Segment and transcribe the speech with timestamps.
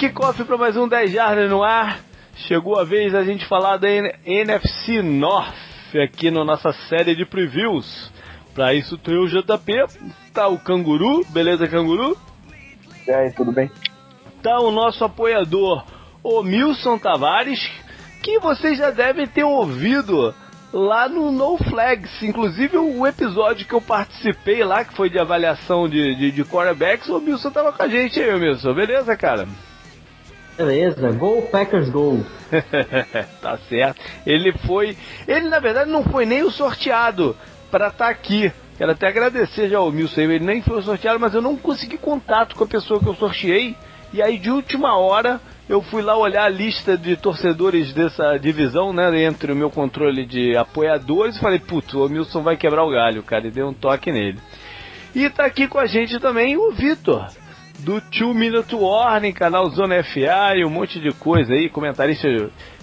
[0.00, 2.00] Kickoff para mais um 10 Jardas no ar.
[2.34, 5.54] Chegou a vez da gente falar da NFC North
[6.02, 8.10] aqui na nossa série de previews.
[8.54, 9.74] Para isso tem o JP,
[10.32, 12.16] tá o Canguru, beleza Canguru?
[13.06, 13.70] E aí, tudo bem?
[14.42, 15.84] Tá o nosso apoiador,
[16.24, 17.70] o Milson Tavares,
[18.22, 20.34] que vocês já devem ter ouvido
[20.72, 22.22] lá no No Flags.
[22.22, 27.06] Inclusive o episódio que eu participei lá, que foi de avaliação de, de, de quarterbacks,
[27.10, 28.72] o Wilson tava com a gente aí, Wilson.
[28.72, 29.46] Beleza, cara?
[30.60, 32.22] Beleza, Go Packers Go.
[33.40, 33.98] tá certo.
[34.26, 34.94] Ele foi.
[35.26, 37.34] Ele na verdade não foi nem o sorteado
[37.70, 38.52] para estar tá aqui.
[38.76, 40.20] Quero até agradecer já ao Wilson.
[40.20, 43.74] Ele nem foi sorteado, mas eu não consegui contato com a pessoa que eu sorteei.
[44.12, 48.92] E aí de última hora eu fui lá olhar a lista de torcedores dessa divisão,
[48.92, 49.22] né?
[49.22, 53.22] Entre o meu controle de apoiadores e falei, putz, o Milson vai quebrar o galho,
[53.22, 54.38] cara, e dei um toque nele.
[55.14, 57.28] E tá aqui com a gente também o Vitor,
[57.80, 62.28] do Two Minute Warning, canal Zona FA e um monte de coisa aí, comentarista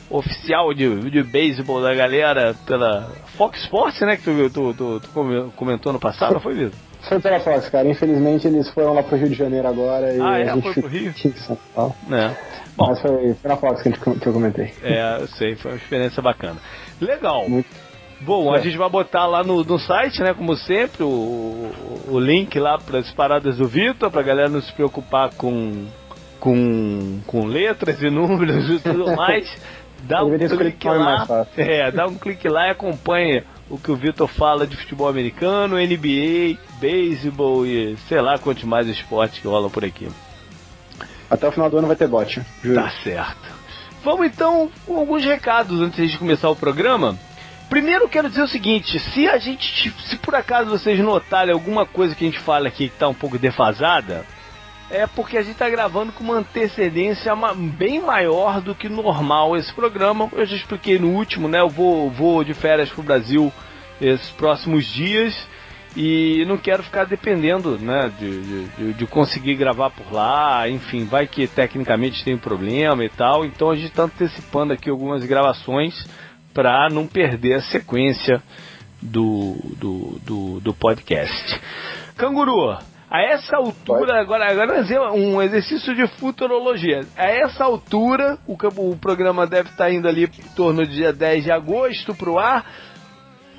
[0.10, 4.18] oficial de, de beisebol da galera pela Fox Sports, né?
[4.18, 6.80] Que tu, tu, tu, tu comentou no passado, foi, Vitor?
[7.08, 7.88] Foi pela Fox, cara.
[7.88, 10.50] Infelizmente eles foram lá pro Rio de Janeiro agora e ah, é?
[10.50, 11.14] a gente foi pro Rio?
[11.38, 11.96] São Paulo.
[12.12, 12.36] É.
[12.76, 14.74] Bom, Mas foi, foi na Fox que, gente, que eu comentei.
[14.84, 16.58] É, eu sei, foi uma experiência bacana.
[17.02, 17.48] Legal.
[17.50, 17.70] Muito.
[18.22, 18.60] Bom, é.
[18.60, 21.72] a gente vai botar lá no, no site, né, como sempre, o,
[22.08, 25.86] o link lá para as paradas do Vitor, pra galera não se preocupar com,
[26.40, 29.48] com, com letras e números e tudo mais.
[30.04, 31.48] Dá um clique lá.
[31.58, 35.76] É, dá um clique lá e acompanha o que o Vitor fala de futebol americano,
[35.76, 40.08] NBA, beisebol e sei lá quantos mais esportes que rolam por aqui.
[41.30, 42.42] Até o final do ano vai ter bot.
[42.64, 42.82] Juro.
[42.82, 43.58] Tá certo.
[44.04, 47.18] Vamos então com alguns recados antes de começar o programa.
[47.70, 52.16] Primeiro quero dizer o seguinte, se a gente, se por acaso vocês notarem alguma coisa
[52.16, 54.26] que a gente fala aqui que está um pouco defasada,
[54.90, 57.34] é porque a gente está gravando com uma antecedência
[57.78, 60.30] bem maior do que normal esse programa.
[60.32, 61.60] Eu já expliquei no último, né?
[61.60, 63.52] Eu vou, vou de férias para o Brasil
[64.00, 65.36] esses próximos dias
[65.96, 70.70] e não quero ficar dependendo né, de, de, de, conseguir gravar por lá.
[70.70, 73.44] Enfim, vai que tecnicamente tem um problema e tal.
[73.44, 76.06] Então a gente está antecipando aqui algumas gravações
[76.58, 78.42] para não perder a sequência
[79.00, 81.62] do, do, do, do podcast.
[82.18, 82.76] Canguru,
[83.12, 87.02] a essa altura, agora, agora um exercício de futurologia.
[87.16, 88.58] A essa altura, o,
[88.90, 92.40] o programa deve estar indo ali em torno do dia 10 de agosto para o
[92.40, 92.66] ar.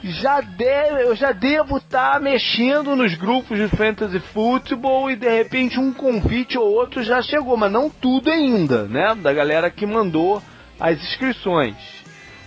[0.03, 5.79] Já deve, eu já devo estar mexendo nos grupos de fantasy futebol e de repente
[5.79, 9.15] um convite ou outro já chegou, mas não tudo ainda, né?
[9.15, 10.43] Da galera que mandou
[10.81, 11.98] as inscrições.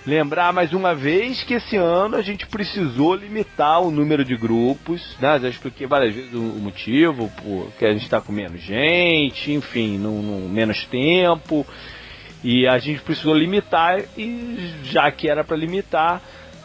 [0.05, 5.15] Lembrar mais uma vez que esse ano a gente precisou limitar o número de grupos,
[5.19, 5.39] né?
[5.39, 10.21] Já expliquei várias vezes o motivo, porque a gente está com menos gente, enfim, no,
[10.23, 11.65] no, menos tempo.
[12.43, 16.19] E a gente precisou limitar, e já que era para limitar,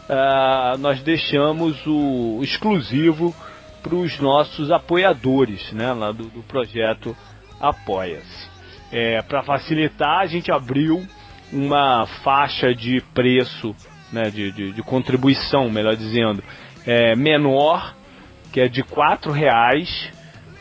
[0.09, 3.35] uh, nós deixamos o exclusivo
[3.83, 5.93] para os nossos apoiadores, né?
[5.93, 7.15] Lá do, do projeto
[7.59, 8.49] Apoia-se.
[8.91, 11.05] É, para facilitar, a gente abriu
[11.51, 13.75] uma faixa de preço,
[14.11, 16.43] né, de, de, de contribuição, melhor dizendo,
[16.85, 17.95] é, menor,
[18.51, 20.11] que é de quatro reais,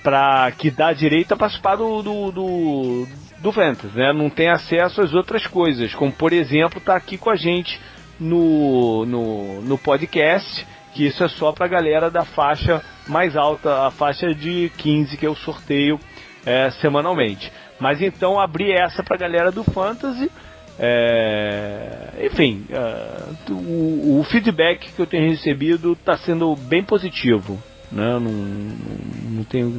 [0.02, 3.08] para que dá direito a participar do, do, do,
[3.40, 4.12] do Ventas, né?
[4.12, 7.80] Não tem acesso às outras coisas, como por exemplo, tá aqui com a gente
[8.18, 13.86] no, no, no podcast, que isso é só para a galera da faixa mais alta,
[13.86, 15.98] a faixa de 15 que eu sorteio
[16.44, 17.52] é, semanalmente.
[17.78, 20.30] Mas então abri essa para a galera do Fantasy
[20.78, 27.58] é, enfim, uh, o, o, feedback que eu tenho recebido está sendo bem positivo.
[27.90, 28.18] Né?
[28.18, 29.70] Não, não tenho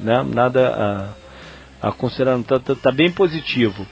[0.00, 1.14] né, nada
[1.82, 3.84] a, a considerar, está tá, tá bem positivo.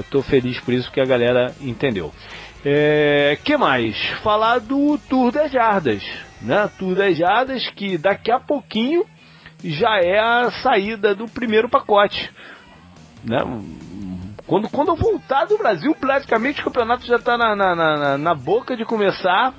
[0.00, 2.12] Estou é, feliz por isso que a galera entendeu.
[2.64, 3.96] É, que mais?
[4.22, 6.02] Falar do Tour das Jardas.
[6.40, 6.70] Né?
[6.78, 9.04] Tour das Jardas que daqui a pouquinho
[9.62, 12.30] já é a saída do primeiro pacote.
[13.24, 13.38] Né?
[14.48, 18.34] Quando, quando eu voltar do Brasil, praticamente o campeonato já está na, na, na, na,
[18.34, 19.52] boca de começar.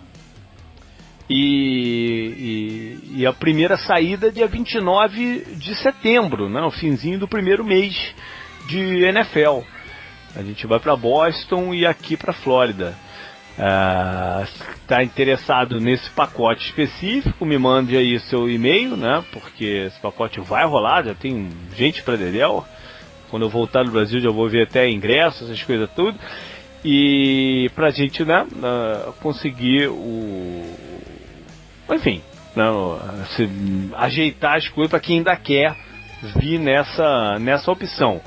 [1.30, 7.64] E, e, e, a primeira saída dia 29 de setembro, né, o finzinho do primeiro
[7.64, 8.16] mês
[8.68, 9.60] de NFL.
[10.36, 12.96] A gente vai para Boston e aqui para Flórida.
[13.52, 19.24] Está ah, uh, interessado nesse pacote específico, me mande aí seu e-mail, né?
[19.32, 22.66] Porque esse pacote vai rolar, já tem gente para Dedel.
[23.30, 26.18] Quando eu voltar no Brasil já vou ver até ingressos, essas coisas tudo.
[26.84, 28.46] E pra gente, né,
[29.22, 30.64] conseguir o.
[31.92, 32.22] Enfim,
[32.56, 32.66] né,
[33.96, 35.76] ajeitar as coisas para quem ainda quer
[36.38, 38.22] vir nessa, nessa opção.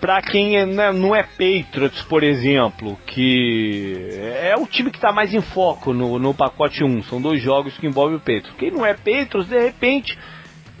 [0.00, 3.96] para quem é, né, não é Patriots, por exemplo, que
[4.40, 7.76] é o time que está mais em foco no, no pacote 1, são dois jogos
[7.78, 8.52] que envolvem o Patriots.
[8.58, 10.16] Quem não é Patriots, de repente,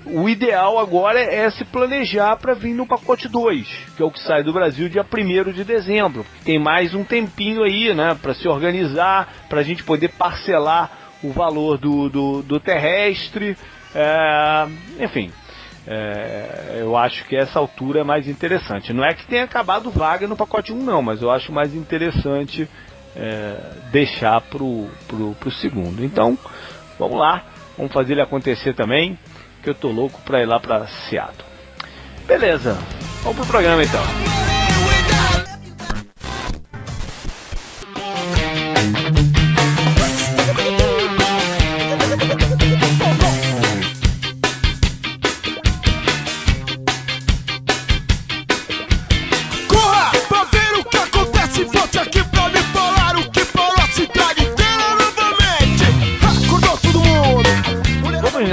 [0.06, 3.66] o ideal agora é se planejar para vir no pacote 2,
[3.96, 6.24] que é o que sai do Brasil dia 1 de dezembro.
[6.44, 10.90] Tem mais um tempinho aí, né, para se organizar, para a gente poder parcelar
[11.22, 13.56] o valor do, do, do terrestre,
[13.94, 14.66] é,
[15.00, 15.32] enfim.
[15.88, 18.92] É, eu acho que essa altura é mais interessante.
[18.92, 22.68] Não é que tenha acabado vaga no pacote 1, não, mas eu acho mais interessante
[23.14, 23.56] é,
[23.90, 26.04] deixar pro, pro, pro segundo.
[26.04, 26.36] Então,
[26.98, 27.44] vamos lá,
[27.76, 29.16] vamos fazer ele acontecer também,
[29.66, 31.44] que eu tô louco pra ir lá pra Seattle.
[32.24, 32.78] Beleza,
[33.24, 34.55] vamos pro programa então.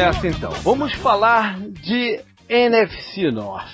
[0.04, 0.52] Nessa então.
[0.64, 2.20] Vamos falar de
[2.50, 3.72] NFC North.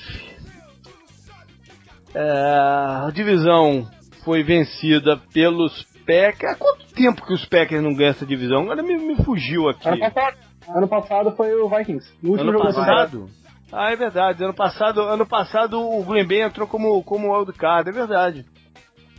[2.14, 3.88] É, a divisão
[4.24, 6.54] foi vencida pelos Packers.
[6.54, 8.62] Há quanto tempo que os Packers não ganham essa divisão?
[8.62, 9.88] Agora me, me fugiu aqui.
[9.88, 10.38] Ano passado,
[10.76, 12.08] ano passado foi o Vikings.
[12.22, 13.30] No último ano passado?
[13.72, 14.44] Ah, é verdade.
[14.44, 18.46] Ano passado, ano passado o Green Bay entrou como, como wildcard, é verdade.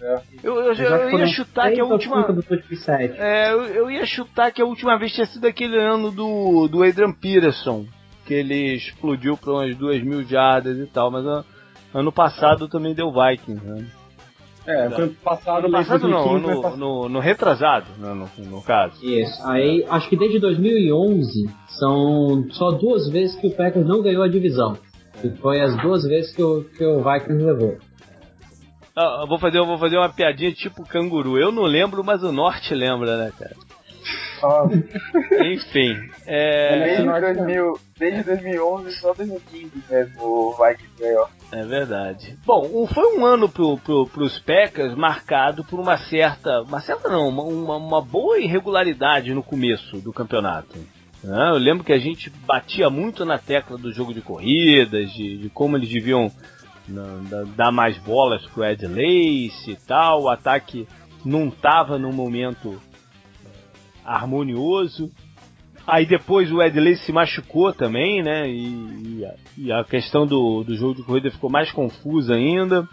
[0.03, 0.21] É.
[0.43, 2.27] Eu, eu, eu, eu ia chutar que a última.
[3.19, 6.83] É, eu, eu ia chutar que a última vez tinha sido aquele ano do, do
[6.83, 7.85] Adrian Peterson,
[8.27, 11.45] que ele explodiu para umas duas mil jardas e tal, mas ano,
[11.93, 13.87] ano passado também deu Vikings, né?
[14.67, 19.05] É, foi passado, no passado não, no, no, no, retrasado, né, no, no, caso.
[19.05, 21.49] Isso, aí acho que desde 2011
[21.79, 24.77] são só duas vezes que o Packers não ganhou a divisão.
[25.25, 27.79] E foi as duas vezes que o, que o Vikings levou.
[28.97, 31.39] Ah, vou fazer, vou fazer uma piadinha tipo canguru.
[31.39, 33.55] Eu não lembro, mas o norte lembra, né, cara?
[34.43, 34.69] Oh.
[35.45, 35.97] Enfim.
[36.27, 36.97] É...
[36.97, 41.29] Desde, 2000, desde 2011 só 2015 mesmo o Vikings ganhou.
[41.53, 42.39] É verdade.
[42.47, 46.63] Bom, foi um ano pro, pro, pros Packers marcado por uma certa.
[46.63, 50.79] Uma certa não, uma, uma boa irregularidade no começo do campeonato.
[51.23, 51.51] Né?
[51.51, 55.51] Eu lembro que a gente batia muito na tecla do jogo de corridas, de, de
[55.51, 56.31] como eles deviam
[57.57, 60.23] dar mais bolas pro Ed Lace e tal.
[60.23, 60.87] O ataque
[61.25, 62.81] não estava num momento
[63.45, 63.49] eh,
[64.05, 65.11] harmonioso.
[65.87, 68.49] Aí depois o Ed Lace se machucou também, né?
[68.49, 69.27] E,
[69.59, 72.89] e, a, questão do, do jogo de corrida ficou mais confusa ainda.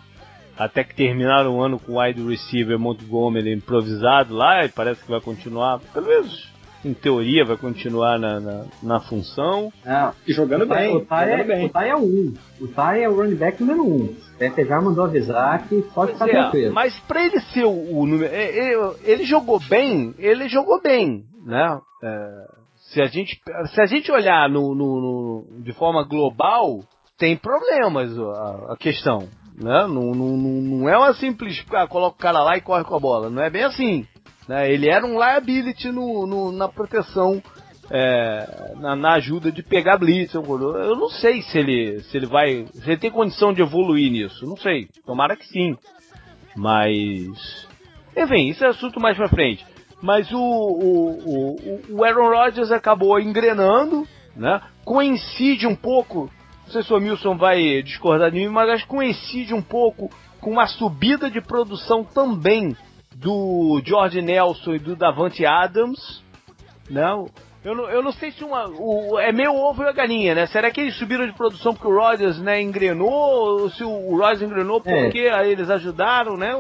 [0.57, 5.11] Até que terminaram o ano com o wide receiver Montgomery improvisado lá e parece que
[5.11, 6.56] vai continuar, pelo menos
[6.87, 9.71] em teoria, vai continuar na, na, na função.
[9.85, 10.95] É, e jogando o bem.
[10.95, 12.33] O Thay é, o Thay é o 1.
[12.61, 14.05] O Thay é o running back número 1.
[14.05, 16.73] O Pepe já mandou avisar que pode ficar é, tranquilo.
[16.73, 18.33] Mas pra ele ser o, número.
[18.33, 21.79] Ele, é, ele, jogou bem, ele jogou bem, né?
[22.03, 22.47] É,
[22.91, 23.39] se, a gente,
[23.73, 26.83] se a gente olhar no, no, no de forma global,
[27.17, 29.27] tem problemas a, a questão.
[29.57, 29.87] Né?
[29.87, 31.65] Não, não, não é uma simples.
[31.73, 33.29] Ah, coloca o cara lá e corre com a bola.
[33.29, 34.05] Não é bem assim.
[34.47, 34.71] Né?
[34.71, 37.41] Ele era um liability no, no na proteção,
[37.89, 40.33] é, na, na, ajuda de pegar blitz.
[40.33, 42.65] Eu não sei se ele, se ele vai.
[42.73, 44.45] Se ele tem condição de evoluir nisso.
[44.45, 44.87] Não sei.
[45.05, 45.77] Tomara que sim.
[46.55, 47.67] Mas.
[48.15, 49.65] Enfim, isso é assunto mais pra frente.
[50.01, 54.61] Mas o, o, o, o Aaron Rodgers acabou engrenando, né?
[54.85, 56.31] Coincide um pouco.
[56.65, 60.09] Não sei se o Milson vai discordar de mim, mas acho que coincide um pouco
[60.41, 62.75] com uma subida de produção também
[63.19, 66.23] do George Nelson e do Davante Adams,
[66.89, 67.23] não?
[67.23, 67.29] Né?
[67.65, 70.45] Eu não, eu não sei se uma, o, é meio ovo e a galinha, né?
[70.45, 73.09] Será que eles subiram de produção porque o Rodgers né, engrenou?
[73.09, 75.03] Ou se o Rodgers engrenou é.
[75.03, 75.51] porque é.
[75.51, 76.53] eles ajudaram, né?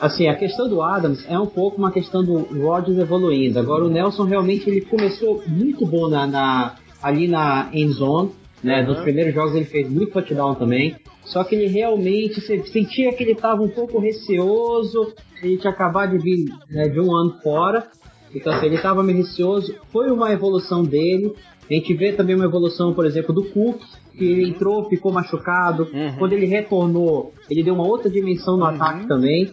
[0.00, 3.60] Assim, a questão do Adams é um pouco uma questão do Rodgers evoluindo.
[3.60, 8.32] Agora o Nelson realmente ele começou muito bom na, na ali na end zone,
[8.62, 8.80] né?
[8.80, 8.86] Uhum.
[8.86, 10.96] Dos primeiros jogos ele fez muito touchdown também.
[11.24, 16.22] Só que ele realmente sentia que ele estava um pouco receoso, ele tinha acabado de
[16.22, 17.88] vir né, de um ano fora,
[18.34, 19.74] então assim, ele estava meio receoso.
[19.90, 21.32] Foi uma evolução dele.
[21.68, 23.80] A gente vê também uma evolução, por exemplo, do Cook,
[24.16, 25.88] que ele entrou, ficou machucado.
[25.92, 26.16] Uhum.
[26.16, 28.70] Quando ele retornou, ele deu uma outra dimensão no uhum.
[28.70, 29.50] ataque também.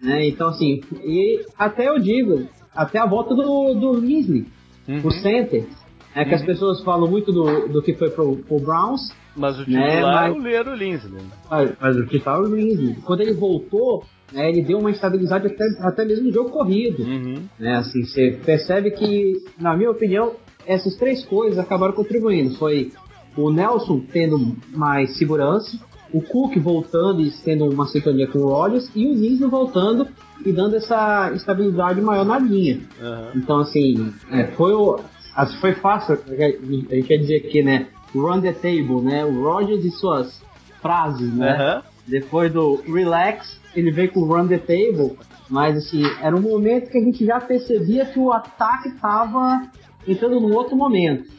[0.00, 0.26] Né?
[0.26, 4.46] Então, assim, e até eu digo, até a volta do, do Linsley,
[4.88, 5.00] uhum.
[5.04, 5.66] o center,
[6.14, 6.46] é que as uhum.
[6.46, 9.00] pessoas falam muito do, do que foi pro, pro Browns,
[9.36, 11.10] mas o né, titular né, mas, é o Lindsay.
[11.50, 12.96] Mas, mas o titular é o Lindsay.
[13.04, 17.02] Quando ele voltou, né, ele deu uma estabilidade até, até mesmo no jogo corrido.
[17.02, 17.42] Uhum.
[17.58, 20.34] Né, assim, você percebe que, na minha opinião,
[20.66, 22.56] essas três coisas acabaram contribuindo.
[22.56, 22.92] Foi
[23.36, 25.78] o Nelson tendo mais segurança,
[26.12, 30.06] o Cook voltando e sendo uma sintonia com o Rodgers e o Nisno voltando
[30.46, 32.80] e dando essa estabilidade maior na linha.
[33.00, 33.30] Uhum.
[33.34, 35.00] Então, assim, é, foi, o,
[35.34, 37.88] assim, foi fácil, a gente quer dizer aqui, né?
[38.14, 39.24] Run the table, né?
[39.24, 40.40] O Rodgers e suas
[40.80, 41.76] frases, né?
[41.76, 41.82] Uhum.
[42.06, 46.90] Depois do relax, ele veio com o run the table, mas assim, era um momento
[46.90, 49.70] que a gente já percebia que o ataque estava
[50.06, 51.30] entrando num outro momento.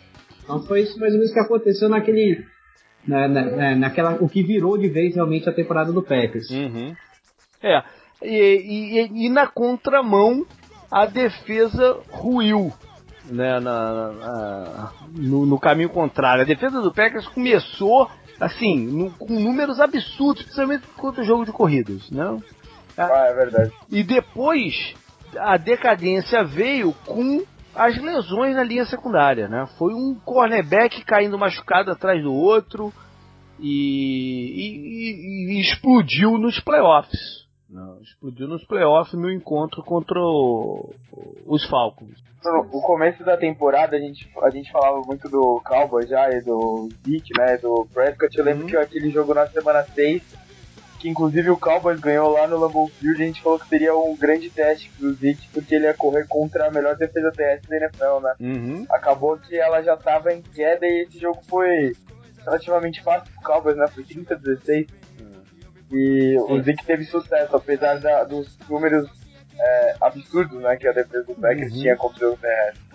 [0.44, 2.46] Então foi isso mais ou menos que aconteceu naquele.
[3.08, 6.50] Na, na, naquela, o que virou de vez realmente a temporada do Packers.
[6.50, 6.96] Uhum.
[7.62, 7.84] É.
[8.24, 10.44] E, e, e, na contramão,
[10.90, 12.74] a defesa ruiu.
[13.28, 16.44] Né, na, na, no, no, caminho contrário.
[16.44, 18.08] A defesa do Packers começou
[18.40, 22.42] assim, no, com números absurdos, principalmente contra o jogo de corridas, não?
[22.98, 23.72] Ah, é verdade.
[23.90, 24.94] E depois
[25.38, 29.68] a decadência veio com as lesões na linha secundária, né?
[29.78, 32.94] Foi um cornerback caindo machucado atrás do outro
[33.60, 33.68] e,
[34.56, 37.45] e, e, e explodiu nos playoffs.
[37.70, 40.94] Não, explodiu nos playoffs no encontro contra o,
[41.46, 42.24] os Falcons.
[42.44, 46.90] No começo da temporada a gente, a gente falava muito do Cowboys já e do
[47.04, 47.58] Zeke, né?
[47.58, 48.38] Do Prescott.
[48.38, 48.70] Eu lembro uhum.
[48.70, 50.22] que aquele jogo na semana 6,
[51.00, 54.16] que inclusive o Cowboys ganhou lá no Lambeau Field, a gente falou que seria um
[54.16, 58.20] grande teste pro Zeke, porque ele ia correr contra a melhor defesa terrestre da NFL,
[58.22, 58.36] né?
[58.40, 58.86] Uhum.
[58.92, 61.94] Acabou que ela já tava em queda e esse jogo foi
[62.44, 63.88] relativamente fácil pro Cowboys, né?
[63.88, 64.88] Foi 30 a 16.
[65.92, 69.08] E o Zeke teve sucesso, apesar da, dos números
[69.60, 71.82] é, absurdos né, que a defesa do Packers uhum.
[71.82, 72.86] tinha contra o terrestre.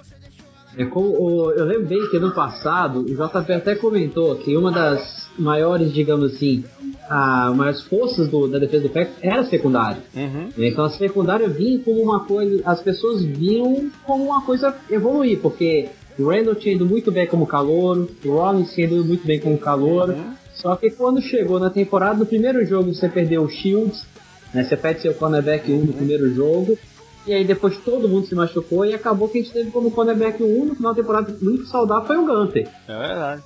[0.77, 5.29] É, como, eu lembro bem que no passado, o JP até comentou que uma das
[5.39, 6.65] maiores, digamos assim,
[7.09, 10.03] a, maiores forças do, da defesa do Packers era a secundária.
[10.15, 10.49] Uhum.
[10.57, 15.89] Então a secundária vinha como uma coisa, as pessoas viam como uma coisa evoluir, porque
[16.19, 19.59] o Randall tinha ido muito bem como calor, o Rollins tinha ido muito bem como
[19.59, 20.35] calor, uhum.
[20.61, 24.07] Só que quando chegou na temporada, no primeiro jogo você perdeu o Shields,
[24.53, 24.65] né?
[24.65, 26.79] Você perde seu cornerback 1 um no primeiro jogo.
[27.27, 30.43] E aí depois todo mundo se machucou e acabou que a gente teve como cornerback
[30.43, 32.69] 1 um, no final da temporada muito saudável foi o Gunter.
[32.89, 33.43] É verdade.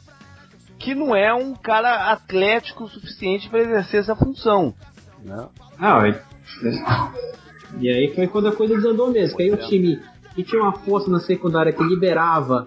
[0.79, 4.75] Que não é um cara atlético o suficiente para exercer essa função.
[5.25, 5.47] Né?
[5.79, 6.21] Ah, é.
[7.81, 9.37] E aí foi quando a coisa desandou mesmo.
[9.37, 10.01] Que aí o time
[10.37, 12.67] que tinha uma força na secundária que liberava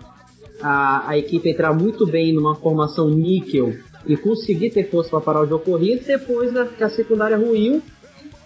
[0.61, 3.73] a, a equipe entrar muito bem numa formação níquel
[4.05, 7.81] e conseguir ter força para parar o jogo corrido, depois que a secundária ruiu,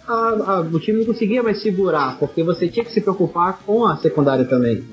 [0.08, 3.86] a, a, o time não conseguia mais segurar, porque você tinha que se preocupar com
[3.86, 4.84] a secundária também.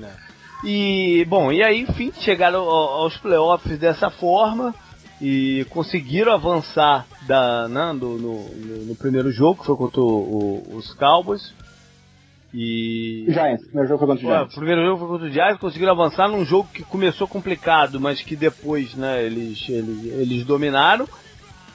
[0.63, 4.75] E, bom, e aí, enfim, chegaram aos playoffs dessa forma
[5.21, 10.05] e conseguiram avançar da, né, do, no, no, no, primeiro jogo, que foi contra o,
[10.05, 11.53] o, os Cowboys.
[12.53, 13.25] E.
[13.27, 14.53] Giants, primeiro jogo foi contra o Giants.
[14.53, 18.21] O primeiro jogo foi contra o Giants, conseguiram avançar num jogo que começou complicado, mas
[18.21, 21.07] que depois, né, eles, eles, eles dominaram.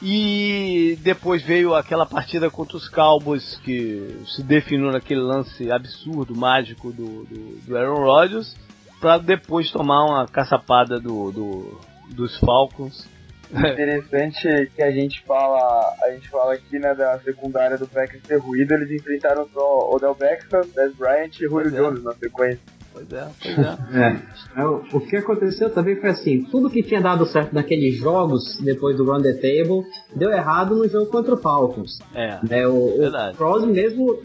[0.03, 6.93] E depois veio aquela partida contra os Cowboys que se definiu naquele lance absurdo, mágico
[6.93, 8.55] do, do, do Aaron Rodgers,
[9.01, 11.81] para depois tomar uma caçapada do, do,
[12.15, 13.09] dos Falcons.
[13.55, 18.39] Interessante que a gente fala, a gente fala aqui né, da secundária do Packers ter
[18.39, 21.71] ruído, eles enfrentaram só Odell Beckham, Dez Bryant e Julio é.
[21.71, 22.75] Jones na sequência.
[22.93, 24.23] Pois é, pois é.
[24.63, 24.67] é.
[24.67, 29.05] O, que aconteceu também foi assim: tudo que tinha dado certo naqueles jogos, depois do
[29.05, 29.85] Run the Table,
[30.15, 31.99] deu errado no jogo contra o Falcons.
[32.15, 32.39] É.
[32.51, 33.35] é o, verdade.
[33.35, 34.17] o Crosby mesmo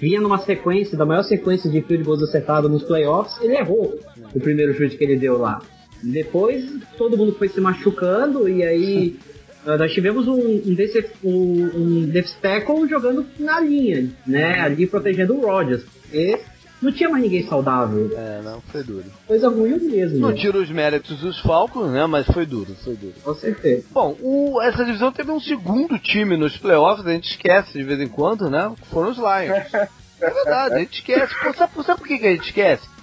[0.00, 3.94] vinha numa sequência, da maior sequência de field goals acertados nos playoffs, ele errou
[4.34, 5.60] o primeiro chute que ele deu lá.
[6.04, 6.64] Depois
[6.98, 9.16] todo mundo foi se machucando e aí
[9.64, 14.60] nós tivemos um, um, desse, um, um tackle jogando na linha, né?
[14.60, 15.84] Ali protegendo o Rodgers.
[16.12, 16.38] E
[16.84, 18.10] não tinha mais ninguém saudável.
[18.14, 19.06] É, não, foi duro.
[19.26, 20.18] Coisa ruim mesmo.
[20.18, 22.06] Não tira os méritos dos Falcons, né?
[22.06, 23.14] Mas foi duro, foi duro.
[23.22, 23.84] Com certeza.
[23.90, 28.00] Bom, o, essa divisão teve um segundo time nos playoffs, a gente esquece de vez
[28.00, 28.70] em quando, né?
[28.90, 29.72] Foram os Lions.
[30.20, 31.34] é verdade, a gente esquece.
[31.42, 32.93] Pô, sabe, sabe por que, que a gente esquece?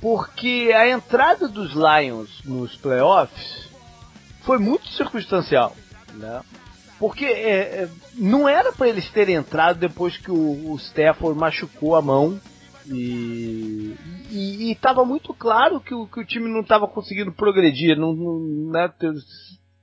[0.00, 3.68] Porque a entrada dos Lions nos playoffs
[4.42, 5.74] foi muito circunstancial,
[6.14, 6.40] né?
[6.98, 11.94] Porque é, é, não era para eles terem entrado depois que o, o Stafford machucou
[11.94, 12.40] a mão
[12.90, 18.70] e, estava muito claro que o, que o time não estava conseguindo progredir, não, não
[18.72, 19.12] né, ter,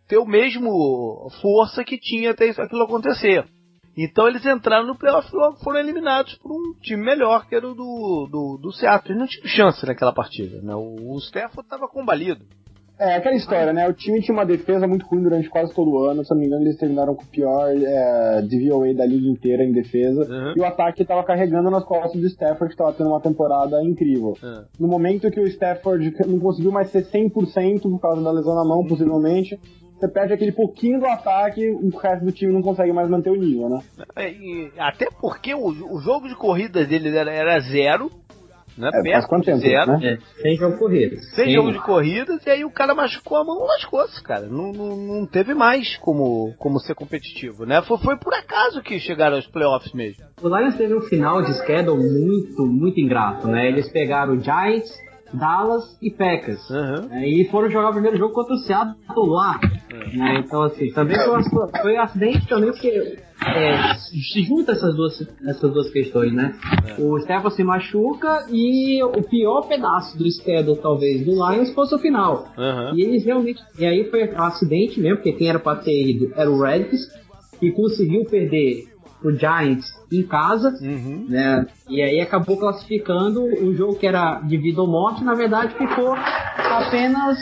[0.07, 3.45] ter o mesmo força que tinha até aquilo acontecer.
[3.97, 7.67] Então eles entraram no playoff e logo foram eliminados por um time melhor, que era
[7.67, 9.11] o do, do, do Seattle.
[9.11, 10.61] Eles não tinham chance naquela partida.
[10.61, 10.75] Né?
[10.75, 12.45] O, o Stafford estava combalido.
[12.97, 13.87] É, aquela história, né?
[13.89, 16.23] O time tinha uma defesa muito ruim durante quase todo o ano.
[16.23, 19.73] Se não me engano, eles terminaram com o pior é, DVOA da liga inteira em
[19.73, 20.21] defesa.
[20.21, 20.53] Uhum.
[20.55, 24.33] E o ataque estava carregando nas costas do Stafford, que estava tendo uma temporada incrível.
[24.41, 24.63] Uhum.
[24.79, 28.63] No momento que o Stafford não conseguiu mais ser 100% por causa da lesão na
[28.63, 29.59] mão, possivelmente,
[29.97, 33.35] você perde aquele pouquinho do ataque, o resto do time não consegue mais manter o
[33.35, 33.79] nível, né?
[34.15, 34.33] É,
[34.77, 38.11] até porque o, o jogo de corridas dele era, era zero,
[38.77, 38.89] né?
[38.93, 39.97] É, Perto quanto tempo, zero.
[39.97, 40.13] Né?
[40.13, 41.29] É, sem jogo de corridas.
[41.29, 44.47] Sem, sem jogo de corridas, e aí o cara machucou a mão, lascou-se, cara.
[44.47, 47.81] Não, não, não teve mais como, como ser competitivo, né?
[47.83, 50.23] Foi, foi por acaso que chegaram aos playoffs mesmo.
[50.41, 53.67] O Lions teve um final de schedule muito, muito ingrato, né?
[53.67, 54.91] Eles pegaram o Giants,
[55.33, 56.69] Dallas e Packers.
[56.69, 57.11] Uhum.
[57.11, 59.59] É, e foram jogar o primeiro jogo contra o Seattle lá.
[59.91, 60.17] Uhum.
[60.17, 60.43] Né?
[60.45, 61.41] Então, assim, também foi,
[61.81, 66.55] foi um acidente também, porque é, se junta essas duas, essas duas questões, né?
[66.87, 67.01] É.
[67.01, 71.99] O Stefan se machuca e o pior pedaço do schedule, talvez, do Lions fosse o
[71.99, 72.47] final.
[72.57, 72.95] Uhum.
[72.95, 73.61] E eles realmente.
[73.77, 77.01] E aí foi um acidente mesmo, porque quem era pra ter ido era o Redskins,
[77.59, 81.25] que conseguiu perder pro Giants em casa, uhum.
[81.27, 81.65] né?
[81.89, 86.13] E aí acabou classificando o jogo que era de vida ou morte, na verdade ficou
[86.13, 87.37] apenas,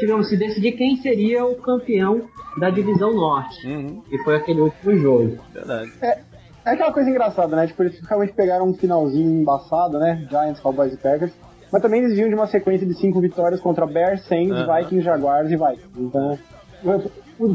[0.00, 2.22] digamos, se decidir quem seria o campeão
[2.58, 3.66] da divisão norte.
[3.66, 4.02] Uhum.
[4.10, 5.38] E foi aquele último jogo.
[5.52, 5.92] Verdade.
[6.02, 6.18] É,
[6.64, 7.66] é aquela coisa engraçada, né?
[7.66, 10.26] Tipo, eles realmente pegaram um finalzinho embaçado, né?
[10.28, 11.32] Giants, Cowboys e Packers.
[11.72, 14.74] Mas também eles vinham de uma sequência de cinco vitórias contra Bears, Saints, uhum.
[14.74, 15.88] Vikings, Jaguars e Vikings.
[15.96, 16.38] Então,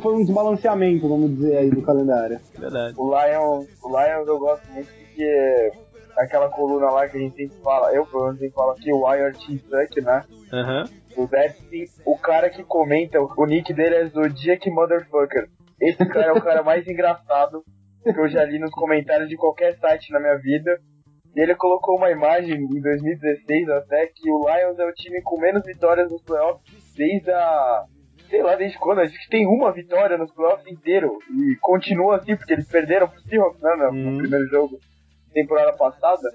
[0.01, 2.39] foi um desbalanceamento, vamos dizer aí, do calendário.
[2.57, 2.95] Verdade.
[2.97, 5.71] O Lions, o Lions eu gosto muito porque
[6.17, 9.07] aquela coluna lá que a gente sempre fala, eu pelo menos sempre falo aqui, o
[9.07, 10.23] Wire Team Suck, né?
[10.53, 11.23] Uhum.
[11.23, 15.47] O Dexter, o cara que comenta, o nick dele é Zodiac Motherfucker.
[15.79, 17.63] Esse cara é o cara mais engraçado
[18.03, 20.77] que eu já li nos comentários de qualquer site na minha vida.
[21.35, 25.39] E ele colocou uma imagem em 2016 até que o Lions é o time com
[25.39, 26.61] menos vitórias nos playoffs
[26.95, 27.83] desde a
[28.35, 31.19] sei lá desde quando, acho que tem uma vitória nos playoffs inteiro.
[31.31, 34.17] E continua assim, porque eles perderam pro Seahawks, né, no, uhum.
[34.17, 34.79] primeiro jogo,
[35.33, 36.29] temporada passada.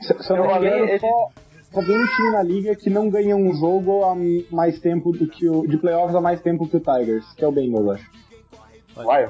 [0.00, 1.30] Se, se eu não me engano, só,
[1.72, 4.14] só tem um time na liga que não ganha um jogo há
[4.54, 5.66] mais tempo do que o.
[5.66, 8.24] de playoffs há mais tempo que o Tigers, que é o Bengals, acho.
[8.94, 9.24] Vai.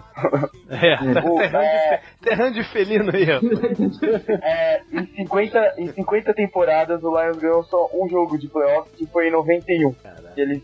[0.69, 0.97] É,
[1.51, 3.40] tá terrando de felino aí, ó.
[4.43, 9.07] É, em, 50, em 50 temporadas, o Lions ganhou só um jogo de playoffs, que
[9.07, 9.93] foi em 91.
[9.95, 10.35] Caraca.
[10.37, 10.62] Eles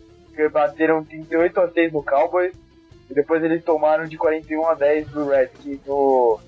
[0.52, 2.54] bateram 38 a 6 no Cowboys
[3.10, 6.38] e depois eles tomaram de 41 a 10 do Redskins no,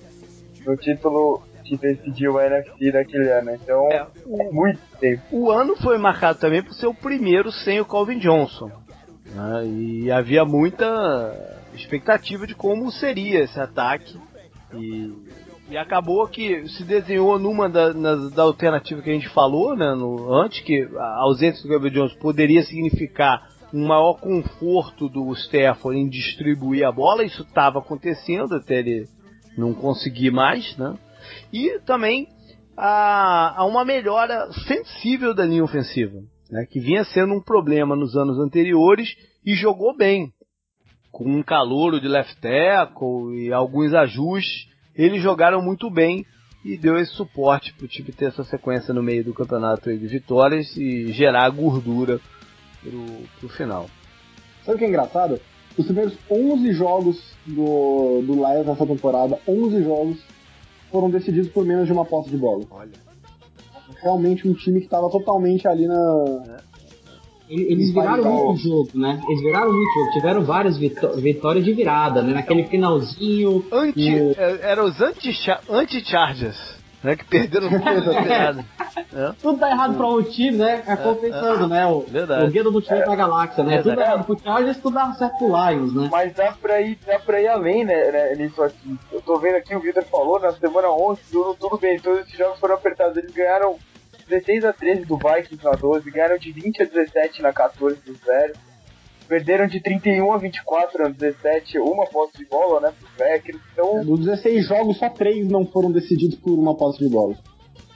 [0.65, 3.51] no título que decidiu a NFC daquele ano.
[3.51, 5.21] Então, é, o, muito tempo.
[5.31, 8.71] O ano foi marcado também por ser o primeiro sem o Calvin Johnson.
[9.25, 9.65] Né?
[9.65, 10.85] E havia muita
[11.73, 14.17] expectativa de como seria esse ataque.
[14.73, 15.13] E,
[15.69, 19.93] e acabou que se desenhou numa da, na, da alternativa que a gente falou né,
[19.95, 25.99] no, antes, que a ausência do Calvin Johnson poderia significar um maior conforto do Stafford
[25.99, 27.23] em distribuir a bola.
[27.23, 29.07] Isso estava acontecendo até ele
[29.57, 30.95] não conseguir mais, né?
[31.51, 32.27] E também
[32.77, 36.65] a, a uma melhora sensível da linha ofensiva, né?
[36.69, 40.31] Que vinha sendo um problema nos anos anteriores e jogou bem.
[41.11, 46.25] Com um calouro de left tackle e alguns ajustes, eles jogaram muito bem
[46.63, 50.07] e deu esse suporte para o time ter essa sequência no meio do campeonato de
[50.07, 52.19] vitórias e gerar gordura
[52.83, 53.05] pro,
[53.39, 53.87] pro final.
[54.65, 55.39] Sabe o que é engraçado?
[55.77, 60.17] Os primeiros 11 jogos do, do Lions nessa temporada, 11 jogos,
[60.91, 62.63] foram decididos por menos de uma posse de bola.
[62.69, 62.91] Olha.
[64.01, 65.95] Realmente um time que estava totalmente ali na.
[66.59, 66.73] É.
[67.49, 69.21] Eles viraram muito jogo, né?
[69.27, 70.11] Eles viraram muito jogo.
[70.13, 72.33] Tiveram várias vitórias de virada, né?
[72.33, 73.63] Naquele finalzinho.
[73.71, 74.31] Anti, o...
[74.37, 77.15] É, eram os anti-chargers né?
[77.15, 78.65] Que perderam tudo é.
[79.13, 79.33] é.
[79.41, 80.83] Tudo tá errado pra um time, né?
[80.87, 81.85] É, compensando, é, né?
[81.85, 82.45] O, Verdade.
[82.45, 83.81] o guia do time da galáxia, né?
[83.81, 86.09] Tudo errado pro Chargers, tudo dá certo pro Lions, né?
[86.11, 88.97] Mas dá pra ir, dá pra ir além, né, né, nisso aqui.
[89.11, 92.37] Eu tô vendo aqui, o Vitor falou, na semana 11, tudo, tudo bem, todos esses
[92.37, 93.17] jogos foram apertados.
[93.17, 93.77] Eles ganharam
[94.27, 98.15] 16 a 13 do Vikings na 12, ganharam de 20 a 17 na 14 do
[98.15, 98.53] Zero
[99.33, 103.59] Perderam de 31 a 24 a 17, uma posse de bola, né, pro Packers.
[103.73, 104.01] Então...
[104.01, 107.33] É, dos 16 jogos, só 3 não foram decididos por uma posse de bola.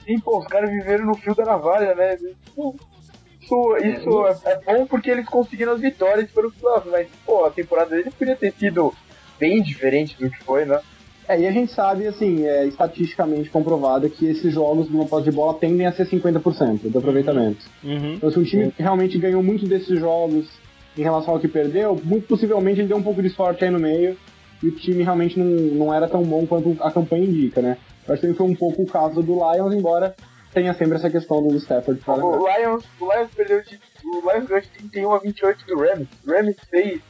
[0.04, 2.16] Sim, pô, os caras viveram no fio da navalha, né?
[2.16, 7.52] Isso, isso é, é, bom porque eles conseguiram as vitórias pelos playoffs, mas, pô, a
[7.52, 8.92] temporada deles podia ter sido
[9.38, 10.80] bem diferente do que foi, né?
[11.28, 15.30] É, e a gente sabe, assim, é estatisticamente comprovado que esses jogos de uma posse
[15.30, 17.64] de bola tendem a ser 50% do aproveitamento.
[17.84, 18.14] Uhum.
[18.14, 20.66] Então, se um time realmente ganhou muito desses jogos
[20.98, 23.78] em relação ao que perdeu, muito possivelmente ele deu um pouco de sorte aí no
[23.78, 24.16] meio
[24.62, 27.78] e o time realmente não, não era tão bom quanto a campanha indica, né?
[28.06, 30.14] Eu acho que foi um pouco o caso do Lions, embora
[30.52, 34.46] tenha sempre essa questão do Stafford para o Lions, o Lions perdeu de, o Lions
[34.46, 36.08] ganhou de 31 a 28 do Rams.
[36.26, 37.00] O Rams fez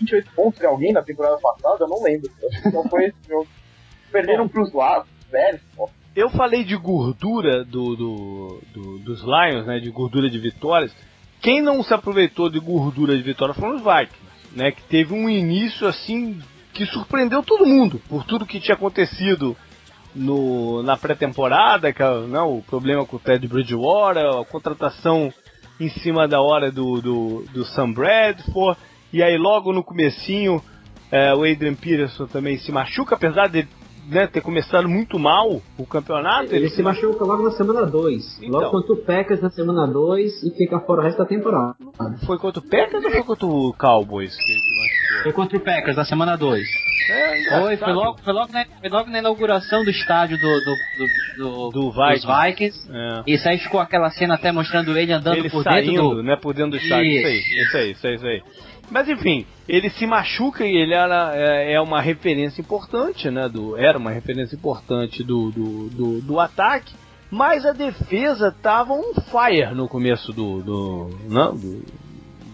[0.00, 2.30] 28 pontos em alguém na temporada passada, eu não lembro.
[2.72, 3.46] Só foi esse jogo.
[4.10, 5.60] Perderam pros lados, velho.
[6.14, 9.78] Eu falei de gordura do, do, do, dos Lions, né?
[9.78, 10.90] De gordura de vitórias.
[11.46, 14.18] Quem não se aproveitou de gordura de vitória foram os Vikings.
[14.50, 16.42] né, que teve um início assim
[16.74, 19.56] que surpreendeu todo mundo por tudo que tinha acontecido
[20.12, 25.32] no, na pré-temporada, que é, né, o problema com o Ted Bridgewater, a contratação
[25.78, 28.76] em cima da hora do, do, do Sam Bradford,
[29.12, 30.60] e aí logo no comecinho
[31.12, 33.68] é, o Adrian Peterson também se machuca, apesar de
[34.08, 36.54] né, ter começado muito mal o campeonato.
[36.54, 38.38] Ele, ele se machuca logo na semana 2.
[38.42, 41.74] Então, logo contra o Packers na semana 2 e fica fora o resto da temporada.
[42.26, 45.22] Foi contra o Packers ou foi contra o Cowboys que ele se machucou?
[45.22, 46.62] Foi contra o Packers na semana 2.
[47.08, 50.74] É, foi, foi logo, foi, logo na, foi logo na inauguração do estádio do, do,
[51.38, 52.26] do, do, do Vikings.
[52.26, 52.90] dos Vikings.
[52.90, 53.22] É.
[53.26, 56.22] Isso aí ficou aquela cena até mostrando ele andando ele por saindo, dentro do...
[56.22, 57.06] né, por dentro do estádio.
[57.06, 58.42] Isso, isso aí, isso aí, isso aí.
[58.90, 63.48] Mas enfim, ele se machuca e ele era, é, é, uma referência importante, né?
[63.48, 66.94] Do, era uma referência importante do, do, do, do ataque.
[67.30, 71.82] Mas a defesa estava on fire no começo do, do, não, né, do,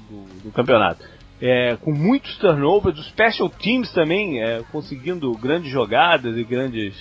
[0.08, 1.04] do, do campeonato.
[1.40, 6.94] É, com muitos turnovers, os special teams também é, conseguindo grandes jogadas e grandes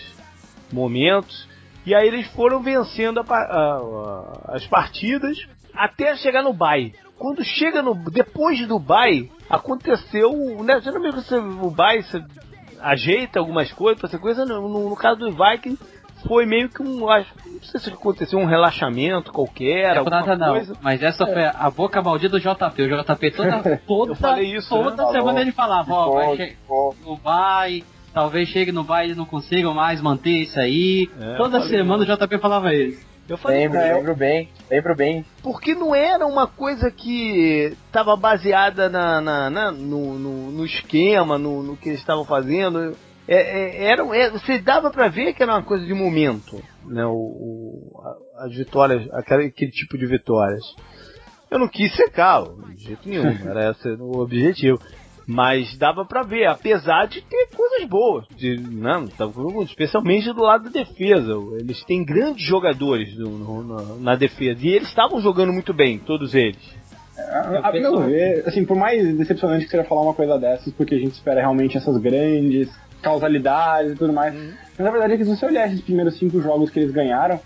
[0.73, 1.47] momentos.
[1.85, 5.37] E aí eles foram vencendo a, a, a, as partidas
[5.73, 7.93] até chegar no bye quando chega no.
[7.93, 10.31] Depois do Dubai, aconteceu.
[10.63, 10.81] Né,
[11.13, 12.19] você, o Dubai você
[12.79, 14.43] ajeita algumas coisas, essa coisa.
[14.43, 15.77] No, no, no, caso do Viking,
[16.27, 17.07] foi meio que um.
[17.07, 19.97] Acho, não sei se aconteceu um relaxamento qualquer.
[19.97, 20.75] É nada não, coisa.
[20.81, 21.31] mas essa é.
[21.31, 22.81] foi a boca maldita do JP.
[22.81, 25.11] O JP toda, toda, falei isso, toda né?
[25.11, 27.83] semana ele falava: Ó, vai che- no Dubai.
[28.13, 31.09] Talvez chegue no baile e não consigam mais manter isso aí.
[31.17, 32.11] É, Toda semana isso.
[32.11, 33.10] o JP falava isso.
[33.31, 33.95] Eu falei, lembro, eu...
[33.95, 35.25] lembro bem, lembro bem.
[35.41, 41.37] Porque não era uma coisa que estava baseada na, na, na no, no, no, esquema,
[41.37, 42.93] no, no que eles estavam fazendo.
[43.25, 47.05] É, é, era, é, você dava para ver que era uma coisa de momento, né?
[47.05, 48.01] O, o
[48.35, 50.63] as vitórias, aquele, aquele tipo de vitórias.
[51.49, 52.43] Eu não quis secar,
[52.75, 54.77] de jeito nenhum, era esse o objetivo.
[55.27, 59.05] Mas dava para ver, apesar de ter coisas boas, de, não,
[59.63, 61.33] especialmente do lado da defesa.
[61.59, 66.33] Eles têm grandes jogadores no, no, na defesa e eles estavam jogando muito bem, todos
[66.33, 66.81] eles.
[67.17, 70.95] A, a meu ver, assim, por mais decepcionante que seja falar uma coisa dessas, porque
[70.95, 72.69] a gente espera realmente essas grandes
[73.01, 74.33] causalidades e tudo mais.
[74.33, 74.51] Uhum.
[74.77, 77.35] Mas a verdade é que se você olhar esses primeiros cinco jogos que eles ganharam,
[77.35, 77.39] é,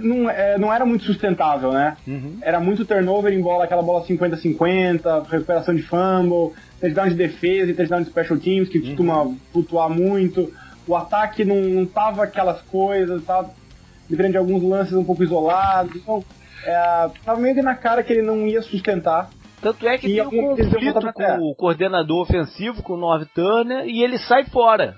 [0.00, 1.96] não, é, não era muito sustentável, né?
[2.06, 2.38] Uhum.
[2.42, 7.74] Era muito turnover em bola, aquela bola 50-50, recuperação de fumble, touchdown de defesa e
[7.74, 8.86] touchdown de special teams, que uhum.
[8.86, 10.52] costuma flutuar muito.
[10.86, 13.50] O ataque não, não tava aquelas coisas, tava
[14.08, 15.96] diferente de alguns lances um pouco isolados.
[15.96, 16.24] Então,
[16.64, 19.30] é, tava meio que na cara que ele não ia sustentar.
[19.60, 24.02] Tanto é que tem um conflito com o coordenador ofensivo, com o North Turner, e
[24.02, 24.96] ele sai fora.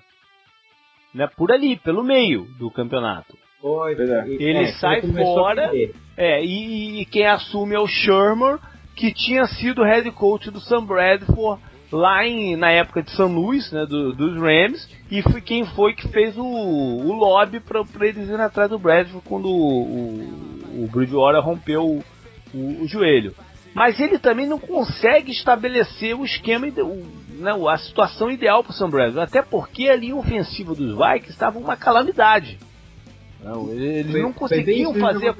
[1.15, 3.38] Né, por ali, pelo meio do campeonato.
[3.61, 4.29] Foi, é.
[4.29, 5.71] Ele é, sai fora.
[6.17, 8.59] É, e, e, quem assume é o Shermer,
[8.95, 13.71] que tinha sido head coach do Sam Bradford lá em, na época de São Luís,
[13.73, 18.29] né, do, dos Rams, e foi quem foi que fez o, o lobby para eles
[18.29, 22.05] irem atrás do Bradford quando o, o, o Bridgewater rompeu o,
[22.55, 23.35] o, o, joelho.
[23.75, 27.07] Mas ele também não consegue estabelecer o esquema, o,
[27.39, 31.31] né, a situação ideal para o Sam Bradford, até porque a linha ofensiva dos Vikings
[31.31, 32.59] estava uma calamidade.
[33.43, 35.35] Não, eles foi, não conseguiam fazer.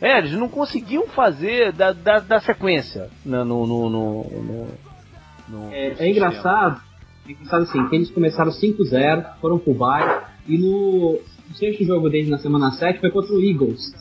[0.00, 3.88] É, eles não conseguiam fazer da, da, da sequência no, no, no,
[5.48, 6.80] no, é, é, engraçado,
[7.26, 12.10] é engraçado assim, que eles começaram 5-0, foram pro bye, e no, no sexto jogo
[12.10, 13.92] deles na semana 7 foi contra o Eagles.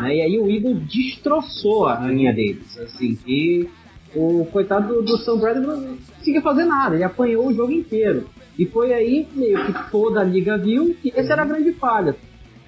[0.00, 2.76] Né, e aí o Eagles destroçou a linha deles.
[2.78, 3.68] Assim, e
[4.14, 8.26] o coitado do, do Sam Bradley não conseguia fazer nada, ele apanhou o jogo inteiro.
[8.58, 12.16] E foi aí meio que toda a liga viu que essa era a grande falha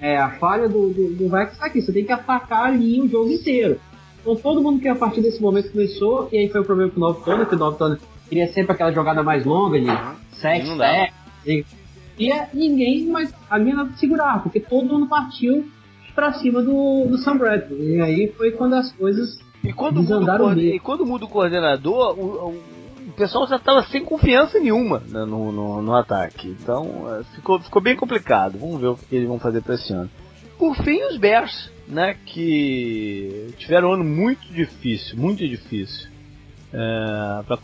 [0.01, 3.07] é, a falha do, do, do Vex tá aqui, você tem que atacar ali o
[3.07, 3.79] jogo inteiro.
[4.21, 6.97] Então todo mundo que a partir desse momento começou, e aí foi o problema com
[6.97, 9.87] o Novo Tony, que o Novo Tony queria sempre aquela jogada mais longa de
[10.39, 11.65] 7, 7,
[12.17, 15.65] e, ninguém mais a linha segurar, porque todo mundo partiu
[16.13, 17.81] pra cima do, do Sam Bradford.
[17.81, 22.17] E aí foi quando as coisas e quando muda o, E quando muda o coordenador,
[22.17, 22.78] o o
[23.19, 26.47] pessoal já estava sem confiança nenhuma né, no, no, no, ataque.
[26.47, 28.57] Então é, ficou, ficou bem complicado.
[28.57, 30.09] Vamos ver o que eles vão fazer para esse ano.
[30.57, 36.09] Por fim, os Bears, né, que tiveram um ano muito difícil, muito difícil.
[36.71, 37.57] É, para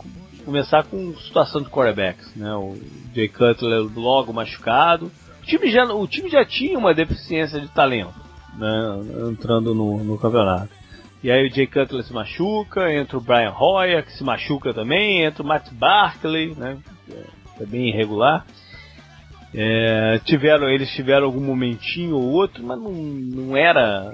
[0.44, 2.76] começar com situação de quarterbacks, né, o
[3.14, 5.10] Jay Cutler logo machucado.
[5.42, 8.14] O time já, o time já tinha uma deficiência de talento,
[8.58, 10.75] né, entrando no, no campeonato.
[11.26, 15.24] E aí o Jay Cutler se machuca, entra o Brian Hoyer, que se machuca também,
[15.24, 16.78] entra o Matt Barkley, né?
[17.60, 18.46] É, bem irregular.
[19.52, 24.08] É, tiveram, eles tiveram algum momentinho ou outro, mas não, não era.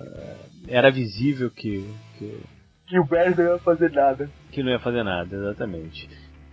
[0.66, 1.86] Era visível que,
[2.18, 2.40] que.
[2.86, 4.30] Que o Bears não ia fazer nada.
[4.50, 6.08] Que não ia fazer nada, exatamente.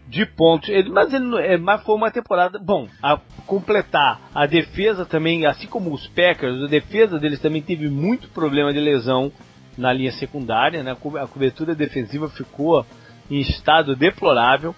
[0.10, 0.67] de pontos.
[0.67, 2.60] Ele, mas, ele, é, mas foi uma temporada.
[2.60, 3.17] Bom, a
[3.48, 8.74] completar a defesa também, assim como os Packers, a defesa deles também teve muito problema
[8.74, 9.32] de lesão
[9.80, 10.84] na linha secundária.
[10.84, 10.92] Né?
[10.92, 12.86] A cobertura defensiva ficou
[13.32, 14.76] em estado deplorável.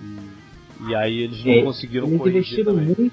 [0.00, 2.86] E, e aí eles não é, conseguiram eles investiram também.
[2.86, 3.12] muito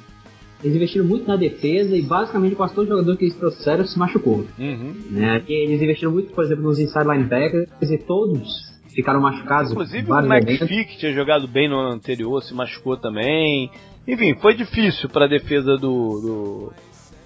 [0.64, 4.46] Eles investiram muito na defesa e basicamente quase todo jogador que eles trouxeram se machucou.
[4.60, 4.96] Uhum.
[5.10, 5.44] Né?
[5.48, 9.72] eles investiram muito, por exemplo, nos inside linebackers e todos ficaram machucados.
[9.72, 13.72] Inclusive o McPhee, que tinha jogado bem no ano anterior, se machucou também.
[14.08, 16.74] Enfim, foi difícil para a defesa do, do,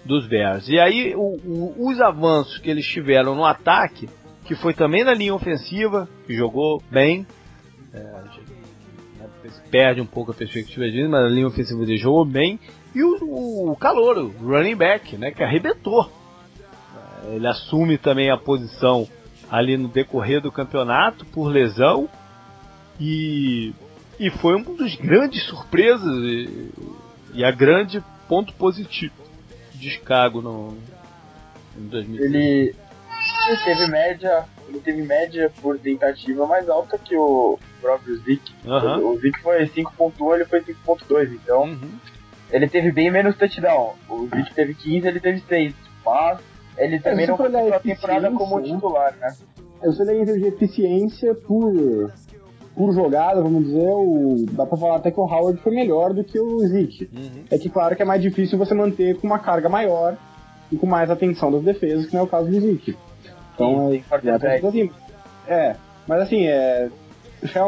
[0.08, 0.68] dos Bears.
[0.68, 4.10] E aí o, o, os avanços que eles tiveram no ataque,
[4.46, 7.28] que foi também na linha ofensiva, que jogou bem.
[7.94, 9.30] É, né,
[9.70, 12.60] perde um pouco a perspectiva dele, mas a linha ofensiva dele jogou bem.
[12.96, 16.10] E o, o calor, o running back, né, que arrebentou.
[17.26, 19.08] É, ele assume também a posição
[19.52, 22.10] ali no decorrer do campeonato por lesão
[23.00, 23.74] e,
[24.20, 26.72] e foi um dos grandes surpresas e,
[27.34, 29.27] e a grande ponto positivo
[29.78, 30.78] de Chicago no,
[31.78, 32.24] em 2015.
[32.24, 32.76] Ele,
[33.48, 38.54] ele teve média ele teve média por tentativa mais alta que o próprio Zeke.
[38.66, 39.12] Uhum.
[39.12, 41.92] O Zeke foi 5.1, ele foi 5.2, então uhum.
[42.52, 43.96] ele teve bem menos touchdown.
[44.10, 45.74] O Zeke teve 15, ele teve 6,
[46.06, 46.40] mas
[46.78, 48.66] ele também não começou a temporada como né?
[48.66, 49.36] titular, né?
[49.82, 52.12] Eu sei da nível de eficiência por,
[52.78, 56.24] por jogada, vamos dizer, o, dá pra falar até que o Howard foi melhor do
[56.24, 57.10] que o Zeke.
[57.12, 57.44] Uhum.
[57.50, 60.16] É que claro que é mais difícil você manter com uma carga maior
[60.72, 62.96] e com mais atenção das defesas, que não é o caso do Zeke.
[63.56, 64.92] Então, Sim, é, é, assim,
[65.48, 65.76] é,
[66.08, 66.90] mas assim, é,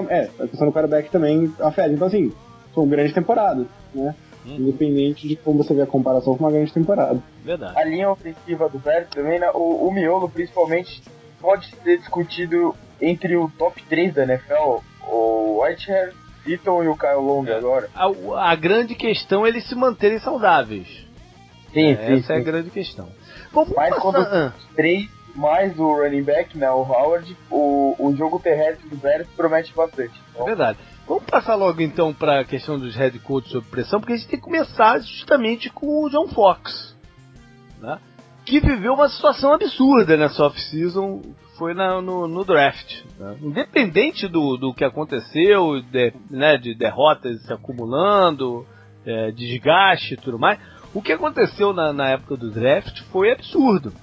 [0.09, 1.91] é, a questão do quarterback também afeta.
[1.91, 2.31] Então assim,
[2.71, 4.13] foi uma grande temporada, né?
[4.45, 4.55] Uhum.
[4.57, 7.19] Independente de como você vê a comparação com uma grande temporada.
[7.43, 7.73] Verdade.
[7.75, 11.01] A linha ofensiva do Bears também, né, o, o miolo principalmente
[11.41, 16.13] pode ser discutido entre o top 3 da NFL, o Whitehair,
[16.45, 17.55] Eaton e o Kyle Long é.
[17.55, 17.89] agora.
[17.95, 20.87] A, a, grande questão é eles se manterem saudáveis.
[21.73, 22.33] Sim, é, sim Essa sim.
[22.33, 23.09] é a grande questão.
[23.51, 24.01] Bom, Mas passar...
[24.01, 24.53] quando ah.
[24.75, 29.73] três mais o running back, né, o Howard, o, o jogo terrestre do Bears promete
[29.73, 30.13] bastante.
[30.31, 30.43] Então...
[30.43, 30.79] É verdade.
[31.07, 34.27] Vamos passar logo então para a questão dos head coaches sob pressão, porque a gente
[34.27, 36.95] tem que começar justamente com o John Fox,
[37.79, 37.99] né?
[38.49, 41.21] Que viveu uma situação absurda nessa off-season,
[41.55, 43.03] foi na, no, no, draft.
[43.19, 43.37] Né?
[43.43, 48.65] Independente do, do que aconteceu, de, né, de derrotas se acumulando,
[49.05, 50.59] é, desgaste e tudo mais,
[50.95, 53.93] o que aconteceu na, na época do draft foi absurdo.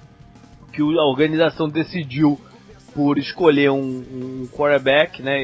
[0.71, 2.39] Que a organização decidiu
[2.95, 5.37] por escolher um, um quarterback, né?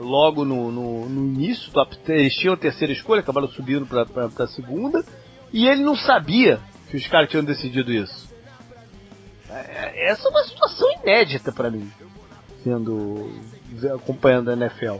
[0.00, 1.70] Logo no, no, no início,
[2.08, 4.04] eles tinham a terceira escolha, acabaram subindo para
[4.44, 5.04] a segunda,
[5.52, 6.58] e ele não sabia
[6.90, 8.27] que os caras tinham decidido isso.
[9.50, 11.90] É, essa é uma situação inédita para mim,
[12.62, 13.30] sendo
[13.94, 14.96] acompanhando a NFL.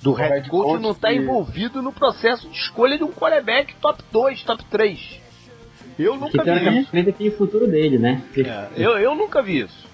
[0.00, 4.02] Do head coach não estar tá envolvido no processo de escolha de um quarterback top
[4.10, 5.20] 2, top 3.
[5.98, 7.12] Eu nunca que, vi isso.
[7.12, 8.22] Que o futuro dele, né?
[8.36, 9.86] É, eu, eu nunca vi isso.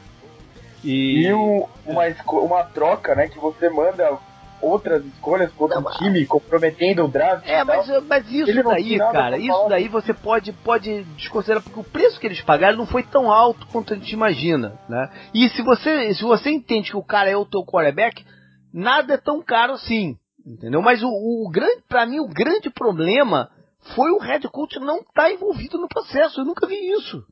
[0.83, 2.05] E, e um, uma,
[2.42, 3.29] uma troca, né?
[3.29, 4.16] Que você manda
[4.61, 7.47] outras escolhas para outro time, comprometendo o draft.
[7.49, 12.18] É, mas, mas isso daí, cara, isso daí você pode, pode desconsiderar, porque o preço
[12.18, 15.11] que eles pagaram não foi tão alto quanto a gente imagina, né?
[15.35, 18.25] E se você, se você entende que o cara é o teu quarterback,
[18.73, 20.16] nada é tão caro assim,
[20.47, 20.83] entendeu?
[20.83, 23.51] Mas o, o grande, para mim, o grande problema
[23.94, 26.40] foi o head coach não estar tá envolvido no processo.
[26.40, 27.25] Eu nunca vi isso.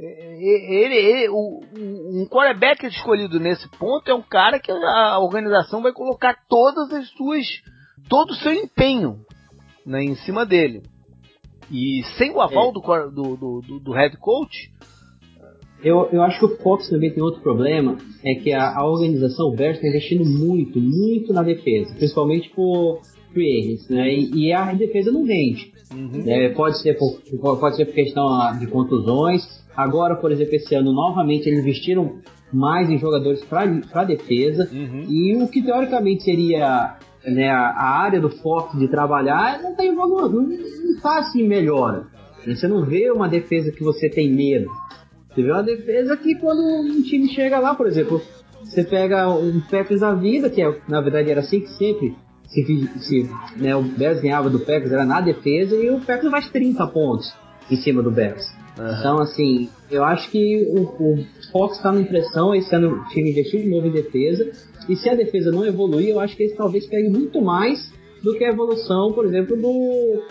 [0.00, 5.18] É, é, ele, ele, o, um quarterback escolhido nesse ponto é um cara que a
[5.18, 7.46] organização vai colocar todas as suas,
[8.08, 9.20] todo o seu empenho
[9.86, 10.82] né, em cima dele.
[11.70, 12.72] E sem o aval é.
[12.72, 14.70] do, do, do, do, head coach.
[15.82, 19.48] Eu, eu acho que o Fox também tem outro problema, é que a, a organização
[19.48, 23.00] o Bears está investindo muito, muito na defesa, principalmente por
[23.32, 24.14] free agents, né?
[24.14, 25.72] E, e, a defesa não vende.
[25.92, 26.22] Uhum.
[26.26, 27.20] É, pode, ser por,
[27.58, 29.42] pode ser por questão de contusões,
[29.76, 32.18] Agora, por exemplo, esse ano, novamente, eles investiram
[32.52, 34.68] mais em jogadores para defesa.
[34.72, 35.06] Uhum.
[35.08, 40.42] E o que teoricamente seria né, a, área do Fox de trabalhar não está evoluindo,
[40.42, 42.06] não, não tá assim melhora.
[42.46, 44.68] Você não vê uma defesa que você tem medo.
[45.28, 48.20] Você vê uma defesa que quando um time chega lá, por exemplo,
[48.64, 52.14] você pega um Packers da vida, que é, na verdade era assim que sempre
[52.46, 56.50] se, se né, o Bears ganhava do Packers, era na defesa, e o Packers faz
[56.50, 57.32] 30 pontos
[57.70, 58.44] em cima do Bears.
[58.78, 58.98] Uhum.
[58.98, 63.30] Então, assim, eu acho que o, o Fox está na impressão, esse ano o time
[63.30, 64.50] investiu de novo em defesa,
[64.88, 68.34] e se a defesa não evoluir, eu acho que eles talvez peguem muito mais do
[68.36, 70.22] que a evolução, por exemplo, do,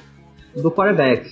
[0.62, 1.30] do quarterback.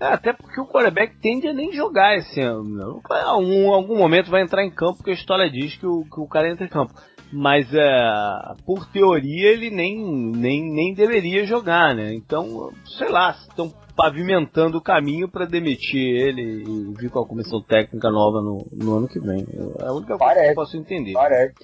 [0.00, 3.02] É, até porque o quarterback tende a nem jogar esse ano.
[3.10, 6.20] Em algum, algum momento vai entrar em campo, porque a história diz que o, que
[6.20, 6.94] o cara entra em campo.
[7.30, 12.14] Mas é, por teoria ele nem, nem, nem deveria jogar, né?
[12.14, 17.60] Então, sei lá, estão pavimentando o caminho para demitir ele e vir com a comissão
[17.60, 19.46] técnica nova no, no ano que vem.
[19.78, 21.12] É a única coisa que eu posso entender.
[21.12, 21.54] Parece.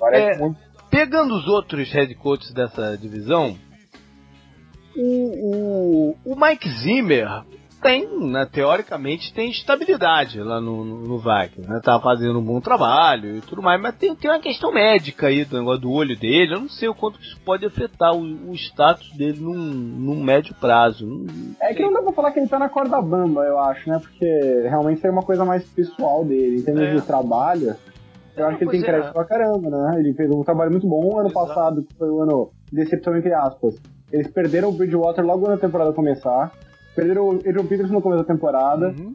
[0.00, 0.50] Parece é.
[0.90, 3.54] Pegando os outros head coaches dessa divisão,
[4.96, 7.44] o, o, o Mike Zimmer
[7.84, 11.80] tem, né, teoricamente, tem estabilidade lá no, no, no Vikings, né?
[11.84, 15.44] Tá fazendo um bom trabalho e tudo mais, mas tem, tem uma questão médica aí
[15.44, 16.54] do negócio do olho dele.
[16.54, 20.54] Eu não sei o quanto isso pode afetar o, o status dele num, num médio
[20.58, 21.06] prazo.
[21.06, 23.58] Não, não é que não dá pra falar que ele tá na corda bamba, eu
[23.58, 23.98] acho, né?
[23.98, 24.26] Porque
[24.66, 26.60] realmente é uma coisa mais pessoal dele.
[26.60, 26.94] Em termos é.
[26.94, 27.76] de trabalho,
[28.34, 29.12] eu acho que ele tem crédito é.
[29.12, 30.00] pra caramba, né?
[30.00, 31.46] Ele fez um trabalho muito bom ano Exato.
[31.46, 33.74] passado, que foi o ano de decepção entre aspas.
[34.10, 36.50] Eles perderam o Bridgewater logo na temporada começar.
[36.94, 38.88] Perderam o Adrian Peters no começo da temporada.
[38.88, 39.14] Uhum.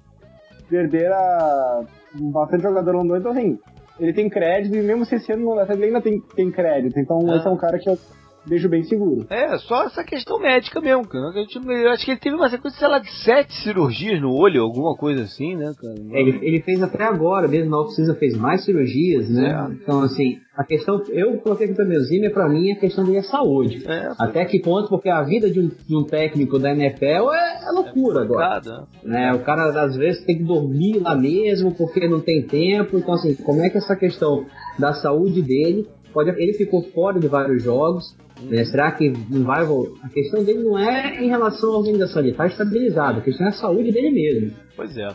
[0.70, 1.86] Perderam
[2.32, 3.58] bastante jogador andou, então assim,
[4.00, 7.00] ele tem crédito e mesmo se esse ano não der ele ainda tem, tem crédito.
[7.00, 7.38] Então ah.
[7.38, 7.98] esse é um cara que eu
[8.46, 9.26] vejo bem seguro.
[9.30, 11.32] É, só essa questão médica mesmo, cara.
[11.36, 14.96] Eu acho que ele teve uma sequência, sei lá, de sete cirurgias no olho, alguma
[14.96, 15.96] coisa assim, né, cara?
[16.12, 19.50] Ele, ele fez até agora, mesmo na oficina fez mais cirurgias, né?
[19.50, 19.74] É.
[19.74, 23.20] Então, assim, a questão, eu coloquei aqui pra meu Zimmer, pra mim, a questão dele
[23.20, 23.82] é saúde.
[23.88, 27.68] É, até que ponto, porque a vida de um, de um técnico da NFL é,
[27.68, 28.88] é loucura é agora.
[29.04, 29.34] Né?
[29.34, 32.98] O cara, às vezes, tem que dormir lá mesmo, porque não tem tempo.
[32.98, 34.46] Então, assim, como é que essa questão
[34.78, 38.64] da saúde dele pode, ele ficou fora de vários jogos, né?
[38.66, 40.06] Será que não vai voltar?
[40.06, 43.50] A questão dele não é em relação à organização, ele está estabilizado, a questão é
[43.50, 44.52] a saúde dele mesmo.
[44.76, 45.10] Pois é.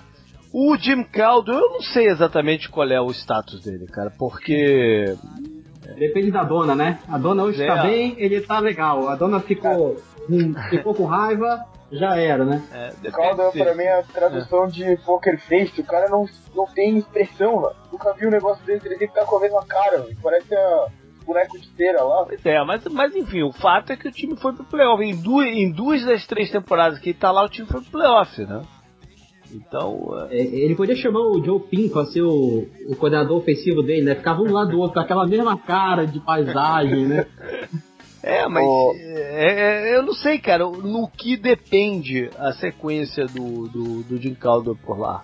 [0.52, 5.14] O Jim Caldo, eu não sei exatamente qual é o status dele, cara, porque.
[5.98, 7.00] Depende da dona, né?
[7.08, 7.90] A dona hoje está é.
[7.90, 9.08] bem, ele está legal.
[9.08, 9.96] A dona ficou,
[10.30, 12.62] hum, ficou com raiva, já era, né?
[12.72, 14.68] É, Caldo, pra mim, é a tradução é.
[14.68, 15.80] de poker face.
[15.80, 17.76] O cara não, não tem expressão, mano.
[17.92, 20.16] Nunca vi um negócio desse, ele tem que estar com a mesma cara, mano.
[20.22, 20.86] Parece a
[21.24, 22.24] boneco de cera lá.
[22.26, 25.02] Pois é, mas, mas enfim, o fato é que o time foi pro playoff.
[25.02, 27.90] Em duas, em duas das três temporadas que ele tá lá, o time foi pro
[27.90, 28.62] playoff, né?
[29.52, 30.26] Então.
[30.30, 30.36] É...
[30.36, 34.14] ele podia chamar o Joe Pin pra ser o, o coordenador ofensivo dele, né?
[34.14, 37.26] Ficava um lado do outro, com aquela mesma cara de paisagem, né?
[38.24, 38.92] É, mas oh.
[38.96, 44.34] é, é, eu não sei, cara, no que depende a sequência do, do, do Jim
[44.34, 45.22] Caldwell por lá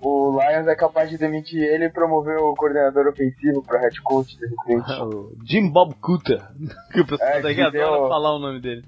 [0.00, 4.36] o Lions é capaz de demitir ele e promover o coordenador ofensivo para head coach
[4.36, 4.86] de repente.
[5.44, 6.40] Jim Bob Cooter,
[6.92, 8.84] que o pessoal é, daqui adora deu, falar o nome dele.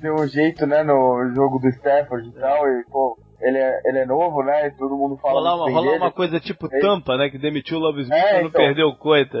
[0.00, 3.98] Tem um jeito, né, no jogo do Stafford e tal, e pô, ele é, ele
[3.98, 6.78] é novo, né, e todo mundo fala Rolar uma, rolar uma coisa tipo é.
[6.80, 8.60] Tampa, né, que demitiu o Love Smith é, não então.
[8.60, 9.38] perdeu o coita.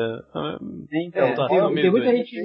[0.90, 1.24] Sim, então.
[1.24, 2.36] É, tem, tem muita gente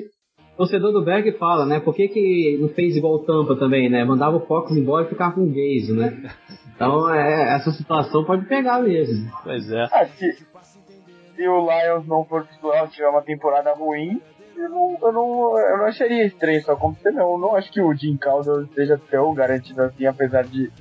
[0.61, 1.79] torcedor do Berg fala, né?
[1.79, 4.03] Por que, que não fez igual o Tampa também, né?
[4.03, 6.29] Mandava o Fox embora e ficava com o Gaze, né?
[6.73, 9.29] Então é, essa situação pode pegar mesmo.
[9.43, 9.83] Pois é.
[9.91, 12.43] Ah, se, se o Lions não for
[12.89, 14.19] tiver uma temporada ruim,
[14.57, 17.33] eu não, eu não, eu não acharia estranho isso acontecer, não.
[17.33, 20.71] Eu não acho que o Jim Calder esteja tão garantido assim, apesar de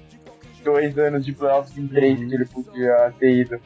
[0.62, 2.28] dois anos de playoffs em três uhum.
[2.28, 3.60] que ele podia ter ido.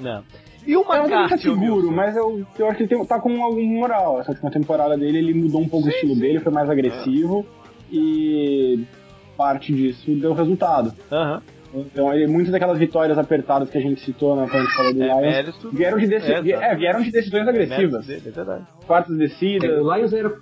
[0.00, 0.22] Não.
[0.66, 3.64] E o McCarthy, tá seguro, mas eu, eu acho que ele tem, tá com algum
[3.64, 4.20] moral.
[4.20, 6.20] Essa última temporada dele, ele mudou um pouco sim, o estilo sim.
[6.20, 7.46] dele, foi mais agressivo.
[7.58, 7.62] É.
[7.94, 8.86] E
[9.36, 10.94] parte disso deu resultado.
[11.10, 11.40] Uhum.
[11.74, 15.42] Então, ele, muitas daquelas vitórias apertadas que a gente citou na frente falou do é,
[15.42, 18.08] Lions vieram de, deci é, é, vieram de decisões agressivas.
[18.08, 18.64] É verdade.
[18.86, 19.70] Quartas descidas.
[19.70, 20.38] É, o Lions era.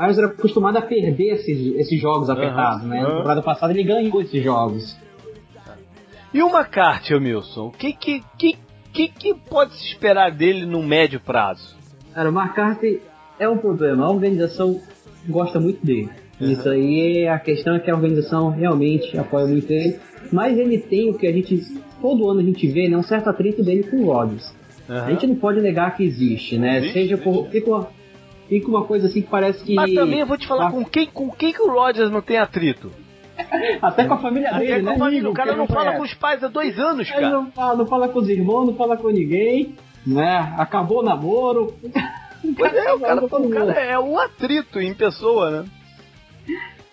[0.00, 2.88] Lions era acostumado a perder esses, esses jogos apertados, uhum.
[2.88, 3.02] né?
[3.02, 4.96] Na temporada passada ele ganhou esses jogos.
[6.32, 7.66] E o McCarthy, Wilson?
[7.66, 8.58] O que que, que,
[8.92, 11.76] que, que pode se esperar dele no médio prazo?
[12.14, 13.02] Cara, o McCarthy
[13.38, 14.06] é um problema.
[14.06, 14.80] A organização
[15.28, 16.08] gosta muito dele.
[16.40, 16.50] Uhum.
[16.50, 19.98] Isso aí, a questão é que a organização realmente apoia muito ele.
[20.32, 21.60] Mas ele tem o que a gente,
[22.00, 24.54] todo ano a gente vê, né, um certo atrito dele com o Rodgers.
[24.88, 24.96] Uhum.
[24.96, 26.78] A gente não pode negar que existe, né?
[26.78, 27.48] Existe, Seja por.
[27.48, 27.88] Fica uma,
[28.50, 29.74] fica uma coisa assim que parece que.
[29.74, 32.36] Mas também eu vou te falar, com, quem, com quem que o Rodgers não tem
[32.36, 32.90] atrito?
[33.80, 34.98] Até com a família Até dele, né?
[34.98, 37.22] Família, o cara não, fala com os pais há dois anos, cara.
[37.22, 39.74] Ele não fala, não fala com os irmãos, não fala com ninguém,
[40.04, 40.54] né?
[40.58, 41.74] Acabou o namoro.
[42.56, 45.64] Pois é, o cara, o cara é um atrito em pessoa, né?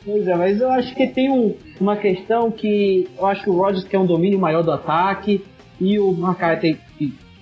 [0.03, 3.53] Pois é, mas eu acho que tem um, uma questão que eu acho que o
[3.53, 5.45] Rodgers quer um domínio maior do ataque
[5.79, 6.77] e o McCarthy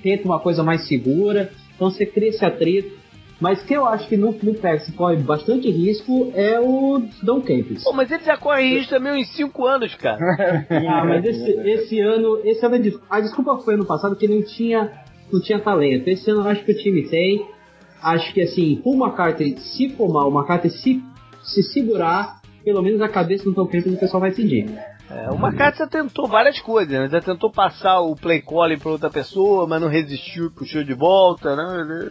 [0.03, 3.04] tenta uma coisa mais segura, então você cria esse atrito.
[3.39, 7.83] Mas que eu acho que no, no PEX corre bastante risco é o Don Campos.
[7.83, 10.19] Pô, mas ele já corre risco também uns 5 anos, cara.
[10.69, 14.91] ah, mas esse, esse ano, esse ano, a desculpa foi ano passado que não tinha,
[15.31, 16.07] não tinha talento.
[16.07, 17.45] Esse ano eu acho que o time tem.
[18.01, 21.03] Acho que assim, por McCarthy se for mal, o McCarthy se,
[21.43, 24.69] se segurar, pelo menos a cabeça do Tom Cruise o pessoal vai seguir.
[25.09, 27.07] É, o McCarthy já tentou várias coisas, né?
[27.09, 30.93] Já tentou passar o play calling para outra pessoa, mas não resistiu e puxou de
[30.93, 32.09] volta, né?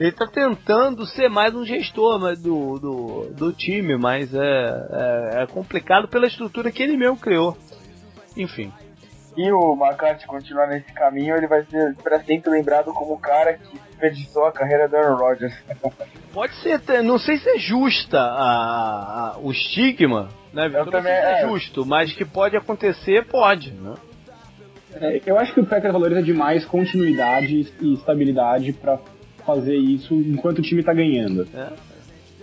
[0.00, 5.42] Ele, tá tentando ser mais um gestor né, do, do, do time, mas é, é,
[5.42, 7.56] é complicado pela estrutura que ele mesmo criou.
[8.36, 8.72] Enfim
[9.36, 13.54] e o McCarthy continuar nesse caminho, ele vai ser para sempre lembrado como o cara
[13.54, 15.54] que desperdiçou a carreira do Aaron Rodgers.
[16.32, 20.66] Pode ser, não sei se é justa a, a o estigma, né?
[20.66, 23.94] Eu não também, é, é justo, mas que pode acontecer, pode, né?
[24.94, 28.98] É, eu acho que o Packers valoriza demais continuidade e estabilidade para
[29.54, 31.46] fazer isso enquanto o time tá ganhando.
[31.54, 31.68] É.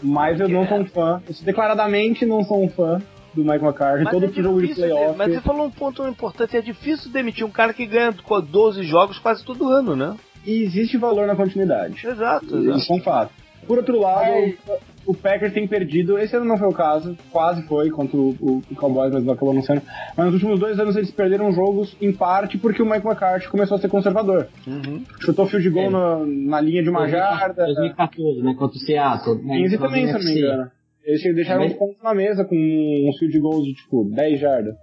[0.01, 3.01] Mas eu não sou um fã, eu declaradamente não sou um fã
[3.33, 5.17] do Mike McCarthy, mas todo é jogo de playoff.
[5.17, 9.17] Mas você falou um ponto importante, é difícil demitir um cara que ganha 12 jogos
[9.19, 10.15] quase todo ano, né?
[10.45, 12.05] E existe valor na continuidade.
[12.05, 12.77] Exato, exato.
[12.77, 13.31] Isso é um fato.
[13.65, 14.53] Por outro lado,
[15.07, 18.61] o Packers tem perdido, esse ano não foi o caso, quase foi contra o, o,
[18.69, 19.81] o Cowboys, mas não acabou não sendo.
[20.15, 23.77] Mas nos últimos dois anos eles perderam jogos, em parte porque o Mike McCarthy começou
[23.77, 24.47] a ser conservador.
[24.67, 25.03] Uhum.
[25.21, 25.89] Chutou field goal é.
[25.89, 27.65] na, na linha de uma 2014, jarda.
[27.65, 28.55] 2014, né?
[28.59, 29.43] Contra o Seattle.
[29.43, 30.71] Né, 15 também, se não me engano.
[31.05, 31.73] Eles deixaram Mas...
[31.73, 34.75] pontos na mesa com um field goals de tipo 10 jardas.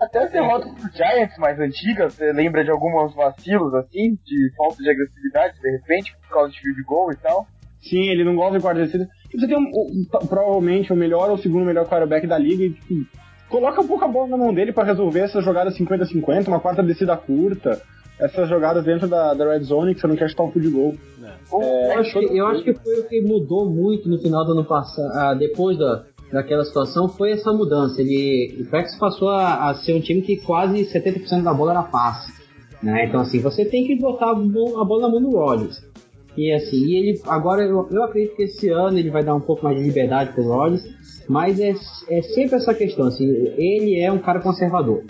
[0.00, 4.82] Até as derrotas pro Giants mais antigas, você lembra de alguns vacilos assim, de falta
[4.82, 7.46] de agressividade de repente, por causa de field goal e tal?
[7.80, 9.08] Sim, ele não gosta de quarta descida.
[9.32, 12.70] Você tem um, um, provavelmente o melhor ou o segundo melhor quarterback da liga e
[12.70, 13.06] tipo,
[13.48, 16.82] coloca um pouco a bola na mão dele para resolver essas jogadas 50-50, uma quarta
[16.82, 17.80] descida curta
[18.20, 20.94] essas jogadas dentro da, da red zone que você não quer chutar um field goal.
[21.22, 21.30] É.
[21.62, 24.52] É, eu, acho que, eu acho que foi o que mudou muito no final do
[24.52, 28.00] ano passado, ah, depois da, daquela situação, foi essa mudança.
[28.00, 31.82] Ele, o Pax passou a, a, ser um time que quase 70% da bola era
[31.82, 32.30] passe.
[32.82, 33.06] Né?
[33.06, 35.78] Então assim, você tem que botar a bola na mão do Rodgers.
[36.36, 39.64] E assim, ele agora eu, eu acredito que esse ano ele vai dar um pouco
[39.64, 40.82] mais de liberdade pro Rodgers,
[41.28, 41.70] mas é,
[42.08, 43.24] é sempre essa questão, assim,
[43.56, 45.04] ele é um cara conservador.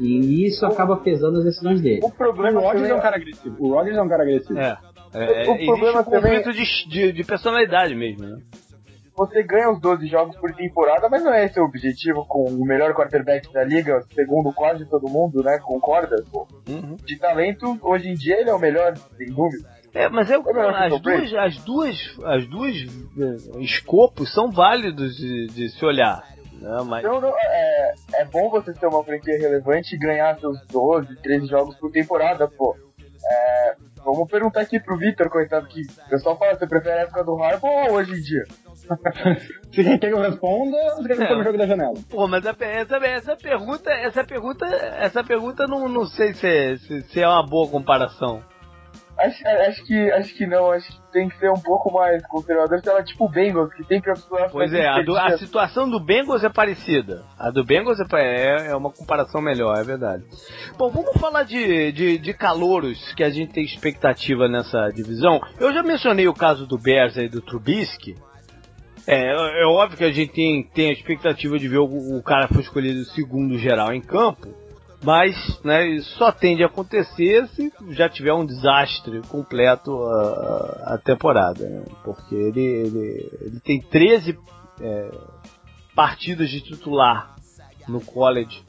[0.00, 2.00] E isso acaba pesando as decisões dele.
[2.02, 3.56] O problema o Rodgers é um cara agressivo.
[3.58, 4.58] O Rodgers é um cara agressivo.
[4.58, 4.78] É.
[5.14, 6.52] é o, o problema um conflito também...
[6.52, 8.38] de, de, de, personalidade mesmo, né?
[9.14, 12.64] Você ganha os 12 jogos por temporada, mas não é esse o objetivo com o
[12.64, 15.58] melhor quarterback da liga, segundo quase todo mundo, né?
[15.62, 16.16] Concorda?
[16.66, 16.96] Uhum.
[17.04, 19.81] De talento, hoje em dia ele é o melhor, sem dúvida.
[19.94, 25.46] É, mas é, é as, duas, as duas, as duas eh, escopos são válidos de,
[25.48, 26.22] de se olhar.
[26.62, 27.02] Não, mas...
[27.02, 31.46] Não, não, é, é bom você ter uma franquia relevante e ganhar seus 12, 13
[31.46, 32.74] jogos por temporada, pô.
[33.24, 33.74] É,
[34.04, 37.42] vamos perguntar aqui pro Victor, coitado, que o pessoal fala, você prefere a época do
[37.42, 38.44] Harbaugh ou hoje em dia?
[39.70, 41.40] você quer que eu responda ou você quer que eu é.
[41.40, 41.94] o jogo da janela?
[42.08, 47.02] Pô, mas essa, essa pergunta, essa pergunta, essa pergunta não, não sei se é, se,
[47.02, 48.42] se é uma boa comparação.
[49.18, 52.80] Acho, acho, que, acho que não, acho que tem que ser um pouco mais conservador,
[52.82, 54.48] sei lá, tipo o Bengals, que tem que absorver.
[54.50, 57.24] Pois é, a, do, a, situação do Bengals é parecida.
[57.38, 60.24] A do Bengals é, é, é, uma comparação melhor, é verdade.
[60.78, 65.40] Bom, vamos falar de, de, de calouros que a gente tem expectativa nessa divisão.
[65.60, 68.16] Eu já mencionei o caso do Bears e do Trubisky.
[69.06, 72.48] É, é óbvio que a gente tem, tem a expectativa de ver o, o cara
[72.48, 74.61] foi escolhido segundo geral em campo.
[75.02, 75.34] Mas
[75.64, 81.68] né, isso só tende a acontecer se já tiver um desastre completo a, a temporada.
[81.68, 81.84] Né?
[82.04, 84.38] Porque ele, ele, ele tem 13
[84.80, 85.10] é,
[85.94, 87.34] partidas de titular
[87.88, 88.62] no college.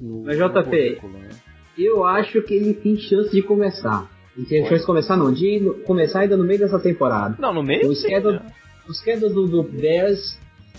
[0.00, 1.28] No, Mas JP, né?
[1.76, 4.08] eu acho que ele tem chance de começar.
[4.36, 7.36] Ele tem chance de começar não, de começar ainda no meio dessa temporada.
[7.38, 7.90] Não, no meio?
[7.90, 8.52] O schedule, né?
[8.94, 10.38] schedule do, do Bears,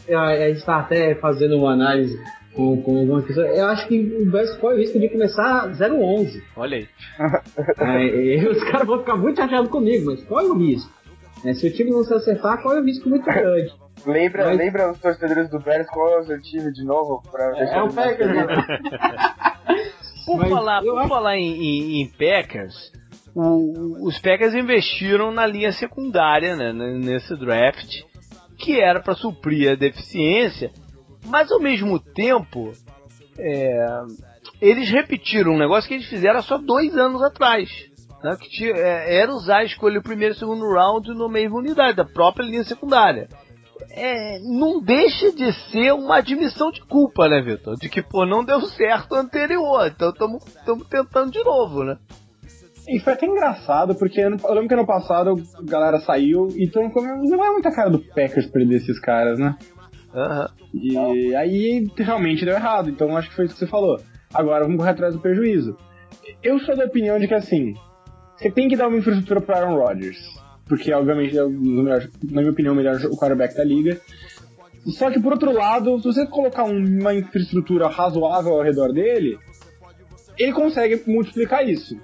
[0.09, 2.17] a gente está até fazendo uma análise
[2.54, 3.58] com, com algumas pessoas.
[3.58, 6.41] Eu acho que o Bears corre o risco de começar 0-11.
[6.56, 6.88] Olha aí.
[7.80, 10.91] É, os caras vão ficar muito chateados comigo, mas corre o risco.
[11.45, 13.72] É, se o time não se acertar, corre o risco muito grande.
[14.06, 14.58] Lembra, mas...
[14.58, 17.22] lembra os torcedores do Bears qual é o seu time de novo?
[17.30, 18.34] Pra é, é o Packers.
[18.34, 18.45] Né?
[20.26, 21.10] por mas falar, por acho...
[21.10, 22.93] falar em, em, em Packers,
[23.36, 28.04] o, os Packers investiram na linha secundária né, nesse draft,
[28.58, 30.72] que era para suprir a deficiência
[31.30, 32.71] mas ao mesmo tempo,
[33.38, 34.01] é,
[34.61, 37.69] eles repetiram um negócio que eles fizeram só dois anos atrás.
[38.21, 41.57] Né, que tinha, é, era usar a escolha o primeiro e segundo round no mesma
[41.57, 43.30] unidade, da própria linha secundária.
[43.91, 47.75] É, não deixa de ser uma admissão de culpa, né, Vitor?
[47.77, 50.43] De que, pô, não deu certo o anterior, então estamos
[50.89, 51.97] tentando de novo, né?
[52.89, 57.45] E foi até engraçado, porque eu lembro que ano passado a galera saiu, então não
[57.45, 59.55] é muita cara do Packers perder esses caras, né?
[60.14, 60.47] Uhum.
[60.74, 63.99] E aí realmente deu errado, então acho que foi isso que você falou.
[64.34, 65.78] Agora vamos correr atrás do prejuízo.
[66.43, 67.74] Eu sou da opinião de que assim,
[68.38, 70.18] você tem que dar uma infraestrutura para Aaron Rodgers,
[70.68, 73.99] porque obviamente é, na minha opinião, o melhor quarterback da liga.
[74.97, 79.38] Só que por outro lado, se você colocar uma infraestrutura razoável ao redor dele,
[80.38, 81.99] ele consegue multiplicar isso.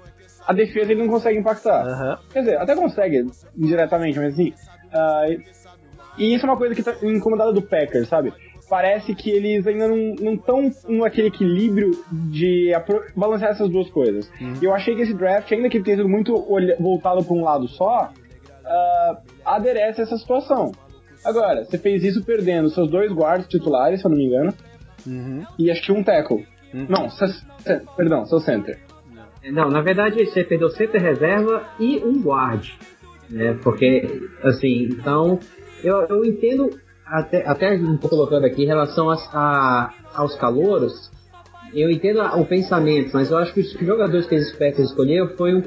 [0.46, 1.86] A defesa ele não consegue impactar.
[1.86, 2.16] Uhum.
[2.32, 3.26] Quer dizer, até consegue
[3.56, 4.52] indiretamente, mas assim.
[4.86, 5.55] Uh,
[6.18, 8.32] e isso é uma coisa que tá incomodada do Packers, sabe?
[8.68, 12.72] Parece que eles ainda não estão naquele equilíbrio de
[13.14, 14.28] balancear essas duas coisas.
[14.40, 14.54] Uhum.
[14.60, 16.34] Eu achei que esse draft, ainda que tenha sido muito
[16.80, 18.10] voltado para um lado só,
[18.64, 20.72] uh, aderece a essa situação.
[21.24, 24.54] Agora, você fez isso perdendo seus dois guardas titulares, se eu não me engano,
[25.06, 25.44] uhum.
[25.58, 26.44] e acho que um tackle.
[26.74, 26.86] Uhum.
[26.88, 27.08] Não,
[27.96, 28.78] perdão, seu center.
[29.50, 32.68] Não, na verdade você perdeu center reserva e um guard.
[33.30, 33.58] Né?
[33.62, 35.38] Porque, assim, então,
[35.82, 36.70] eu, eu entendo,
[37.06, 41.10] até, até estou colocando aqui em relação a, a, aos calouros,
[41.74, 45.62] eu entendo o pensamento, mas eu acho que os jogadores que eles escolheram foi, um,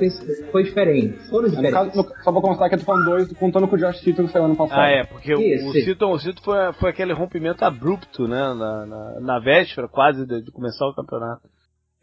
[0.51, 1.29] foi diferente.
[1.29, 1.95] Foram diferentes.
[1.95, 4.25] No caso, só vou constar que eu tô falando dois, contando com o Josh Seaton
[4.25, 4.79] que saiu ano passado.
[4.79, 8.39] Ah, é, porque Isso, o, o Seaton, o Seaton foi, foi aquele rompimento abrupto, né,
[8.53, 11.41] na, na, na véspera quase de, de, começar o campeonato.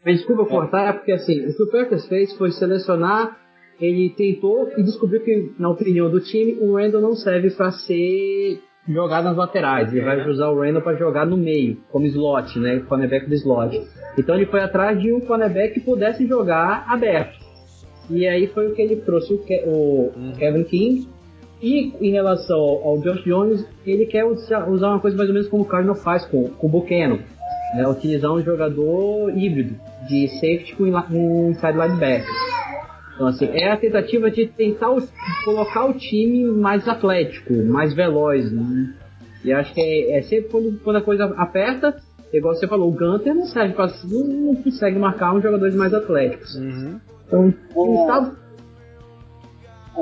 [0.05, 0.45] Mas desculpa é.
[0.45, 3.35] cortar, é porque assim, o que o Packers fez foi selecionar,
[3.79, 8.59] ele tentou e descobriu que, na opinião do time, o Randall não serve para ser
[8.87, 9.91] jogar nas laterais.
[9.91, 12.79] Ele vai usar o Randall para jogar no meio, como slot, né?
[12.87, 13.79] Cornerback do slot.
[14.17, 17.37] Então ele foi atrás de um cornerback que pudesse jogar aberto.
[18.09, 20.33] E aí foi o que ele trouxe o, Ke o uhum.
[20.37, 21.07] Kevin King.
[21.61, 25.63] E em relação ao Josh Jones, ele quer usar uma coisa mais ou menos como
[25.63, 27.19] o Cardinal faz com, com o Buchanan.
[27.75, 27.87] Né?
[27.87, 29.75] Utilizar um jogador híbrido
[30.07, 32.25] de safety com um inside linebacker.
[33.17, 35.01] Então, assim, é a tentativa de tentar o,
[35.43, 38.93] colocar o time mais atlético, mais veloz, né?
[39.43, 41.95] E acho que é, é, sempre quando, quando a coisa aperta,
[42.31, 46.53] igual você falou, o Gunter não serve não, não consegue marcar uns jogadores mais atléticos.
[46.55, 46.99] Uhum.
[47.25, 48.07] Então, o,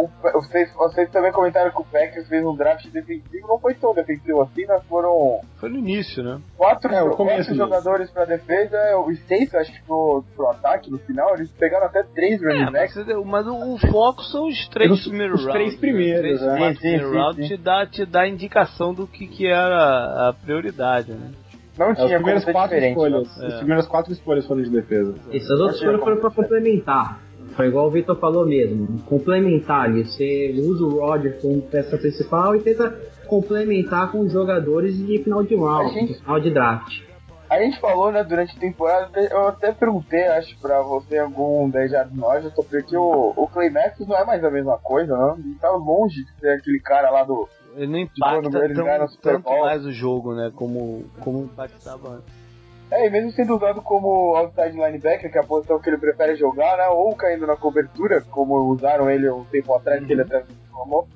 [0.03, 3.93] está, vocês, vocês também comentaram que o Packers fez um draft defensivo, não foi tão
[3.93, 5.41] defensivo assim, mas foram.
[5.59, 6.39] Foi no início, né?
[6.57, 8.77] Quatro, é, quatro jogadores pra defesa
[9.09, 12.71] e seis, acho que pro, pro ataque no final, eles pegaram até três running é,
[12.71, 12.95] backs.
[12.95, 15.61] Mas, mas o, o, foco são os três os, primeiros os rounds.
[15.61, 16.55] Três primeiros, né?
[16.55, 20.33] Três, sim, sim, rounds sim, te dá, te dá indicação do que, que era a
[20.33, 21.31] prioridade, né?
[21.77, 23.37] Não tinha é, as primeiras quatro escolhas.
[23.37, 23.47] Né?
[23.47, 25.15] As primeiras quatro escolhas foram de defesa.
[25.31, 27.19] Essas outras escolhas foram pra complementar.
[27.55, 29.91] Foi igual o Vitor falou mesmo, complementar.
[29.93, 32.89] Você usa o Roger como peça principal e tenta
[33.27, 37.01] complementar com os jogadores de final de round, gente, final de draft.
[37.49, 41.91] A gente falou, né, durante a temporada, eu até perguntei, acho, pra você algum 10
[41.91, 45.37] já de nós, porque o, o Clay Matthews não é mais a mesma coisa, não.
[45.37, 47.47] Ele tá longe de ser aquele cara lá do.
[47.75, 52.44] Ele não impacta tão, tanto mais o jogo, né, como, como impactava antes.
[52.91, 56.35] É, e mesmo sendo usado como outside linebacker, que é a posição que ele prefere
[56.35, 56.87] jogar, né?
[56.89, 60.07] Ou caindo na cobertura, como usaram ele um tempo atrás, uhum.
[60.07, 61.07] que ele até formou.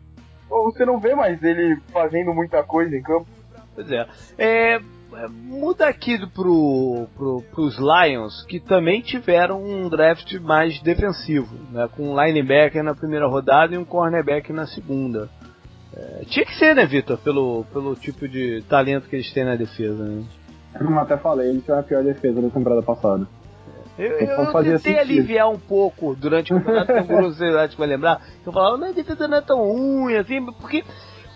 [0.49, 3.27] Você não vê mais ele fazendo muita coisa em campo.
[3.75, 4.07] Pois é.
[4.37, 4.81] é
[5.27, 11.87] muda aqui pro, pro, pros Lions, que também tiveram um draft mais defensivo, né?
[11.95, 15.29] Com um linebacker na primeira rodada e um cornerback na segunda.
[15.95, 17.17] É, tinha que ser, né, Vitor?
[17.19, 20.23] Pelo, pelo tipo de talento que eles têm na defesa, né?
[20.77, 23.27] Como até falei, ele tinha a pior defesa da temporada passada.
[23.97, 24.99] Eu, eu, eu tentei sentido.
[24.99, 28.21] aliviar um pouco durante o campeonato, com curiosidade vai lembrar.
[28.45, 30.85] Eu falava, mas a defesa não é tão ruim assim, porque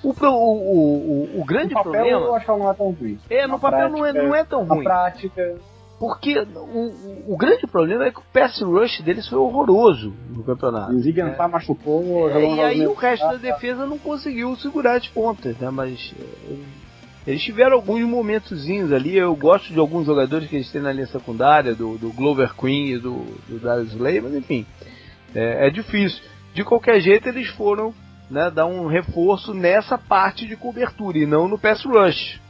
[0.02, 2.20] o, o, o, o grande no papel, problema.
[2.22, 3.20] Eu acho que não é tão ruim.
[3.30, 4.78] É, no papel prática, não, é, não é tão ruim.
[4.78, 5.56] Na prática.
[6.00, 10.92] Porque o, o, grande problema é que o pass rush deles foi horroroso no campeonato.
[10.92, 11.48] E o Zigan é.
[11.48, 12.30] machucou.
[12.30, 15.70] É, e aí o resto da defesa não conseguiu segurar as pontas, né?
[15.70, 16.83] Mas é,
[17.26, 19.18] eles tiveram alguns momentozinhos ali.
[19.18, 22.94] Eu gosto de alguns jogadores que eles têm na linha secundária, do, do Glover Queen
[22.94, 24.66] e do, do Darius Slay, mas enfim,
[25.34, 26.22] é, é, difícil.
[26.54, 27.94] De qualquer jeito, eles foram
[28.30, 32.42] né, dar um reforço nessa parte de cobertura e não no pass rush.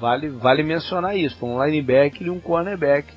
[0.00, 1.36] Vale, vale mencionar isso.
[1.38, 3.12] Foi um linebacker e um cornerback.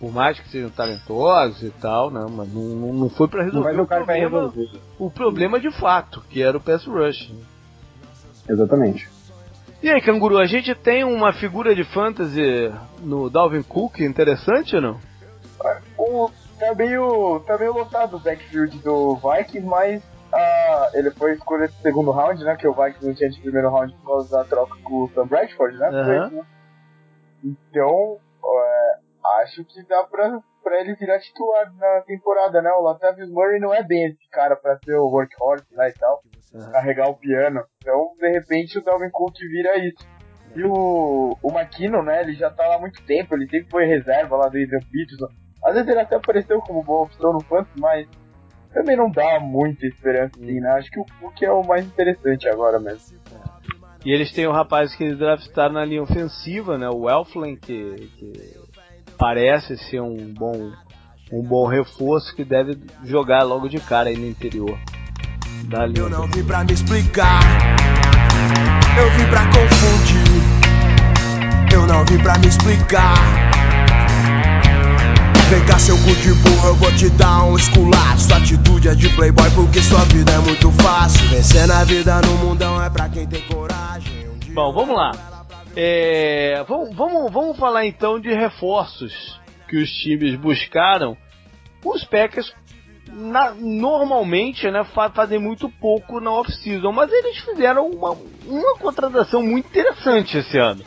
[0.00, 3.86] Por mais que sejam talentosos e tal, né, mas não, não foi para resolver, o,
[3.86, 4.52] problema,
[4.98, 7.32] o problema de fato, que era o pass rush.
[8.48, 9.17] Exatamente.
[9.80, 12.42] E aí, Canguru, a gente tem uma figura de fantasy
[12.98, 15.00] no Dalvin Cook interessante ou não?
[15.96, 21.72] O, tá, meio, tá meio lotado o backfield do Vikings, mas uh, ele foi escolhido
[21.74, 22.56] no segundo round, né?
[22.56, 25.28] Que o Vikings não tinha de primeiro round por causa da troca com o Sam
[25.28, 25.90] Bradford, né?
[25.90, 26.44] Uhum.
[27.44, 32.70] Então, uh, acho que dá pra, pra ele virar titular na temporada, né?
[32.72, 36.20] O Latavius Murray não é bem esse cara pra ser o workhorse, né, e tal
[36.52, 36.72] uhum.
[36.72, 37.62] carregar o piano.
[37.78, 40.06] Então, de repente, o Dalvin Cook vira isso.
[40.56, 43.86] E o, o McKinnon, né, ele já tá lá há muito tempo, ele sempre foi
[43.86, 45.28] reserva lá do Adrian Peterson.
[45.64, 48.08] Às vezes ele até apareceu como boa opção no Fantasy, mas
[48.72, 50.70] também não dá muita esperança assim, né?
[50.70, 53.18] Acho que o Cook é o mais interessante agora mesmo.
[54.04, 56.88] E eles têm o um rapaz que draftaram na linha ofensiva, né?
[56.88, 58.32] O Elflin, que, que
[59.18, 60.72] parece ser um bom,
[61.32, 64.78] um bom reforço que deve jogar logo de cara aí no interior
[65.64, 66.00] da linha.
[66.00, 67.40] Eu não vim pra me explicar,
[68.96, 70.58] eu vim pra confundir.
[71.72, 73.48] Eu não vim pra me explicar.
[75.50, 78.18] Vem cá, seu cu de burro, eu vou te dar um esculacho.
[78.18, 81.26] Sua atitude é de playboy porque sua vida é muito fácil.
[81.28, 84.28] Vencer na vida no mundão é pra quem tem coragem.
[84.28, 85.12] Um Bom, vamos lá.
[85.74, 91.16] É, vamos, vamos, vamos falar então de reforços que os times buscaram.
[91.82, 92.52] Os Packers
[93.12, 94.84] na, normalmente né,
[95.14, 100.84] fazem muito pouco na off-season, mas eles fizeram uma, uma contratação muito interessante esse ano,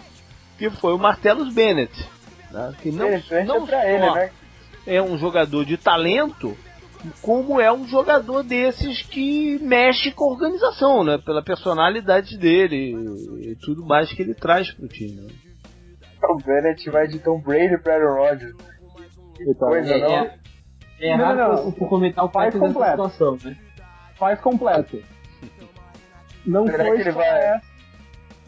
[0.57, 1.93] que foi o Martellus Bennett.
[2.51, 3.09] Né, que não,
[3.45, 4.31] não pra ele, né?
[4.85, 6.57] é um jogador de talento,
[7.21, 11.17] como é um jogador desses que mexe com a organização, né?
[11.17, 12.95] Pela personalidade dele
[13.39, 15.21] e, tudo mais que ele traz pro time.
[15.21, 15.33] Né?
[16.29, 18.55] O Bennett vai de Tom Brady para Aaron Rodgers.
[19.35, 20.11] Que coisa, é, não?
[20.11, 20.35] É,
[21.01, 22.91] é errado não, não, por comentar o faz completo.
[22.91, 23.57] situação, né?
[24.15, 25.01] Faz completo.
[26.45, 27.61] Não Será foi só vai...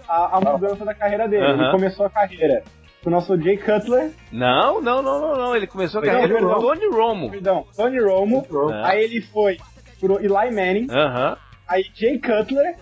[0.08, 1.44] a, a mudança da carreira dele.
[1.44, 1.62] Uh -huh.
[1.62, 2.64] Ele começou a carreira
[3.06, 4.12] o nosso Jay Cutler.
[4.32, 5.56] Não, não, não, não, não.
[5.56, 7.30] Ele começou a carreira com Tony Romo.
[7.30, 8.46] Perdão, Tony Romo.
[8.84, 9.58] Aí ele foi
[10.00, 10.86] pro Eli Manning.
[10.86, 11.38] Uh -huh.
[11.68, 12.76] Aí Jay Cutler.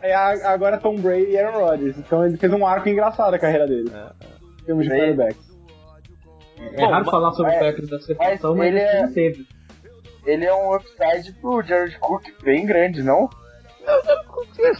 [0.00, 1.98] É agora Tom Brady e Aaron Rodgers.
[1.98, 3.90] Então ele fez um arco engraçado a carreira dele.
[3.92, 4.62] É.
[4.62, 5.47] Em termos de quarterbacks.
[6.60, 9.46] É, é raro falar sobre o Packers da situação, mas, mas ele é, teve.
[10.26, 13.28] Ele é um upside pro Jared Cook bem grande, não?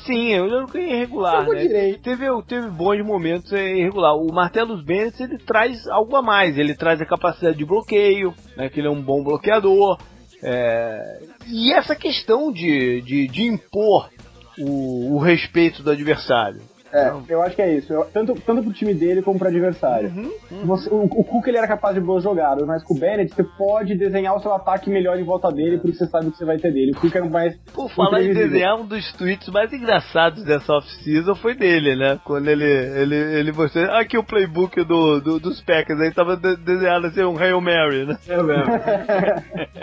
[0.04, 1.94] Sim, eu já nunca irregular, né?
[2.02, 4.14] Teve, teve bons momentos irregular.
[4.14, 6.58] O Martellus Bennett ele traz algo a mais.
[6.58, 8.68] Ele traz a capacidade de bloqueio, né?
[8.68, 9.98] Que ele é um bom bloqueador.
[10.42, 11.20] É...
[11.46, 14.10] E essa questão de, de, de impor
[14.58, 16.60] o, o respeito do adversário.
[16.92, 17.92] É, eu acho que é isso.
[17.92, 20.10] Eu, tanto, tanto pro time dele como pro adversário.
[20.10, 20.66] Uhum, uhum.
[20.66, 23.44] Você, o, o Cook ele era capaz de boas jogadas, mas com o Bennett você
[23.44, 26.44] pode desenhar o seu ataque melhor em volta dele, porque você sabe o que você
[26.44, 26.92] vai ter dele.
[26.92, 27.56] O Cook era mais.
[27.74, 32.18] Por falar em desenhar, um dos tweets mais engraçados dessa off-season foi dele, né?
[32.24, 33.84] Quando ele, ele, ele mostrou.
[33.92, 38.06] Aqui o playbook do, do dos Packers, aí tava de, desenhado assim um Hail Mary,
[38.06, 38.18] né?
[38.28, 38.72] É mesmo.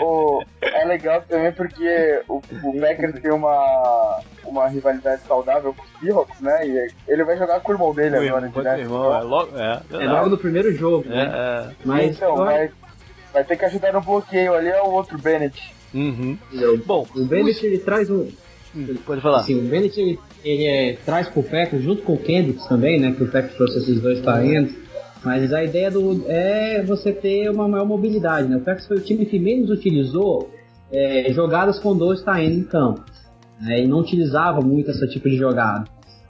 [0.00, 6.00] o, é legal também porque o, o Packers tem uma, uma rivalidade saudável com os
[6.00, 6.66] Seahawks, né?
[6.66, 8.80] E ele vai jogar com o irmão dele o agora, irmão, né?
[8.80, 11.22] Irmão, é, logo, é, é logo no primeiro jogo, né?
[11.22, 11.74] É, é.
[11.84, 12.70] Mas então, vai,
[13.32, 15.74] vai ter que ajudar no bloqueio ali é o outro Bennett.
[15.94, 16.36] Uhum.
[16.84, 18.28] Bom, o Bennett ele traz um.
[18.74, 19.42] Hum, pode falar.
[19.44, 23.12] Sim, o Bennett ele, ele é, traz pro Packers, junto com o Kendricks também, né?
[23.12, 24.74] Que o Packers trouxe esses dois talentos.
[25.24, 28.56] Mas a ideia do, é você ter uma maior mobilidade, né?
[28.56, 30.50] O Packers foi o time que menos utilizou
[30.92, 33.04] é, jogadas com dois talentos em campo.
[33.60, 35.84] Né, e não utilizava muito esse tipo de jogada.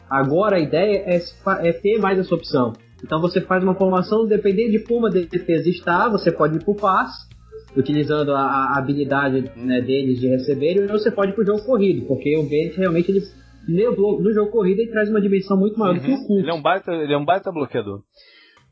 [0.08, 2.72] Agora a ideia é, é ter mais essa opção.
[3.02, 6.72] Então você faz uma formação, dependendo de como a defesa está, você pode ir para
[6.72, 7.28] o passe,
[7.76, 11.64] utilizando a, a habilidade né, deles de receber, ou você pode ir para o jogo
[11.64, 13.20] corrido, porque o Bennett realmente ele,
[13.68, 16.00] no, jogo corrido ele traz uma dimensão muito maior uhum.
[16.00, 16.38] do que o Cook.
[16.40, 18.00] Ele é um baita, ele é um baita bloqueador.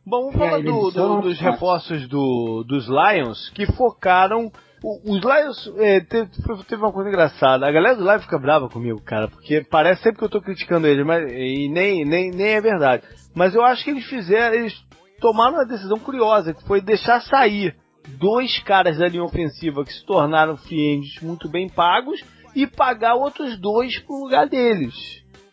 [0.07, 4.51] Bom, vamos falar do, do, dos reforços do, dos Lions que focaram
[4.85, 6.31] os Lions é, teve,
[6.69, 7.67] teve, uma coisa engraçada.
[7.67, 10.87] A galera do Lions fica brava comigo, cara, porque parece sempre que eu tô criticando
[10.87, 13.03] eles, mas e nem, nem, nem é verdade.
[13.35, 14.75] Mas eu acho que eles fizeram, eles
[15.21, 17.75] tomaram uma decisão curiosa, que foi deixar sair
[18.19, 22.23] dois caras da linha ofensiva que se tornaram fiendes muito bem pagos
[22.55, 24.95] e pagar outros dois pro lugar deles.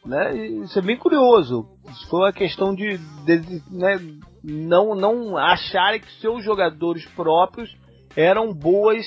[0.06, 0.36] Né?
[0.64, 1.70] Isso é bem curioso.
[1.90, 3.98] Isso foi uma questão de, de né,
[4.44, 7.74] não, não acharem que seus jogadores próprios
[8.16, 9.06] eram boas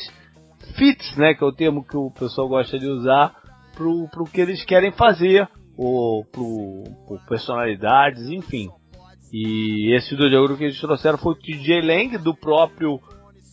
[0.77, 3.35] fits, né, que é o termo que o pessoal gosta de usar
[3.75, 8.71] pro, pro que eles querem fazer, ou pro, pro personalidades, enfim.
[9.33, 13.01] E esse do jogo que eles trouxeram foi o TJ Lang do próprio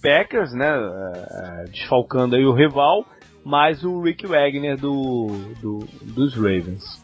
[0.01, 3.05] Packers, né, é, desfalcando aí o rival,
[3.43, 5.27] mais o Rick Wagner do,
[5.61, 7.01] do, dos Ravens.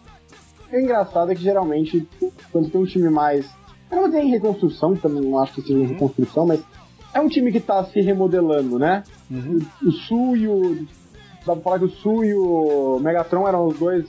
[0.71, 2.07] É engraçado é que geralmente,
[2.51, 3.49] quando tem um time mais.
[3.89, 5.87] Eu não tem reconstrução, também não acho que seja uhum.
[5.87, 6.61] reconstrução, mas
[7.17, 9.03] é um time que tá se remodelando, né?
[9.29, 9.59] Uhum.
[9.81, 10.85] O, o Su e o.
[11.45, 14.05] Dá pra falar que o Su e o Megatron eram os dois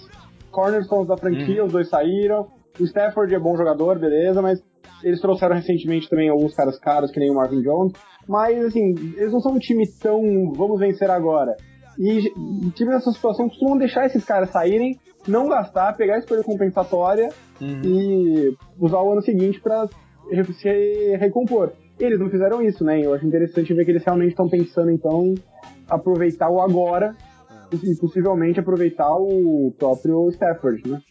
[0.50, 1.66] cornerstones da franquia, uhum.
[1.66, 2.48] os dois saíram.
[2.78, 4.62] O Stafford é bom jogador, beleza, mas
[5.02, 7.92] eles trouxeram recentemente também alguns caras caros, que nem o Marvin Jones.
[8.28, 11.56] Mas, assim, eles não são um time tão vamos vencer agora.
[11.98, 12.30] E
[12.74, 17.30] time nessa situação costumam deixar esses caras saírem, não gastar, pegar a escolha compensatória
[17.60, 17.82] uhum.
[17.84, 19.88] e usar o ano seguinte para
[20.60, 21.72] se recompor.
[21.98, 23.04] Eles não fizeram isso, né?
[23.04, 25.34] Eu acho interessante ver que eles realmente estão pensando, então, em
[25.88, 27.16] aproveitar o agora
[27.72, 31.02] e possivelmente aproveitar o próprio Stafford, né?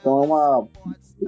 [0.00, 0.68] Então é uma.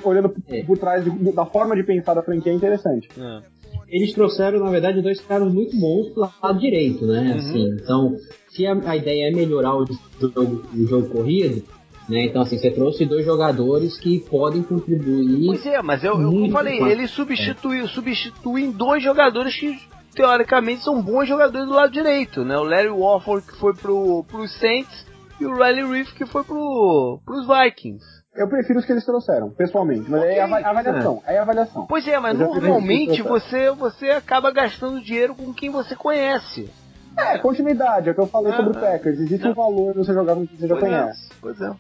[0.03, 0.65] Olhando é.
[0.65, 3.09] por trás de, da forma de pensar da franquia é interessante.
[3.17, 3.43] É.
[3.89, 7.21] Eles trouxeram, na verdade, dois caras muito bons pro lado direito, né?
[7.21, 7.37] Uhum.
[7.37, 8.17] Assim, então,
[8.49, 9.85] se a, a, ideia é melhorar o
[10.21, 11.63] jogo, o jogo corrido,
[12.09, 12.27] né?
[12.27, 15.47] Então, assim, você trouxe dois jogadores que podem contribuir.
[15.47, 17.89] Pois é, mas eu, eu falei, ele substituiu, é.
[17.89, 19.79] substituem dois jogadores que
[20.15, 22.57] teoricamente são bons jogadores do lado direito, né?
[22.57, 25.07] O Larry Warford que foi pro, pro Saints
[25.41, 28.05] e o Riley Reef que foi pro, pros Vikings.
[28.37, 30.11] Eu prefiro os que eles trouxeram, pessoalmente.
[30.11, 31.23] Mas okay, é a avaliação.
[31.25, 31.35] É.
[31.35, 31.87] é a avaliação.
[31.87, 36.69] Pois é, mas normalmente você, você acaba gastando dinheiro com quem você conhece.
[37.17, 39.21] É, continuidade, é o que eu falei ah, sobre o Packers.
[39.21, 39.51] Existe é.
[39.51, 41.29] um valor você jogar com quem você já pois é, conhece.
[41.31, 41.73] É, pois é.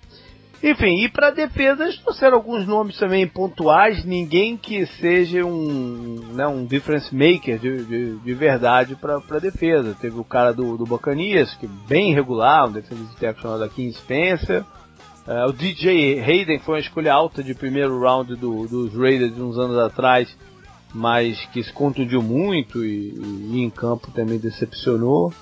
[0.63, 6.47] Enfim, e para defesa eles trouxeram alguns nomes também pontuais, ninguém que seja um, né,
[6.47, 9.95] um difference maker de, de, de verdade para defesa.
[10.01, 13.69] Teve o cara do, do Bacanias, que é bem regular, um defesa de tackle chamado
[13.69, 14.65] Kim Spencer.
[15.27, 19.43] Uh, o DJ Hayden foi uma escolha alta de primeiro round do, dos Raiders de
[19.43, 20.35] uns anos atrás,
[20.95, 23.15] mas que se contundiu muito e,
[23.53, 25.33] e em campo também decepcionou.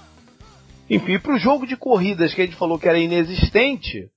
[0.88, 4.11] Enfim, para o jogo de corridas que a gente falou que era inexistente,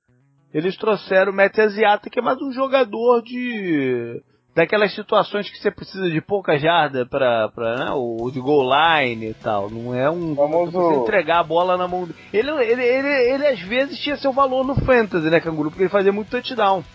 [0.54, 4.22] eles trouxeram o Matt Asiata, que é mais um jogador de
[4.56, 9.34] daquelas situações que você precisa de pouca jarda para né, o de goal line e
[9.34, 9.70] tal.
[9.70, 12.08] Não é um famoso você entregar a bola na mão.
[12.32, 15.70] Ele, ele, ele, ele às vezes tinha seu valor no fantasy, né, Canguru?
[15.70, 16.86] Porque ele fazia muito touchdown.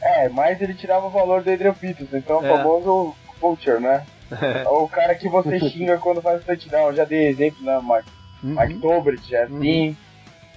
[0.00, 2.52] É, mas ele tirava o valor do Adrian Peterson, então é.
[2.52, 4.04] o famoso vulture, né?
[4.30, 4.66] É.
[4.70, 6.88] O cara que você xinga quando faz touchdown.
[6.88, 8.10] Eu já dei exemplo, né, Mike?
[8.42, 8.60] Uhum.
[8.60, 9.88] Mike Tobrit, é assim.
[9.88, 9.96] Uhum.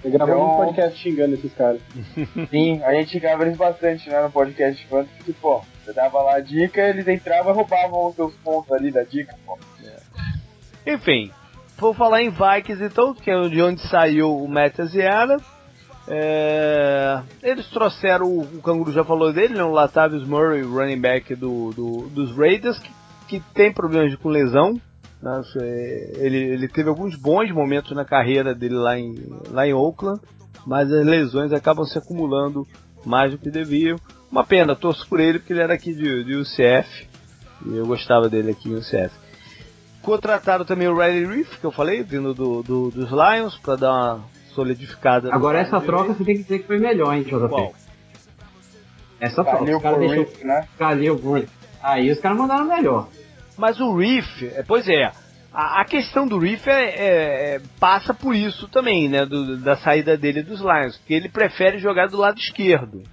[0.03, 0.53] Eu gravou então...
[0.53, 1.81] um podcast xingando esses caras.
[2.51, 6.35] Sim, a gente xingava eles bastante né, no podcast quando porque, pô, você dava lá
[6.35, 9.57] a dica, eles entravam e roubavam os seus pontos ali da dica, pô.
[9.83, 10.93] É.
[10.93, 11.31] Enfim,
[11.77, 15.37] vou falar em Vikings então, que é de onde saiu o Matt Asiara.
[16.07, 17.21] É...
[17.41, 22.09] Eles trouxeram, o, Canguru já falou dele, né, o Latavius Murray, running back do, do
[22.09, 22.91] dos Raiders, que,
[23.27, 24.79] que tem problemas com lesão,
[26.17, 29.15] ele, ele teve alguns bons momentos na carreira dele lá em,
[29.49, 30.19] lá em Oakland,
[30.65, 32.67] mas as lesões acabam se acumulando
[33.05, 33.97] mais do que deviam.
[34.29, 37.07] Uma pena, torço por ele porque ele era aqui de, de UCF
[37.65, 39.11] e eu gostava dele aqui em UCF.
[40.01, 43.91] Contrataram também o Riley Reef, que eu falei, vindo do, do dos Lions, para dar
[43.93, 45.33] uma solidificada.
[45.33, 47.49] Agora essa troca você tem que dizer que foi melhor, hein, JP?
[47.49, 47.73] Qual?
[49.19, 49.79] Essa troca.
[49.79, 50.45] Calil deixou...
[50.45, 50.67] né?
[50.77, 51.47] Calil
[51.81, 53.09] Aí os caras mandaram melhor.
[53.57, 55.11] Mas o Reef, é, pois é,
[55.53, 59.25] a, a questão do Reef é, é, é, passa por isso também, né?
[59.25, 63.03] Do, da saída dele dos Lions, porque ele prefere jogar do lado esquerdo.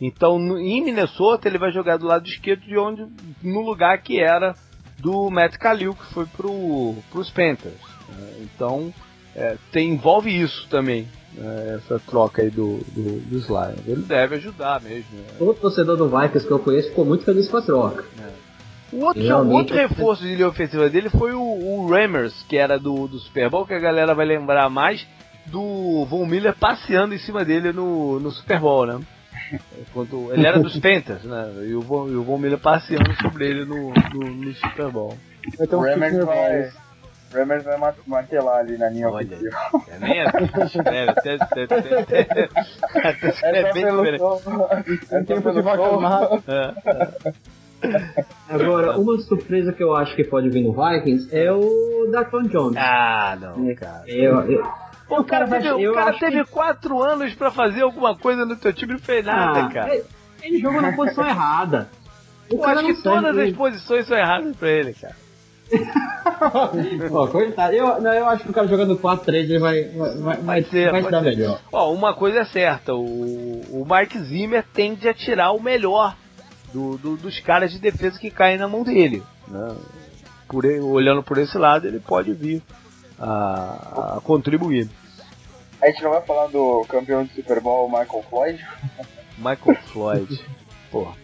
[0.00, 3.06] Então, no, em Minnesota, ele vai jogar do lado esquerdo de onde,
[3.42, 4.54] no lugar que era
[4.98, 7.80] do Matt Kalil, que foi pro, pros Panthers.
[8.08, 8.32] Né?
[8.40, 8.92] Então,
[9.34, 11.78] é, tem, envolve isso também, né?
[11.78, 13.86] essa troca aí do, do, dos Lions.
[13.86, 15.10] Ele deve ajudar mesmo.
[15.12, 15.24] Né?
[15.38, 18.04] Todo torcedor do Vikings que eu conheço ficou muito feliz com a troca.
[18.20, 18.52] É.
[18.92, 22.78] O outro, o outro reforço de linha ofensiva dele foi o, o Rammers, que era
[22.78, 25.06] do, do Super Bowl, que a galera vai lembrar mais
[25.46, 29.00] do Von Miller passeando em cima dele no, no Super Bowl, né?
[29.80, 31.52] Enquanto, ele era dos Panthers, né?
[31.66, 35.16] E o, Von, e o Von Miller passeando sobre ele no, no, no Super Bowl.
[35.58, 36.70] Então, o Rammers vai,
[37.32, 39.56] Rammers vai martelar ali na linha Olha, ofensiva.
[39.88, 41.08] É nem assim, né?
[41.08, 42.48] Até, até, até, até,
[43.42, 44.24] é bem diferente.
[45.10, 45.82] É tempo de vaca
[46.48, 48.14] é, é.
[48.48, 52.76] Agora, uma surpresa que eu acho que pode vir no Vikings é o Daquan Jones.
[52.76, 54.04] Ah, não, é, cara.
[54.06, 54.64] Eu, eu,
[55.08, 56.50] Pô, o cara, teve, o cara teve que...
[56.50, 59.94] quatro anos pra fazer alguma coisa no teu time e não fez nada, ah, cara.
[59.94, 60.04] Ele,
[60.42, 61.88] ele jogou na posição errada.
[62.50, 65.21] O eu acho que todas as posições são erradas pra ele, cara.
[67.08, 67.74] Pô, coitado.
[67.74, 70.90] Eu, não, eu acho que o cara jogando 4-3 ele vai, vai, vai, vai, ser,
[70.90, 71.60] vai se dar melhor.
[71.72, 76.16] Ó, uma coisa é certa: o, o Mike Zimmer tende a tirar o melhor
[76.72, 79.22] do, do, dos caras de defesa que caem na mão dele.
[79.48, 79.76] Né?
[80.48, 82.62] Por, olhando por esse lado, ele pode vir
[83.18, 84.88] a, a, contribuir.
[85.80, 88.66] A gente não vai falar do campeão de Super Bowl, Michael Floyd?
[89.38, 90.44] Michael Floyd,
[90.90, 91.21] porra.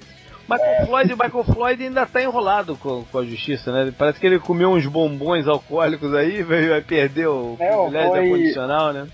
[0.49, 0.87] Michael é.
[0.87, 3.93] Floyd, Michael Floyd ainda tá enrolado com, com, a justiça, né?
[3.97, 8.31] Parece que ele comeu uns bombons alcoólicos aí, vai perder o privilégio foi...
[8.31, 9.09] condicional, né?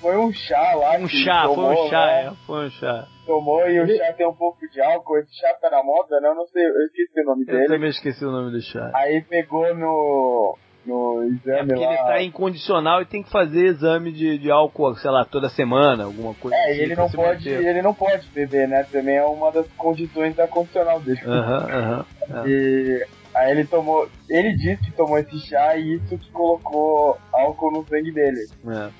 [0.00, 0.98] Foi um chá lá.
[0.98, 2.26] Um chá, tomou, foi um chá, né?
[2.26, 3.06] é, foi um chá.
[3.26, 5.18] Tomou e o chá tem um pouco de álcool.
[5.18, 6.28] Esse chá tá na moda, né?
[6.28, 7.64] Eu não sei, eu esqueci o nome eu dele.
[7.64, 8.90] Eu também esqueci o nome do chá.
[8.94, 10.56] Aí pegou no.
[10.90, 11.92] No exame é porque lá.
[11.92, 16.04] ele tá incondicional e tem que fazer exame de, de álcool, sei lá, toda semana,
[16.04, 16.80] alguma coisa é, assim.
[16.80, 18.84] ele não pode, ele não pode beber, né?
[18.90, 21.20] Também é uma das condições da condicional dele.
[21.24, 22.44] Aham, aham.
[22.46, 24.08] E Aí ele tomou.
[24.28, 28.48] Ele disse que tomou esse chá e isso que colocou álcool no sangue dele.
[28.66, 28.90] É.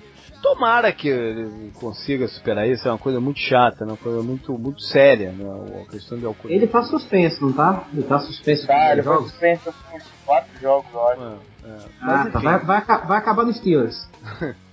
[0.41, 3.93] tomara que ele consiga superar isso, é uma coisa muito chata, né?
[3.93, 5.82] uma coisa muito, muito séria, né?
[5.82, 6.62] a questão de alcoolismo.
[6.62, 7.84] Ele tá suspenso, não tá?
[7.93, 11.49] Ele tá suspenso tá, ele foi suspenso por quatro jogos, acho.
[11.64, 11.78] É, é.
[12.00, 14.08] Mas, ah, vai, vai, vai acabar no Steelers.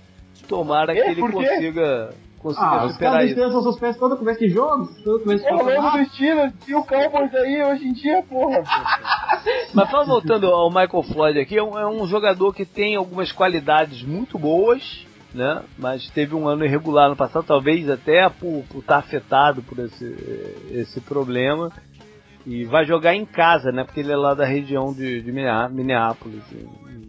[0.48, 4.88] tomara que ele consiga consiga ah, superar os caras são suspensos todo começo de jogo,
[5.04, 5.70] todo começo de jogo.
[5.70, 8.62] Eu do Steelers e o Cowboys aí hoje em dia, porra.
[9.74, 13.32] Mas só voltando ao Michael Floyd aqui, é um, é um jogador que tem algumas
[13.32, 15.62] qualidades muito boas, né?
[15.76, 20.66] Mas teve um ano irregular no passado, talvez até por estar tá afetado por esse,
[20.70, 21.72] esse problema.
[22.46, 23.84] E vai jogar em casa, né?
[23.84, 26.42] Porque ele é lá da região de, de Minneapolis.
[26.52, 27.08] E, e,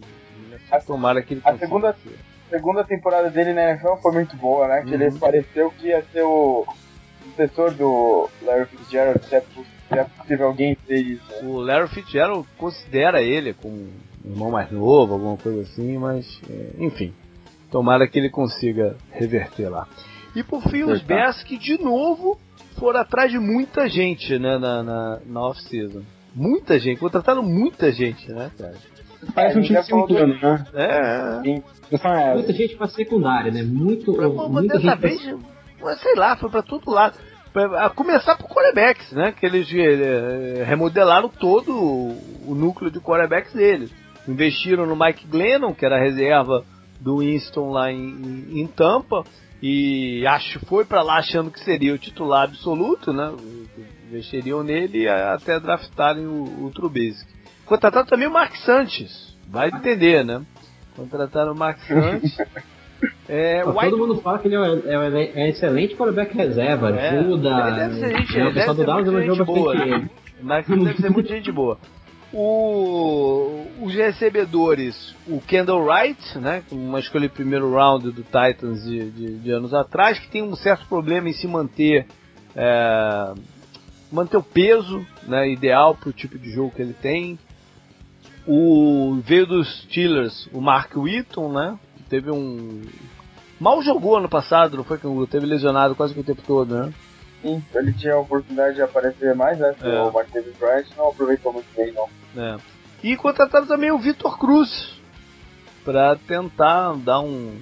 [0.76, 1.96] e tomara que ele a segunda,
[2.50, 4.82] segunda temporada dele na NFL foi muito boa, né?
[4.82, 5.02] Que uhum.
[5.02, 6.66] ele pareceu que ia ser o
[7.24, 11.32] sucessor do Larry Fitzgerald, se é, se é possível alguém ser isso.
[11.32, 11.50] Né?
[11.50, 16.84] O Larry Fitzgerald considera ele como um irmão mais novo, alguma coisa assim, mas é,
[16.84, 17.14] enfim.
[17.72, 19.88] Tomara que ele consiga reverter lá.
[20.36, 22.40] E por fim, os Bears que de novo
[22.80, 26.02] foram atrás de muita gente né, na, na, na off-season.
[26.34, 28.76] Muita gente, contrataram muita gente, né, cara?
[29.34, 30.66] Parece um time sem plano, né?
[30.74, 31.42] É.
[31.44, 31.64] Sim.
[31.92, 32.34] É.
[32.36, 33.64] Muita gente pra secundária, né?
[33.64, 34.14] Muito.
[34.14, 35.22] Pra, muita dessa vez,
[35.78, 35.96] pra...
[35.98, 37.18] sei lá, foi pra todo lado.
[37.78, 39.34] A começar por quarterbacks, né?
[39.34, 43.92] Que eles eh, remodelaram todo o núcleo de quarterbacks deles.
[44.28, 46.64] Investiram no Mike Glennon, que era a reserva
[47.00, 49.24] do Winston lá em, em Tampa,
[49.62, 53.34] e acho foi para lá achando que seria o titular absoluto, né?
[54.08, 57.30] Investiriam nele até draftarem o, o Trubisky.
[57.66, 60.42] Contrataram também o Mark Sanches, vai entender, né?
[60.96, 62.38] Contrataram o Mark Sanches.
[63.28, 67.50] É, Pô, todo mundo fala que ele é, é, é excelente quarterback reserva, é, ajuda.
[67.50, 70.10] Ele deve ser gente, é, o pessoal do Dallas elogiou bastante ele.
[70.42, 71.78] Mas deve ser muita gente boa.
[72.32, 79.10] O, os recebedores, o Kendall Wright, né, uma escolha de primeiro round do Titans de,
[79.10, 82.06] de, de, anos atrás, que tem um certo problema em se manter
[82.56, 83.34] é,
[84.12, 87.38] manter o peso né, ideal para o tipo de jogo que ele tem.
[88.48, 91.78] O veio dos Steelers, o Mark Whitton, né?
[92.10, 92.82] Teve um
[93.60, 94.98] mal jogou ano passado, não foi
[95.30, 96.94] teve lesionado quase que o tempo todo, né?
[97.42, 99.76] Sim, ele tinha a oportunidade de aparecer mais, né?
[99.82, 100.02] É.
[100.02, 102.10] O Marquês Bryant não aproveitou muito bem, não.
[102.36, 102.58] É.
[103.02, 105.00] E contrataram também o Vitor Cruz
[105.86, 107.58] para tentar dar um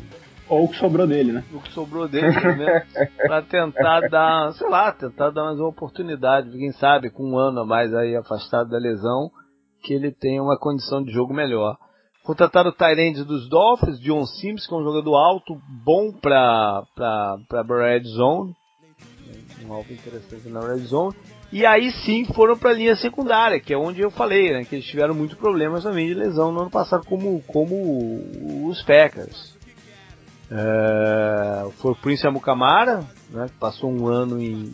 [0.49, 1.43] ou o que sobrou dele, né?
[1.53, 2.85] O que sobrou dele, né?
[3.27, 6.49] pra tentar dar, sei lá, tentar dar mais uma oportunidade.
[6.51, 9.29] Quem sabe, com um ano a mais aí afastado da lesão,
[9.83, 11.77] que ele tenha uma condição de jogo melhor.
[12.23, 17.37] Contrataram o Tyrande dos Dolphins, John Sims, que é um jogador alto, bom para para
[17.67, 18.53] Red Zone.
[19.65, 21.15] Um alvo interessante na Red Zone.
[21.51, 24.75] E aí sim foram para a linha secundária, que é onde eu falei, né, que
[24.75, 29.55] eles tiveram muitos problemas também de lesão no ano passado, como, como os Packers.
[30.51, 34.73] É, foi o Prince Amukamara, né, que passou um ano em,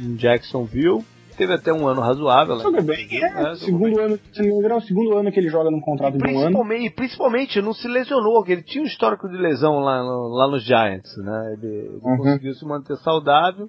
[0.00, 1.04] em Jacksonville
[1.36, 2.56] teve até um ano razoável.
[2.56, 2.62] Né?
[2.62, 3.54] Jogou bem, é, né?
[3.56, 4.04] segundo bem.
[4.04, 6.72] ano, se não é o segundo ano que ele joga num contrato de um ano.
[6.74, 10.48] E principalmente não se lesionou, que ele tinha um histórico de lesão lá, no, lá
[10.48, 11.56] nos Giants, né?
[11.58, 12.16] Ele, ele uhum.
[12.18, 13.68] conseguiu se manter saudável.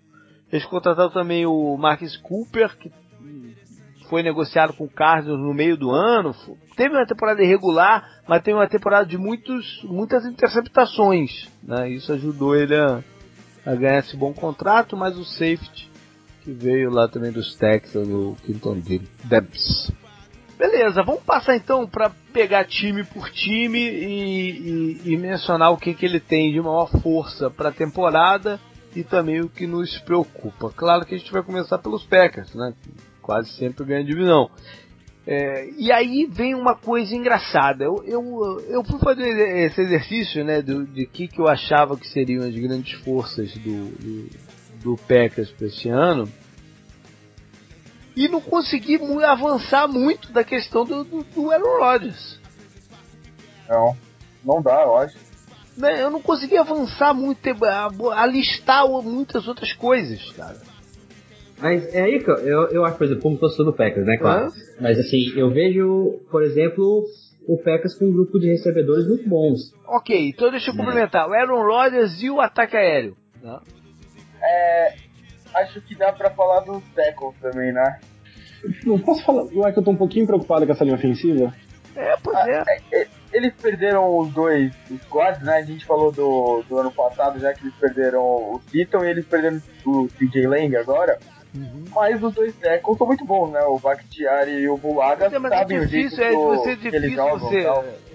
[0.54, 2.92] Eles contrataram também o Marcus Cooper, que
[4.08, 6.36] foi negociado com o Cardinals no meio do ano.
[6.76, 11.50] Teve uma temporada irregular, mas teve uma temporada de muitos, muitas interceptações.
[11.64, 11.90] Né?
[11.90, 13.04] Isso ajudou ele a,
[13.66, 15.92] a ganhar esse bom contrato, mas o safety
[16.44, 18.78] que veio lá também dos Texans, o Quinton
[19.24, 19.92] Debs.
[20.56, 25.96] Beleza, vamos passar então para pegar time por time e, e, e, mencionar o que,
[25.96, 28.60] que ele tem de maior força para a temporada
[28.96, 30.72] e também o que nos preocupa.
[30.76, 32.74] Claro que a gente vai começar pelos Packers, né?
[33.22, 34.50] Quase sempre ganha divisão.
[35.26, 37.86] É, e aí vem uma coisa engraçada.
[37.86, 39.28] Eu, eu, eu fui fazer
[39.66, 44.30] esse exercício né, de que, que eu achava que seriam as grandes forças do, do
[44.84, 46.30] do Packers para esse ano
[48.16, 52.40] e não consegui avançar muito da questão do, do, do Aaron Rodgers.
[53.68, 53.98] Não,
[54.44, 55.18] não dá, eu acho.
[55.78, 60.58] Né, eu não consegui avançar muito, a, listar muitas outras coisas, cara.
[61.60, 64.52] Mas é aí que eu, eu acho, por exemplo, como torcedor do Packers, né, claro.
[64.80, 67.06] Mas assim, eu vejo, por exemplo,
[67.48, 69.74] o Packers com um grupo de recebedores muito bons.
[69.88, 71.28] Ok, então deixa eu complementar.
[71.28, 73.16] O Aaron Rodgers e o ataque aéreo.
[73.42, 73.60] Né?
[74.42, 74.96] É,
[75.56, 78.00] acho que dá pra falar dos tackles também, né?
[78.86, 81.54] Não posso falar, não é que eu tô um pouquinho preocupado com essa linha ofensiva?
[81.96, 82.60] É, pois é.
[82.60, 84.72] Ah, é, é eles perderam os dois
[85.04, 85.58] squads, né?
[85.58, 89.26] A gente falou do, do ano passado, já que eles perderam o Keaton e eles
[89.26, 91.18] perderam o CJ Lang agora.
[91.56, 91.84] Uhum.
[91.94, 93.62] Mas os dois tackles são muito bons, né?
[93.62, 97.00] O Bakhtiari e o Bulaga é, é sabem é difícil, o jeito é, você, é
[97.00, 97.68] difícil você,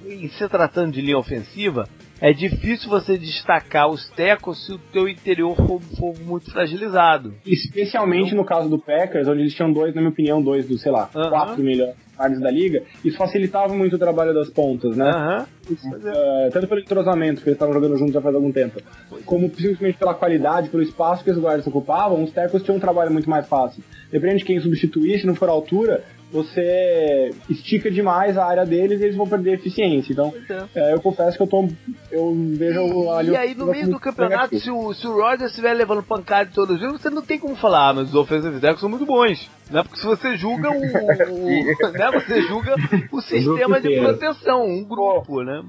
[0.09, 1.89] em se tratando de linha ofensiva,
[2.21, 7.33] é difícil você destacar os tecos se o teu interior for, for muito fragilizado.
[7.47, 10.91] Especialmente no caso do Packers, onde eles tinham dois, na minha opinião, dois dos, sei
[10.91, 11.31] lá, uhum.
[11.31, 15.47] quatro melhores áreas da liga, isso facilitava muito o trabalho das pontas, né?
[15.69, 15.91] Uhum.
[15.91, 18.81] Uh, tanto pelo entrosamento, que eles estavam jogando juntos já faz algum tempo,
[19.25, 23.13] como simplesmente pela qualidade, pelo espaço que os guardas ocupavam, os tecos tinham um trabalho
[23.13, 23.83] muito mais fácil.
[24.11, 29.01] Depende de quem substituir, se não for a altura, você estica demais a área deles
[29.01, 30.13] e eles vão perder eficiência.
[30.13, 30.33] Então,
[30.75, 30.91] é.
[30.91, 31.69] É, eu confesso que eu tô.
[32.11, 33.31] Eu vejo ali.
[33.31, 36.55] E aí, no meio do campeonato, se o, se o Rogers estiver levando pancada de
[36.55, 39.07] todos os jogos, você não tem como falar, ah, mas os offensive tackles são muito
[39.07, 39.51] bons.
[39.71, 39.83] Né?
[39.83, 40.75] Porque se você julga o.
[40.75, 41.47] o
[41.93, 42.11] né?
[42.13, 42.75] Você julga
[43.13, 45.63] o sistema de proteção, um grupo, né?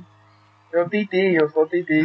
[0.72, 2.02] Eu tentei, eu só tentei.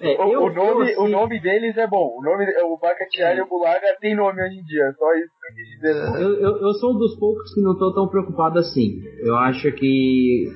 [0.00, 2.16] é, o, eu, o, nome, eu, o nome deles é bom.
[2.18, 4.92] O nome o Bacatiari e o Bulaga tem nome hoje em dia.
[4.98, 6.22] Só isso que eu quis dizer.
[6.22, 9.00] Eu, eu, eu sou um dos poucos que não estou tão preocupado assim.
[9.20, 10.52] Eu acho que.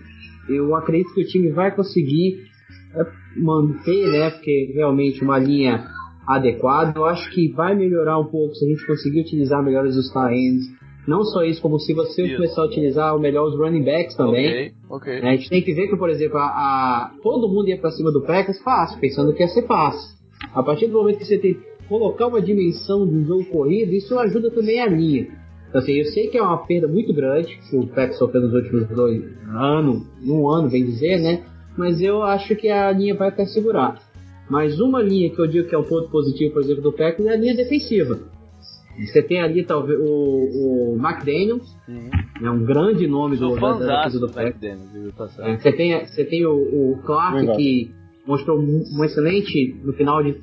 [0.48, 2.44] Eu acredito que o time vai conseguir
[2.94, 3.06] é,
[3.36, 4.30] manter, né?
[4.30, 5.86] Porque realmente uma linha
[6.26, 6.98] adequada.
[6.98, 10.66] Eu acho que vai melhorar um pouco se a gente conseguir utilizar melhor os tie-ends
[11.06, 12.36] não só isso, como se você isso.
[12.36, 14.48] começar a utilizar o melhor os running backs também.
[14.48, 15.18] Okay, okay.
[15.20, 18.10] A gente tem que ver que, por exemplo, a, a todo mundo ia para cima
[18.10, 20.16] do Packers fácil, pensando que ia ser fácil.
[20.52, 21.56] A partir do momento que você tem
[21.88, 25.28] colocar uma dimensão de um jogo corrido, isso ajuda também a linha.
[25.68, 28.54] Então, assim, eu sei que é uma perda muito grande que o Packers sofreu nos
[28.54, 31.42] últimos dois anos, um ano, bem dizer, né?
[31.76, 34.00] Mas eu acho que a linha vai até segurar.
[34.48, 37.28] Mas uma linha que eu digo que é um ponto positivo, por exemplo, do Packers
[37.28, 38.20] é a linha defensiva.
[38.98, 42.10] Você tem ali talvez o, o McDaniels, uhum.
[42.42, 44.80] é um grande nome do, da, da defesa do Packers.
[45.38, 47.56] É, você tem, você tem o, o Clark Legal.
[47.56, 47.90] que
[48.26, 50.34] mostrou um excelente no final de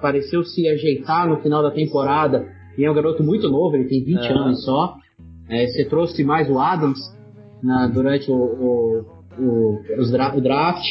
[0.00, 2.46] pareceu se ajeitar no final da temporada
[2.76, 4.38] e é um garoto muito novo, ele tem 20 uhum.
[4.38, 4.96] anos só.
[5.48, 7.00] É, você trouxe mais o Adams
[7.62, 9.06] na, durante o, o,
[9.38, 10.86] o, o draft,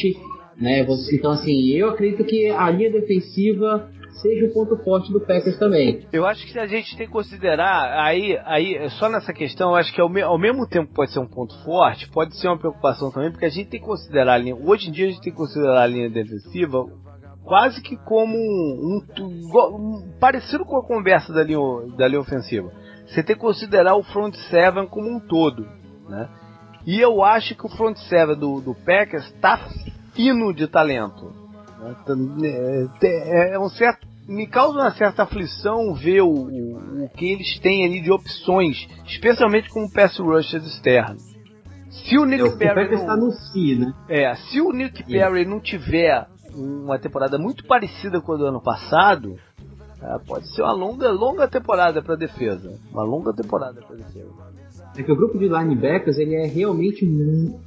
[0.60, 0.84] né?
[0.84, 3.90] Você, então assim, eu acredito que a linha defensiva
[4.20, 6.06] seja o ponto forte do Packers também.
[6.12, 9.92] Eu acho que a gente tem que considerar, aí, aí só nessa questão, eu acho
[9.92, 13.10] que ao, me, ao mesmo tempo pode ser um ponto forte, pode ser uma preocupação
[13.10, 15.32] também, porque a gente tem que considerar a linha, hoje em dia a gente tem
[15.32, 16.84] que considerar a linha defensiva
[17.44, 21.58] quase que como um, um, um parecido com a conversa da linha,
[21.96, 22.72] da linha ofensiva.
[23.06, 25.66] Você tem que considerar o front seven como um todo,
[26.08, 26.28] né?
[26.86, 29.58] E eu acho que o front seven do, do Packers está
[30.14, 31.41] fino de talento.
[33.02, 37.58] É, é um certo me causa uma certa aflição ver o, o, o, que eles
[37.58, 41.22] têm ali de opções, especialmente com o pass rushers externos.
[41.90, 43.92] Se o Nick é, Perry não, está no si, né?
[44.08, 48.62] É, se o Nick Perry não tiver uma temporada muito parecida com a do ano
[48.62, 49.36] passado,
[50.00, 54.30] é, pode ser uma longa, longa temporada para defesa, uma longa temporada para defesa.
[54.96, 57.06] É que o grupo de linebackers ele é realmente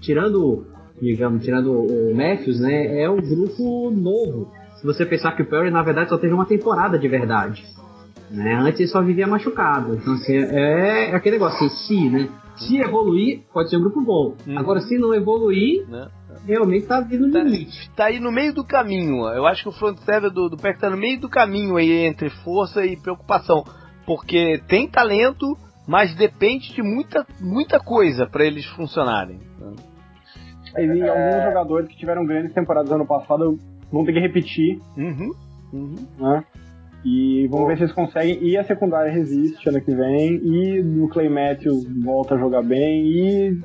[0.01, 0.65] tirando,
[1.01, 3.01] digamos, tirando o Matthews, né?
[3.01, 4.51] É um grupo novo
[4.85, 7.65] se você pensar que o Perry, na verdade, só teve uma temporada de verdade.
[8.29, 8.53] Né?
[8.53, 9.95] Antes ele só vivia machucado.
[9.95, 12.29] Então, assim, é, é aquele negócio, assim, se, né?
[12.55, 14.35] Se evoluir, pode ser um grupo bom.
[14.45, 14.57] Uhum.
[14.57, 16.07] Agora, se não evoluir, né?
[16.45, 17.91] realmente tá vindo no tá, limite.
[17.95, 19.27] Tá aí no meio do caminho.
[19.27, 22.05] Eu acho que o front seven do, do Pack tá no meio do caminho aí
[22.05, 23.63] entre força e preocupação.
[24.05, 29.39] Porque tem talento, mas depende de muita, muita coisa para eles funcionarem.
[30.77, 31.09] E é...
[31.09, 33.57] alguns jogadores que tiveram grandes temporadas ano passado
[33.91, 34.79] vão ter que repetir.
[34.97, 35.31] Uhum.
[35.73, 35.95] Uhum.
[36.19, 36.43] Né?
[37.05, 38.43] E vamos ver se eles conseguem.
[38.43, 40.41] E a secundária resiste ano que vem.
[40.43, 43.05] E o Clay Matthews volta a jogar bem.
[43.05, 43.61] E.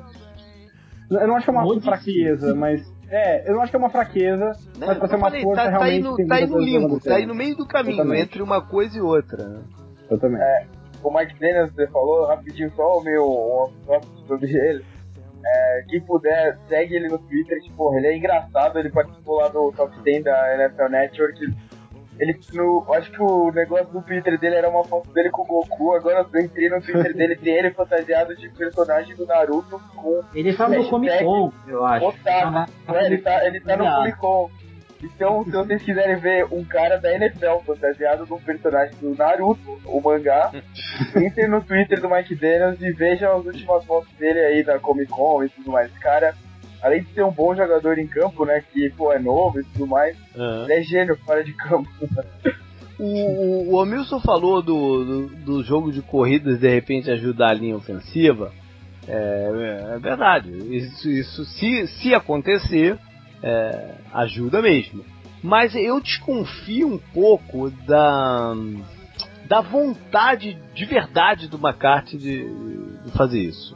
[1.09, 2.55] Eu não acho que é uma Muito fraqueza, difícil.
[2.55, 3.01] mas.
[3.09, 5.63] É, eu não acho que é uma fraqueza, não, mas pra ser uma falei, força
[5.63, 6.03] tá, realmente.
[6.03, 8.61] Tá aí no, tá aí no limbo, tá aí no meio do caminho, entre uma
[8.61, 9.63] coisa e outra.
[10.09, 10.41] Eu também.
[10.41, 10.65] É,
[11.03, 13.69] o Mike Daniels, você falou, rapidinho só o meu
[14.27, 14.85] sobre ele.
[15.45, 19.71] É, quem puder, segue ele no Twitter, tipo, ele é engraçado, ele participou lá do
[19.71, 21.53] top 10 da NFL Network.
[22.19, 25.45] Ele, no, acho que o negócio do Twitter dele era uma foto dele com o
[25.45, 30.21] Goku, agora eu entrei no Twitter dele, tem ele fantasiado de personagem do Naruto com.
[30.35, 32.05] Ele tá no Comic Con, eu acho.
[32.93, 34.49] É, ele tá, ele tá no Comic Con.
[35.03, 39.79] Então, se vocês quiserem ver um cara da NFL fantasiado de um personagem do Naruto,
[39.85, 40.51] o mangá,
[41.17, 45.11] entrem no Twitter do Mike Daniels e vejam as últimas fotos dele aí da Comic
[45.11, 45.91] Con e tudo mais.
[45.99, 46.35] Cara,
[46.81, 49.87] além de ser um bom jogador em campo, né, que pô, é novo e tudo
[49.87, 50.63] mais, uhum.
[50.65, 51.89] ele é gênio fora de campo.
[52.99, 57.75] O, o Omilson falou do, do, do, jogo de corridas de repente ajudar a linha
[57.75, 58.51] ofensiva.
[59.07, 60.51] É, é verdade.
[60.75, 62.99] Isso, isso se, se acontecer,
[63.41, 65.03] é, ajuda mesmo.
[65.43, 68.53] Mas eu desconfio um pouco da,
[69.47, 73.75] da vontade de verdade do McCarthy de, de fazer isso.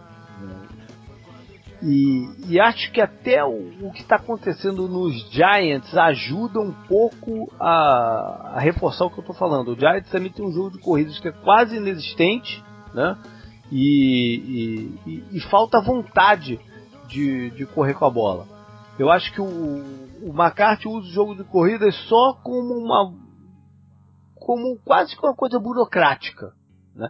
[1.81, 7.51] E, e acho que até o, o que está acontecendo nos Giants ajuda um pouco
[7.59, 9.73] a, a reforçar o que eu estou falando.
[9.73, 12.63] O Giants também tem um jogo de corridas que é quase inexistente,
[12.93, 13.17] né?
[13.71, 16.59] E, e, e falta vontade
[17.07, 18.54] de, de correr com a bola.
[18.97, 23.13] Eu acho que o, o McCarthy usa o jogo de corridas só como uma
[24.35, 26.53] como quase que uma coisa burocrática.
[26.95, 27.09] Né?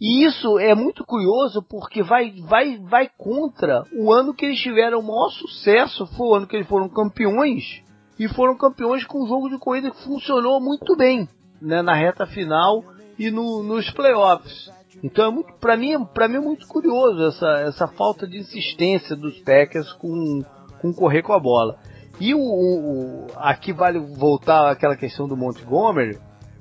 [0.00, 5.00] E isso é muito curioso porque vai, vai, vai contra o ano que eles tiveram
[5.00, 7.82] o maior sucesso, foi o ano que eles foram campeões,
[8.18, 11.28] e foram campeões com um jogo de corrida que funcionou muito bem
[11.60, 12.84] né, na reta final
[13.18, 14.70] e no, nos playoffs.
[15.02, 19.38] Então, é para mim, para mim é muito curioso essa, essa falta de insistência dos
[19.40, 20.44] Packers com,
[20.84, 21.78] com correr com a bola.
[22.20, 26.18] E o, o aqui vale voltar àquela questão do Montgomery.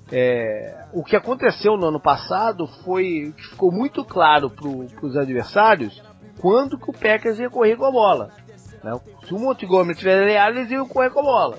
[0.09, 4.67] É, o que aconteceu no ano passado foi que ficou muito claro para
[5.05, 6.01] os adversários
[6.39, 8.30] quando que o Packers ia correr com a bola.
[8.82, 8.97] Né?
[9.28, 11.57] Se o Montgomery tivesse leal, eles iam correr com a bola.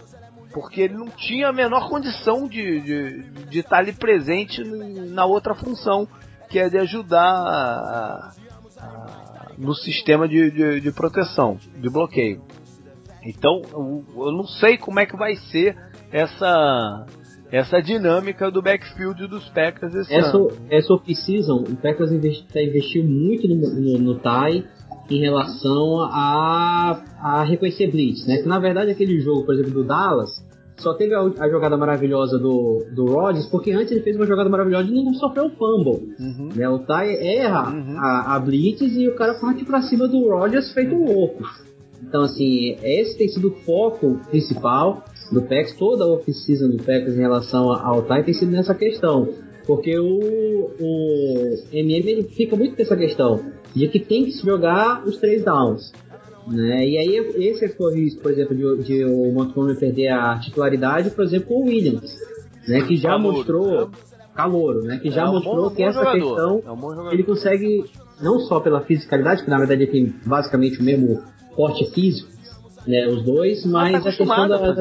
[0.53, 5.55] Porque ele não tinha a menor condição de, de, de estar ali presente na outra
[5.55, 6.09] função,
[6.49, 8.31] que é de ajudar a,
[8.79, 12.43] a, no sistema de, de, de, proteção, de bloqueio.
[13.25, 15.77] Então, eu, eu não sei como é que vai ser
[16.11, 17.07] essa
[17.51, 20.51] essa dinâmica do backfield dos Packers esse essa, ano.
[20.69, 24.65] Essa off-season, o Packers está investindo muito no, no, no TAI
[25.09, 28.39] em relação a, a reconhecer blitz, né?
[28.39, 30.31] Que na verdade aquele jogo, por exemplo, do Dallas,
[30.77, 34.51] só teve a, a jogada maravilhosa do, do Rodgers, porque antes ele fez uma jogada
[34.51, 36.15] maravilhosa e não sofreu fumble.
[36.19, 36.49] Uhum.
[36.55, 36.69] Né?
[36.69, 37.97] O Ty erra uhum.
[37.99, 41.45] a, a blitz e o cara parte para cima do Rodgers feito um louco.
[42.03, 47.15] Então, assim, esse tem sido o foco principal do PEX, toda a off-season do PEX
[47.15, 49.29] em relação ao TAI tem sido nessa questão.
[49.67, 53.41] Porque o, o MM ele fica muito com essa questão
[53.75, 55.93] de que tem que se jogar os três downs.
[56.47, 56.87] Né?
[56.89, 57.17] E aí
[57.49, 61.49] esse foi o risco, por exemplo, de, de o Montgomery perder a titularidade, por exemplo,
[61.49, 62.15] com o Williams,
[62.69, 62.83] né?
[62.83, 63.89] que já Calouro, mostrou.
[63.89, 63.91] Né?
[64.35, 64.99] Calouro, né?
[64.99, 66.61] Que já é mostrou bom, que essa jogador.
[66.61, 67.85] questão é ele consegue,
[68.21, 71.23] não só pela fisicalidade, que na verdade ele tem basicamente o mesmo
[71.57, 72.29] porte físico,
[72.87, 74.47] né, os dois, mas tá a questão da.
[74.47, 74.75] da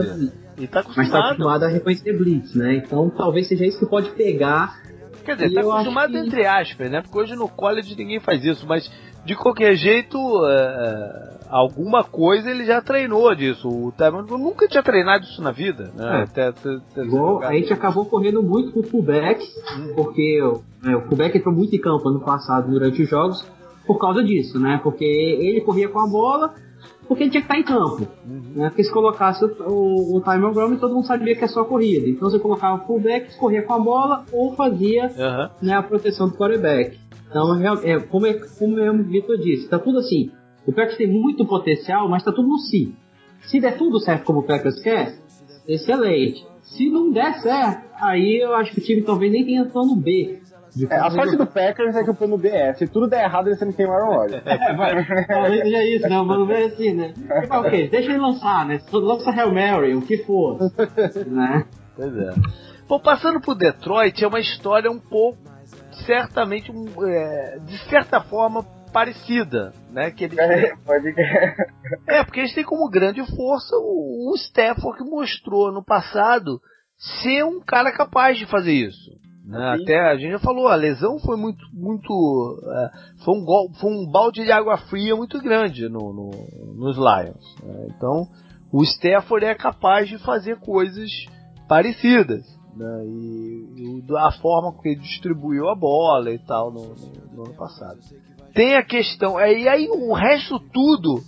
[0.68, 2.76] tá mas está acostumado a reconhecer Blitz, né?
[2.76, 4.82] Então talvez seja isso que pode pegar.
[5.24, 6.18] Quer dizer, tá acostumado que...
[6.18, 7.02] entre aspas, né?
[7.02, 8.92] Porque hoje no college ninguém faz isso, mas
[9.26, 13.70] de qualquer jeito, é, alguma coisa ele já treinou disso.
[13.70, 16.20] O Tyrone nunca tinha treinado isso na vida, né?
[16.20, 16.24] É.
[16.24, 19.44] Até, até, até Igual, a gente acabou correndo muito com o fullback,
[19.78, 19.94] hum.
[19.96, 20.40] porque
[20.86, 23.46] é, o fullback entrou muito em campo ano passado durante os jogos
[23.86, 24.80] por causa disso, né?
[24.82, 26.54] Porque ele corria com a bola,
[27.08, 28.08] porque ele tinha que estar em campo.
[28.26, 28.54] Uhum.
[28.56, 28.70] Né?
[28.70, 32.08] Porque se colocasse o, o, o timer todo mundo sabia que é só corrida.
[32.08, 35.50] Então você colocava o fullback, corria com a bola ou fazia uhum.
[35.62, 36.98] né, a proteção do quarterback.
[37.34, 40.30] Então, é, como, é, como o Vitor disse, tá tudo assim.
[40.68, 42.96] O Packers tem muito potencial, mas tá tudo no si.
[43.42, 45.16] Se der tudo certo como o Packers quer,
[45.68, 46.46] excelente.
[46.62, 50.40] Se não der certo, aí eu acho que o time talvez nem tenha plano B.
[50.90, 53.48] É, a sorte do Packers é que o plano B é, se tudo der errado,
[53.48, 54.44] eles não tem o Aaron Rodgers.
[54.46, 56.20] É, vai, talvez seja isso, né?
[56.20, 57.14] O plano B é assim, né?
[57.42, 58.80] Tipo, ok, deixa ele lançar, né?
[58.92, 60.60] Lança Hail Mary, o que for.
[61.28, 61.66] né?
[61.96, 62.34] Pois é.
[62.88, 65.38] Bom, passando por Detroit, é uma história um pouco,
[66.06, 70.12] certamente, é, de certa forma, parecida, né?
[70.12, 71.14] Que eles é, pode
[72.08, 76.62] É, porque eles têm como grande força o, o Stafford que mostrou no passado
[77.22, 79.12] ser um cara capaz de fazer isso.
[79.46, 79.60] Né?
[79.82, 82.92] Até a gente já falou, a lesão foi muito, muito, é,
[83.26, 86.32] foi, um gol, foi um balde de água fria muito grande no, no
[86.76, 87.56] nos Lions.
[87.62, 87.88] Né?
[87.90, 88.28] Então,
[88.72, 91.10] o Stafford é capaz de fazer coisas
[91.68, 92.44] parecidas.
[92.76, 93.06] Né?
[93.06, 97.54] E, e, a forma que ele distribuiu a bola e tal no, no, no ano
[97.56, 98.00] passado.
[98.54, 101.22] Tem a questão, é, e aí o resto tudo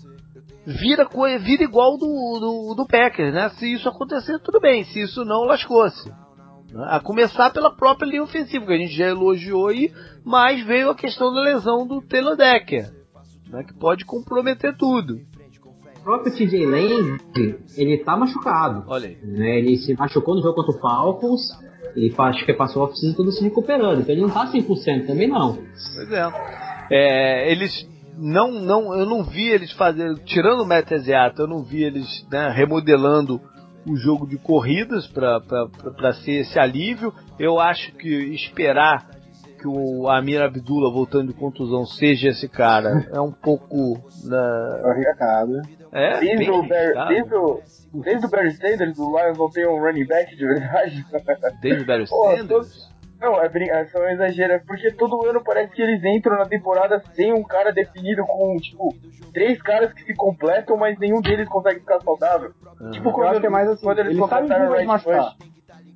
[0.65, 1.07] vira,
[1.39, 3.49] vira igual do, do, do Packers, né?
[3.49, 4.83] Se isso acontecer, tudo bem.
[4.85, 6.09] Se isso não, lascou-se.
[6.09, 6.87] Né?
[6.89, 9.91] A começar pela própria linha ofensiva, que a gente já elogiou aí,
[10.23, 12.91] mas veio a questão da lesão do Taylor Decker,
[13.47, 15.19] né, que pode comprometer tudo.
[16.05, 17.17] O próprio TJ Lane,
[17.75, 18.83] ele tá machucado.
[18.85, 19.17] Olha aí.
[19.23, 21.41] Né, ele se machucou no jogo contra o Falcons,
[21.95, 25.27] e acho que passou a oficina todo se recuperando, então ele não tá 100% também
[25.27, 25.57] não.
[25.95, 26.29] Pois é.
[26.91, 31.63] é eles não, não, eu não vi eles fazendo, tirando o Matt Asiata, eu não
[31.63, 33.41] vi eles né, remodelando
[33.87, 37.11] o jogo de corridas para ser esse alívio.
[37.39, 39.09] Eu acho que esperar
[39.65, 44.91] que o Amir Abdullah voltando de contusão seja esse cara é um pouco na...
[44.91, 45.61] arriscado.
[45.91, 47.61] É, desde, o Barry, desde, o,
[48.03, 51.05] desde o Barry Sanders, o Lions não tem um running back de verdade.
[51.61, 52.95] Desde o Barry Sanders?
[53.19, 57.01] Não, é, é só um exagero, porque todo ano parece que eles entram na temporada
[57.13, 58.93] sem um cara definido com, tipo,
[59.33, 62.51] três caras que se completam, mas nenhum deles consegue ficar saudável.
[62.79, 62.91] Uhum.
[62.91, 65.05] Tipo, quando, Eu acho que é mais assim, quando eles, eles completaram o Red Bush.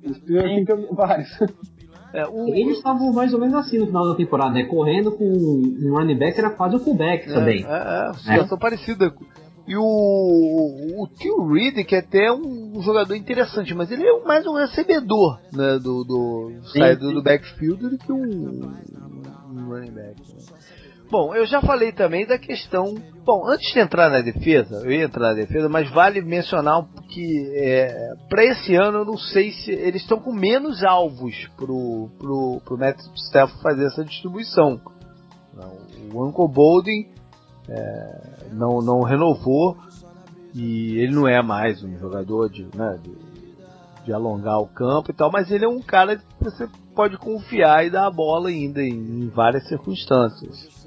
[0.02, 1.38] Eles precisam vários.
[2.12, 2.48] É, o...
[2.48, 4.64] Eles estavam mais ou menos assim no final da temporada, né?
[4.64, 7.64] Correndo com um running back, era quase o fullback é, também.
[7.64, 8.60] É, é, situação é.
[8.60, 9.14] parecida.
[9.66, 14.44] E o, o Tio Reed, que é até um jogador interessante, mas ele é mais
[14.46, 18.72] um recebedor né, do, do saído do backfield do que um,
[19.52, 20.20] um running back.
[20.20, 20.59] Né?
[21.10, 22.94] Bom, eu já falei também da questão.
[23.24, 27.50] Bom, antes de entrar na defesa, eu ia entrar na defesa, mas vale mencionar que
[27.52, 32.60] é, para esse ano eu não sei se eles estão com menos alvos pro, pro,
[32.64, 34.80] pro Matt Staff fazer essa distribuição.
[36.14, 37.08] O Uncle Bolden
[37.68, 39.76] é, não, não renovou
[40.54, 45.14] e ele não é mais um jogador de, né, de, de, alongar o campo e
[45.14, 48.80] tal, mas ele é um cara que você pode confiar e dar a bola ainda
[48.80, 50.79] em, em várias circunstâncias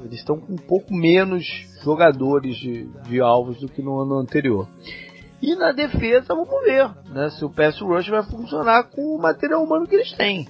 [0.00, 1.44] eles estão com um pouco menos
[1.82, 4.68] jogadores de, de alvos do que no ano anterior.
[5.40, 9.62] E na defesa, vamos ver né, se o pass rush vai funcionar com o material
[9.62, 10.48] humano que eles têm.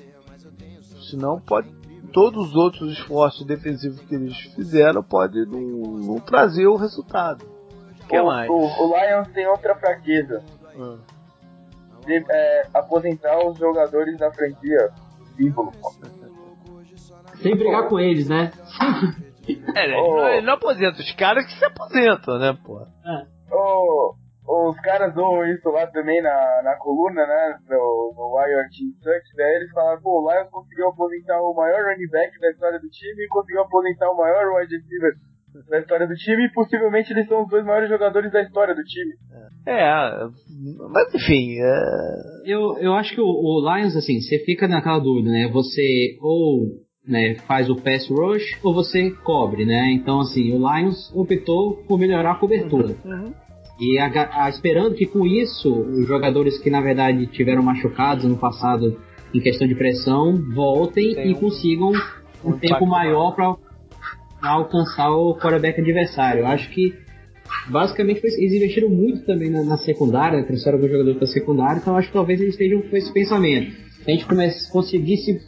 [1.11, 1.69] Senão, pode,
[2.13, 5.61] todos os outros esforços defensivos que eles fizeram podem não,
[5.99, 7.45] não trazer o resultado.
[8.05, 8.49] O, que mais?
[8.49, 10.43] O, o Lions tem outra fraqueza.
[10.77, 10.99] Hum.
[12.05, 14.91] De, é, aposentar os jogadores da franquia.
[15.37, 15.73] Símbolo.
[17.43, 18.53] Sem brigar com eles, né?
[19.75, 20.17] É, ele, oh.
[20.17, 22.81] não, ele não aposenta, os caras que se aposentam, né, pô?
[22.81, 23.27] É.
[23.53, 24.15] Oh,
[24.49, 29.37] os caras zoam isso lá também na, na coluna, né, no, no Wired Team Sucks,
[29.37, 32.89] daí eles falaram, pô, o Lions conseguiu aposentar o maior running back da história do
[32.89, 35.13] time e conseguiu aposentar o maior wide receiver
[35.69, 38.83] da história do time e possivelmente eles são os dois maiores jogadores da história do
[38.83, 39.15] time.
[39.67, 40.11] É,
[40.91, 41.59] mas enfim.
[41.61, 42.53] É...
[42.53, 45.49] Eu, eu acho que o, o Lions, assim, você fica naquela dúvida, né?
[45.53, 49.93] Você ou né, faz o pass rush ou você cobre, né?
[49.93, 52.97] Então, assim, o Lions optou por melhorar a cobertura.
[53.05, 53.13] Uhum.
[53.13, 53.33] uhum.
[53.79, 58.39] E a, a, esperando que com isso, os jogadores que na verdade tiveram machucados no
[58.39, 58.99] passado
[59.35, 61.93] em questão de pressão voltem Tem e consigam
[62.43, 63.55] um, um tempo maior para
[64.41, 66.41] alcançar o quarterback adversário.
[66.41, 66.95] Eu acho que
[67.69, 72.09] basicamente eles investiram muito também na, na secundária, trouxeram alguns jogadores para secundária, então acho
[72.09, 73.73] que talvez eles estejam com esse pensamento.
[73.73, 75.39] Se a gente comece, conseguisse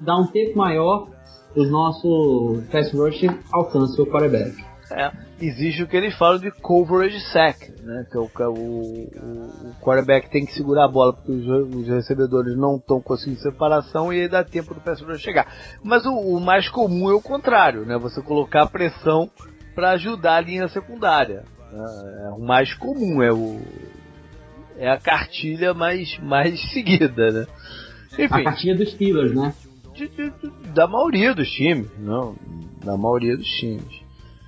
[0.00, 1.08] dar um tempo maior
[1.54, 3.22] os nossos pass rush
[3.52, 4.68] alcancem o quarterback.
[4.90, 5.10] É,
[5.40, 8.06] existe o que eles falam de coverage sack, né?
[8.10, 11.88] Que é o, é o, o, quarterback tem que segurar a bola porque os, os
[11.88, 15.46] recebedores não estão conseguindo separação e aí dá tempo do pass rush chegar.
[15.82, 17.98] Mas o, o, mais comum é o contrário, né?
[17.98, 19.28] Você colocar pressão
[19.74, 21.44] para ajudar a linha secundária.
[21.70, 22.24] Né?
[22.26, 23.60] É o mais comum, é o
[24.78, 27.46] é a cartilha mais mais seguida, né?
[28.12, 28.34] Enfim.
[28.34, 29.52] A cartilha dos Steelers, né?
[29.98, 32.36] De, de, da maioria dos times, não,
[32.84, 34.02] da maioria dos times.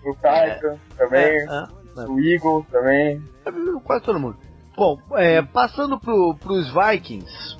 [0.05, 1.69] O Titan é, também, é,
[1.99, 3.23] é, o Eagles também.
[3.45, 4.39] É, quase todo mundo.
[4.77, 7.59] Bom, é, passando pro, pros Vikings,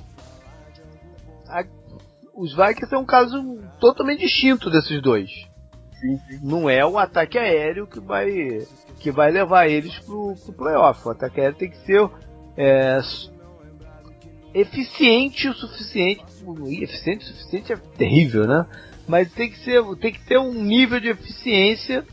[1.47, 1.63] a,
[2.33, 5.29] os Vikings é um caso totalmente distinto desses dois.
[5.99, 6.39] Sim, sim.
[6.41, 8.65] Não é o ataque aéreo que vai,
[8.99, 11.07] que vai levar eles pro, pro playoff.
[11.07, 12.09] O ataque aéreo tem que ser
[12.57, 12.99] é,
[14.53, 16.23] eficiente o suficiente.
[16.81, 18.65] Eficiente o suficiente é terrível, né?
[19.07, 22.05] Mas tem que, ser, tem que ter um nível de eficiência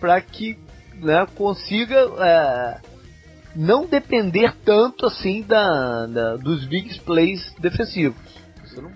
[0.00, 0.58] para que
[0.94, 2.80] né, consiga é,
[3.54, 8.20] não depender tanto assim da, da, dos big plays defensivos.
[8.76, 8.90] Não,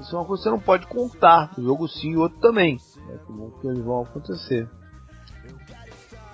[0.00, 1.52] isso é uma coisa que você não pode contar.
[1.58, 2.78] Um jogo sim e outro também.
[2.96, 3.18] Né,
[3.60, 4.68] que eles vão acontecer.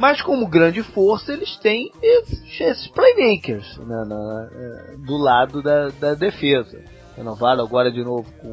[0.02, 6.14] Mas como grande força, eles têm esses playmakers né, na, é, do lado da, da
[6.14, 6.82] defesa.
[7.16, 8.52] Renovaram agora de novo com.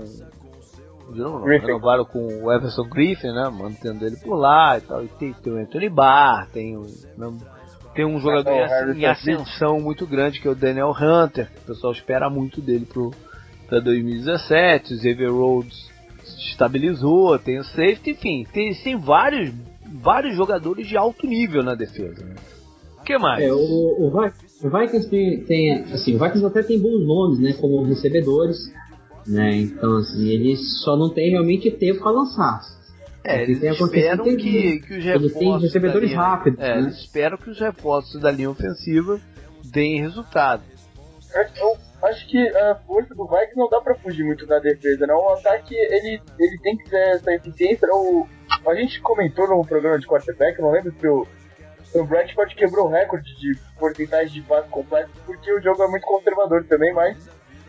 [1.12, 3.50] De novo, renovaram com o Everson Griffin, né?
[3.50, 5.04] Mantendo ele por lá e tal.
[5.04, 6.86] E tem, tem o Anthony Barr, tem o.
[7.18, 7.36] Né,
[7.96, 11.94] tem um jogador em, em ascensão muito grande que é o Daniel Hunter, o pessoal
[11.94, 12.88] espera muito dele
[13.68, 14.94] para 2017.
[14.94, 15.90] O Xavier Rhodes
[16.24, 19.52] se estabilizou, tem o safety, enfim, tem, tem vários
[19.92, 22.24] vários jogadores de alto nível na defesa.
[22.24, 22.36] Né?
[23.00, 23.44] O que mais?
[23.44, 27.54] É, o, o, o Vikings tem, tem, assim, o Vikings até tem bons nomes, né,
[27.54, 28.58] como recebedores,
[29.26, 29.58] né?
[29.58, 32.62] Então assim, eles só não tem realmente tempo para lançar.
[33.24, 35.36] É, eles esperam que, que, que os reforços.
[35.36, 36.60] Ele tem recebedores linha, rápidos.
[36.60, 36.80] É, né?
[36.80, 39.20] eles esperam que os reforços da linha ofensiva
[39.72, 40.64] deem resultado.
[41.36, 45.18] Eu acho que a força do Vikings não dá pra fugir muito da defesa, não.
[45.18, 47.88] O ataque ele, ele tem que ter essa eficiência.
[47.92, 48.28] O,
[48.68, 51.28] a gente comentou no programa de quarterback, não lembro se o,
[51.96, 56.06] o Bradford quebrou o recorde de porcentagem de passes completos, porque o jogo é muito
[56.06, 57.18] conservador também, mas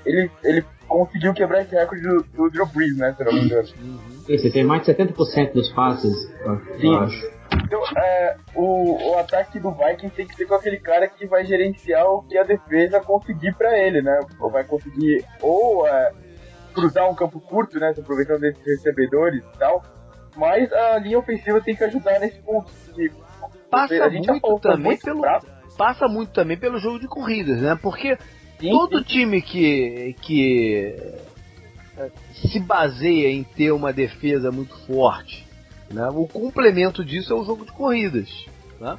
[0.05, 3.15] ele, ele conseguiu quebrar esse recorde do, do Drew Brees, né?
[3.17, 3.69] Se não me engano.
[4.29, 6.15] Esse tem mais de 70% dos passes,
[6.81, 7.40] eu acho.
[7.65, 11.45] Então, é, o, o ataque do Vikings tem que ser com aquele cara que vai
[11.45, 14.19] gerenciar o que a defesa conseguir para ele, né?
[14.41, 16.13] Ou vai conseguir ou é,
[16.75, 17.93] cruzar um campo curto, né?
[17.95, 19.83] Se aproveitando desses recebedores e tal.
[20.37, 22.73] Mas a linha ofensiva tem que ajudar nesse ponto.
[22.95, 23.11] Que
[23.71, 25.23] passa muito também muito pelo
[25.77, 27.79] passa muito também pelo jogo de corridas, né?
[27.81, 28.17] Porque
[28.59, 29.05] sim, todo sim.
[29.05, 30.97] time que que
[31.97, 35.50] é, se baseia em ter uma defesa muito forte
[35.93, 36.09] né?
[36.09, 38.29] O complemento disso é o jogo de corridas.
[38.81, 38.97] Né?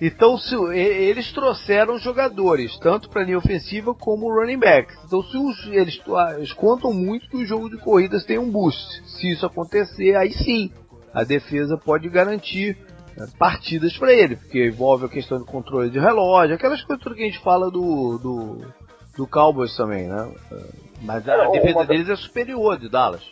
[0.00, 4.96] Então, se, eles trouxeram jogadores, tanto para a linha ofensiva como running backs.
[5.04, 8.50] Então, se os, eles, ah, eles, contam muito que o jogo de corridas tem um
[8.50, 8.82] boost.
[9.06, 10.72] Se isso acontecer, aí sim,
[11.14, 12.76] a defesa pode garantir
[13.16, 17.22] né, partidas para ele, porque envolve a questão de controle de relógio, aquelas coisas que
[17.22, 18.66] a gente fala do, do,
[19.16, 20.32] do Cowboys também, né?
[21.02, 23.22] Mas a defesa deles é superior de Dallas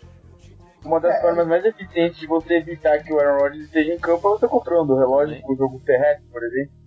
[0.85, 1.20] uma das é.
[1.20, 4.48] formas mais eficientes de você evitar que o Aaron Rodgers esteja em campo é você
[4.48, 6.81] controlando o relógio com o jogo terrestre, por exemplo.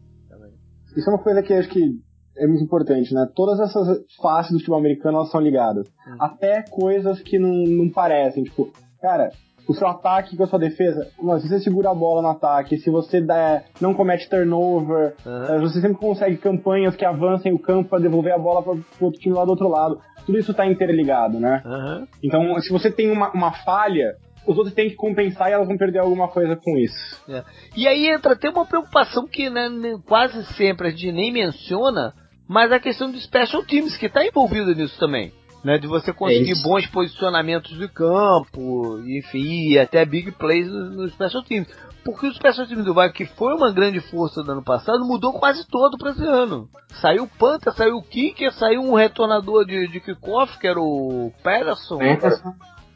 [0.95, 1.99] Isso é uma coisa que acho que
[2.38, 3.28] é muito importante, né?
[3.36, 5.88] Todas essas faces do futebol americano elas são ligadas.
[6.07, 6.18] Uhum.
[6.20, 8.44] Até coisas que não, não parecem.
[8.44, 8.72] Tipo,
[9.02, 9.32] cara,
[9.68, 12.90] o seu ataque com a sua defesa, se você segura a bola no ataque, se
[12.90, 15.61] você dá, não comete turnover, uhum.
[15.61, 19.19] você sempre consegue campanhas que avancem o campo para devolver a bola para o outro
[19.19, 19.99] time lá do outro lado.
[20.26, 21.61] Tudo isso está interligado, né?
[21.65, 22.07] Uhum.
[22.22, 24.15] Então, se você tem uma, uma falha,
[24.48, 27.22] os outros têm que compensar e elas vão perder alguma coisa com isso.
[27.30, 27.44] É.
[27.76, 29.69] E aí entra até uma preocupação que né,
[30.06, 32.14] quase sempre a gente nem menciona,
[32.48, 35.31] mas a questão do special teams, que está envolvido nisso também
[35.64, 35.77] né?
[35.77, 41.10] De você conseguir é bons posicionamentos de campo, enfim, e até big plays nos no
[41.10, 41.68] special teams.
[42.03, 45.31] Porque o special teams do Vikings, que foi uma grande força do ano passado, mudou
[45.34, 46.68] quase todo para esse ano.
[46.99, 51.31] Saiu o Panther, saiu o Kicker, saiu um retornador de, de kickoff, que era o
[51.41, 51.98] Patterson.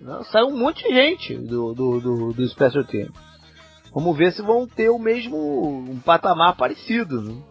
[0.01, 0.23] Né?
[0.31, 3.13] Saiu um monte de gente do, do, do, do special teams.
[3.93, 5.37] Vamos ver se vão ter o mesmo
[5.89, 7.21] um patamar parecido.
[7.21, 7.41] Né?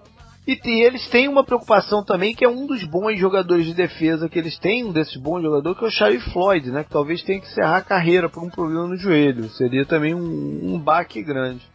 [0.47, 4.29] E, e, eles têm uma preocupação também, que é um dos bons jogadores de defesa
[4.29, 6.85] que eles têm, um desses bons jogadores, que é o Charlie Floyd, né?
[6.85, 9.49] Que talvez tenha que encerrar a carreira por um problema no joelho.
[9.51, 11.67] Seria também um, um baque grande.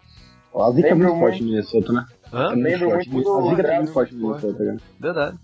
[0.56, 2.06] A zica é muito forte no Minnesota, né?
[2.32, 2.52] Hã?
[2.52, 3.10] É muito forte.
[3.10, 4.78] A zica é muito forte no Minnesota, cara.
[5.00, 5.38] Verdade.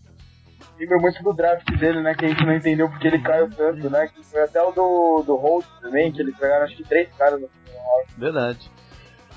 [0.80, 2.14] Lembra muito do draft dele, né?
[2.14, 4.08] Que a gente não entendeu porque ele caiu tanto, né?
[4.08, 7.42] Que foi até o do, do Holt também, que eles pegaram acho que três caras
[7.42, 8.06] no final.
[8.18, 8.72] Verdade.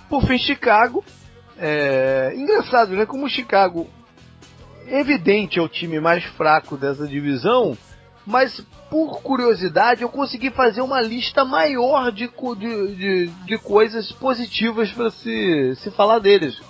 [0.08, 1.04] Por fim, Chicago
[1.60, 3.04] é, engraçado, né?
[3.04, 3.86] Como o Chicago,
[4.88, 7.76] evidente, é o time mais fraco dessa divisão,
[8.26, 14.90] mas por curiosidade eu consegui fazer uma lista maior de, de, de, de coisas positivas
[14.92, 16.60] para se, se falar deles.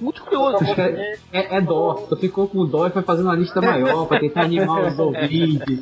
[0.00, 0.64] Muito curioso.
[0.80, 2.06] É, é, é dó.
[2.08, 5.80] Tu ficou com dó e foi fazendo uma lista maior para tentar animar os ouvintes.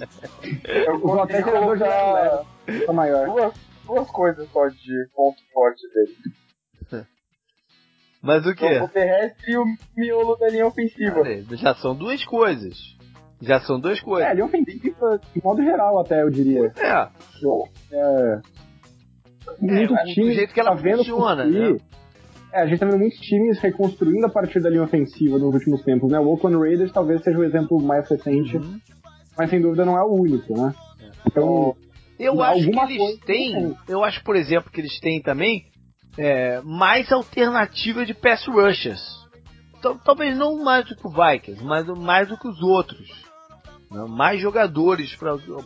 [0.65, 2.43] Eu vou até colocar
[2.95, 3.27] maior.
[3.27, 3.55] Duas,
[3.87, 6.17] duas coisas só de ponto forte dele.
[8.27, 8.79] Mas o que?
[8.81, 9.65] O terrestre e o
[9.97, 11.23] miolo da linha ofensiva.
[11.53, 12.77] já são duas coisas.
[13.41, 14.29] Já são duas coisas.
[14.29, 16.73] É, linha ofensiva, de modo geral, até, eu diria.
[16.77, 17.09] É.
[17.93, 18.41] É.
[19.61, 21.77] Muito é, time do jeito que ela tá funciona, né?
[22.53, 25.85] É, a gente tá vendo muitos times reconstruindo a partir da linha ofensiva nos últimos
[25.85, 26.19] tempos, né?
[26.19, 28.81] O Oakland Raiders talvez seja o exemplo mais recente, uhum.
[29.39, 30.75] mas sem dúvida não é o único, né?
[31.27, 31.77] Então,
[32.19, 35.67] eu acho que eles têm, eu acho, por exemplo, que eles têm também
[36.19, 39.01] é, mais alternativa de pass rushers.
[40.05, 43.09] Talvez não mais do que o Vikings, mas mais do que os outros.
[43.91, 44.05] Né?
[44.09, 45.15] Mais jogadores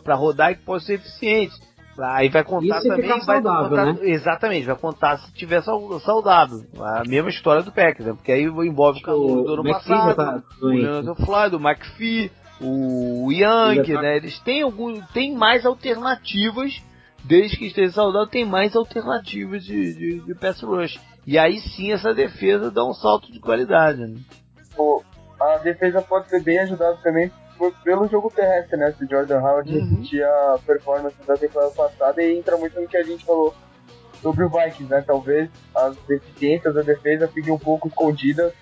[0.03, 1.59] para rodar e que possam ser eficientes.
[1.99, 3.09] Aí vai contar Isso também.
[3.09, 3.99] Vai saudável, contar, né?
[4.03, 6.63] Exatamente, vai contar se tiver saudável.
[6.79, 8.13] A mesma história do Packers, né?
[8.13, 14.01] porque aí envolve o do ano passado, tá o Leonard Fly, do McPhee, o Young,
[14.01, 14.17] né?
[14.17, 16.81] Eles têm algum, têm mais alternativas
[17.23, 20.99] desde que esteja saudável, tem mais alternativas de, de, de pass rush.
[21.25, 24.05] E aí sim essa defesa dá um salto de qualidade.
[24.05, 24.19] Né?
[24.75, 25.03] Pô,
[25.39, 27.31] a defesa pode ser bem ajudada também
[27.83, 28.91] pelo jogo terrestre, né?
[28.97, 29.89] Se Jordan Howard uhum.
[29.89, 33.53] repetir a performance da temporada passada e entra muito no que a gente falou
[34.21, 35.03] sobre o Vikings, né?
[35.05, 38.53] Talvez as deficiências da defesa fiquem um pouco escondidas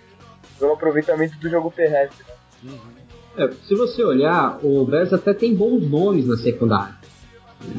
[0.57, 2.26] pelo aproveitamento do jogo terrestre.
[2.64, 2.73] Né?
[2.73, 2.99] Uhum.
[3.38, 6.99] É, se você olhar, o Bears até tem bons nomes na secundária.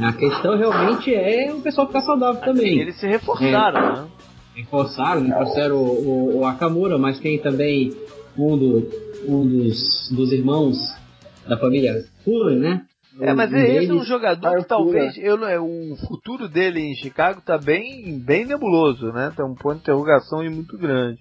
[0.03, 2.79] A questão realmente é o pessoal ficar saudável também.
[2.79, 4.09] Eles se reforçaram, é, né?
[4.55, 5.35] Reforçaram, né?
[5.35, 7.93] trouxeram o, o, o, Akamura, mas tem também
[8.37, 8.89] um, do,
[9.27, 10.77] um dos, dos irmãos
[11.49, 12.83] da família Fuller, né?
[13.21, 16.95] É, mas um esse deles, é um jogador que talvez eu, o futuro dele em
[16.95, 19.33] Chicago tá bem, bem nebuloso, né?
[19.35, 21.19] Tem um ponto de interrogação muito grande.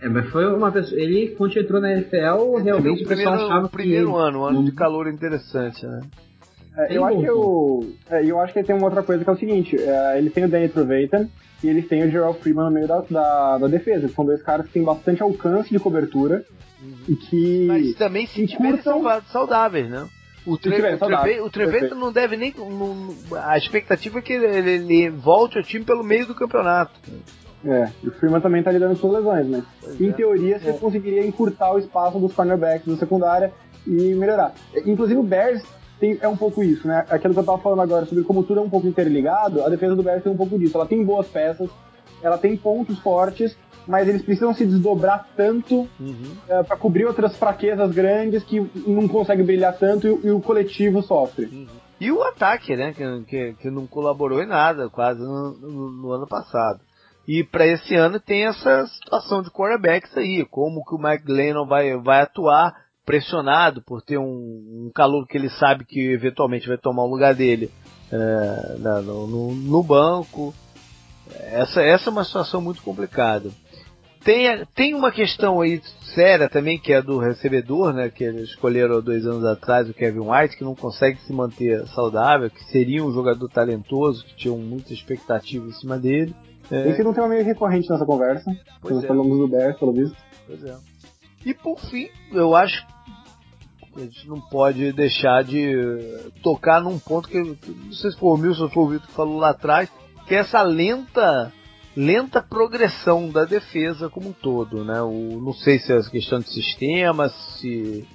[0.00, 0.98] É, mas foi uma pessoa.
[0.98, 4.72] Ele, quando entrou na NFL, realmente o pessoal achava o primeiro ano, um ano de
[4.72, 6.00] calor interessante, né?
[6.76, 9.32] É, eu, acho que eu, é, eu acho que tem uma outra coisa que é
[9.32, 11.28] o seguinte: é, ele tem o Danny Trevathan
[11.62, 14.08] e eles têm o Gerald Freeman no meio da, da, da defesa.
[14.08, 16.44] São dois caras que têm bastante alcance de cobertura
[16.82, 16.96] uhum.
[17.08, 17.66] e que.
[17.66, 18.80] Mas também se tiverem
[19.26, 20.08] saudáveis, né?
[20.46, 22.54] O, tre o, o não deve nem.
[22.56, 23.14] Não,
[23.44, 26.98] a expectativa é que ele, ele, volte ao time pelo meio do campeonato.
[27.62, 30.12] É, e o Freeman também tá lidando com lesões, mas pois em é.
[30.12, 30.72] teoria você é.
[30.72, 33.52] conseguiria encurtar o espaço dos cornerbacks da secundária
[33.86, 34.54] e melhorar.
[34.86, 35.62] Inclusive o Bears
[36.00, 37.04] tem, é um pouco isso, né?
[37.10, 39.94] Aquilo que eu tava falando agora sobre como tudo é um pouco interligado, a defesa
[39.94, 40.76] do Bears tem um pouco disso.
[40.76, 41.68] Ela tem boas peças,
[42.22, 43.56] ela tem pontos fortes,
[43.86, 46.36] mas eles precisam se desdobrar tanto uhum.
[46.48, 51.02] é, para cobrir outras fraquezas grandes que não conseguem brilhar tanto e, e o coletivo
[51.02, 51.46] sofre.
[51.46, 51.66] Uhum.
[52.00, 52.94] E o ataque, né?
[52.94, 56.80] Que, que, que, não colaborou em nada quase no, no, no ano passado.
[57.28, 61.66] E para esse ano tem essa situação de quarterbacks aí, como que o Mike Glennon
[61.66, 62.74] vai, vai atuar
[63.10, 67.34] pressionado por ter um, um calor que ele sabe que eventualmente vai tomar o lugar
[67.34, 67.68] dele
[68.12, 70.54] é, no, no, no, banco.
[71.34, 73.50] Essa, essa é uma situação muito complicada.
[74.22, 75.80] Tem, tem uma questão aí
[76.14, 78.10] séria também, que é do recebedor, né?
[78.10, 82.48] Que eles escolheram dois anos atrás o Kevin White, que não consegue se manter saudável,
[82.48, 86.32] que seria um jogador talentoso, que tinham muita expectativa em cima dele.
[86.70, 86.90] É...
[86.90, 88.54] Esse não tem uma meio recorrente nessa conversa.
[88.80, 89.08] Pois Nós é.
[89.08, 90.16] falamos do Bears, pelo visto.
[90.46, 90.76] Pois é.
[91.44, 92.86] E por fim, eu acho
[93.96, 95.72] a gente não pode deixar de
[96.42, 99.38] tocar num ponto que, não sei se foi o Milson ou o Vitor que falou
[99.38, 99.88] lá atrás,
[100.26, 101.52] que é essa lenta
[101.96, 105.02] lenta progressão da defesa como um todo, né?
[105.02, 108.06] O, não sei se é questão de sistema, se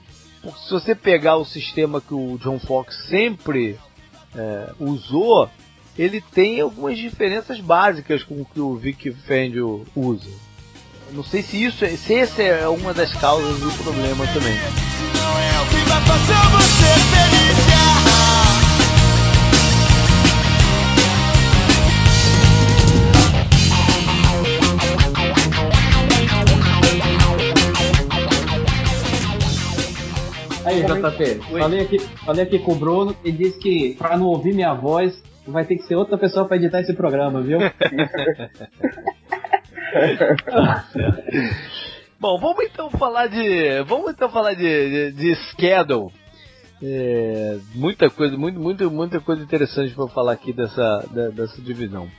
[0.53, 3.80] se você pegar o sistema que o John Fox sempre
[4.35, 5.49] é, usou,
[5.97, 10.30] ele tem algumas diferenças básicas com o que o Vic Fangio usa.
[11.14, 14.56] Não sei se isso é, se essa é uma das causas do problema também.
[15.14, 17.45] Não é o que vai fazer você feliz.
[30.65, 34.53] Aí, JP, falei aqui, falei aqui com o Bruno e disse que para não ouvir
[34.53, 37.60] minha voz, vai ter que ser outra pessoa para editar esse programa, viu?
[42.19, 43.81] Bom, vamos então falar de.
[43.84, 46.11] Vamos então falar de, de, de schedule.
[46.81, 52.09] É, muita coisa, muito, muito, muita coisa interessante para falar aqui dessa, dessa divisão.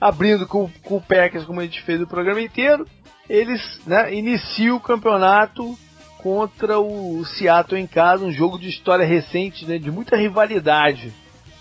[0.00, 2.86] Abrindo com, com o Packers, como a gente fez o programa inteiro,
[3.28, 5.76] eles né, iniciam o campeonato
[6.18, 11.12] contra o Seattle em casa, um jogo de história recente, né, de muita rivalidade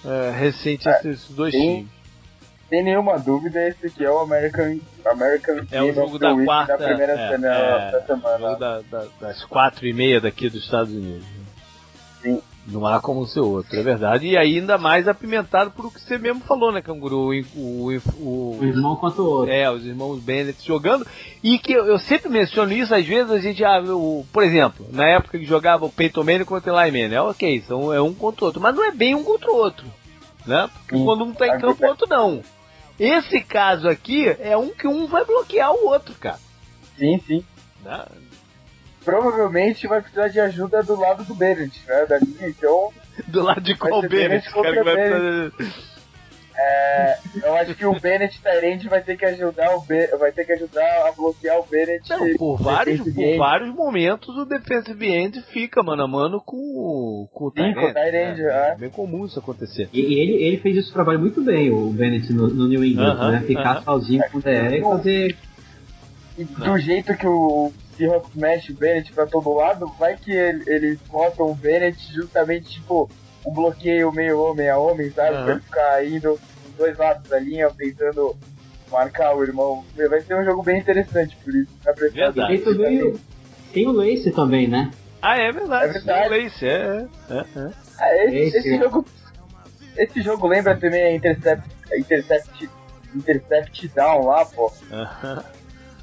[0.04, 1.95] é, recente é, entre esses dois times
[2.70, 6.86] sem nenhuma dúvida, esse aqui é o American, American É o jogo da quarta, da
[6.86, 8.40] primeira é, cena é, da semana.
[8.40, 11.26] jogo da, da, das quatro e meia daqui dos Estados Unidos.
[12.22, 12.42] Sim.
[12.68, 14.26] Não há como ser outro, é verdade.
[14.26, 17.30] E ainda mais apimentado por o que você mesmo falou, né, Canguru?
[17.30, 19.54] O, o, o, o irmão contra o outro.
[19.54, 21.06] É, os irmãos Bennett jogando.
[21.44, 24.88] E que eu, eu sempre menciono isso, às vezes a gente, ah, o, por exemplo,
[24.92, 28.02] na época que jogava o Peyton Manning contra o Eli Manning, é ok, são, é
[28.02, 29.86] um contra o outro, mas não é bem um contra o outro.
[30.48, 30.68] Né?
[30.74, 31.06] Porque Sim.
[31.06, 32.42] quando um tá em campo, o outro não.
[33.00, 36.40] Esse caso aqui é um que um vai bloquear o outro, cara.
[36.98, 37.46] Sim, sim.
[37.84, 38.06] Né?
[39.04, 42.06] Provavelmente vai precisar de ajuda do lado do Bennett, né?
[42.06, 42.92] Da linha, então.
[43.28, 44.50] Do lado de qual Bennett?
[44.52, 45.95] Cara, que vai precisar...
[46.58, 50.46] É, eu acho que o Bennett Tyrande vai ter que ajudar o Be vai ter
[50.46, 52.10] que ajudar a bloquear o Bennett.
[52.10, 57.46] Não, por vários, por vários momentos o defensive end fica mano a mano com, com
[57.46, 57.94] o Tyrande.
[57.94, 58.76] Tyrande é, é.
[58.78, 59.90] bem comum isso acontecer.
[59.92, 63.20] E ele, ele fez esse trabalho muito bem, o Bennett no, no New England, uh
[63.20, 63.42] -huh, né?
[63.42, 63.84] Ficar uh -huh.
[63.84, 65.38] sozinho com o DR e fazer.
[66.38, 70.64] E do jeito que o Seahawks mexe o Bennett pra todo lado, vai que ele,
[70.68, 73.10] eles botam o Bennett justamente tipo
[73.46, 75.38] um bloqueio meio homem a homem, sabe?
[75.38, 75.44] Uhum.
[75.44, 78.36] Pra ele ficar indo dos dois lados da linha, tentando
[78.92, 79.84] marcar o irmão.
[80.10, 81.72] Vai ser um jogo bem interessante, por isso.
[81.84, 82.58] Tá verdade.
[82.58, 83.16] Tem,
[83.74, 84.92] tem o Lace também, né?
[85.22, 85.90] Ah, é verdade.
[85.90, 86.28] É verdade.
[86.28, 87.72] O Lace, é, é, é.
[88.00, 89.06] Ah, esse, esse, jogo.
[89.98, 92.70] Esse jogo lembra também a Intercept, Intercept,
[93.16, 94.72] Intercept Down lá, pô.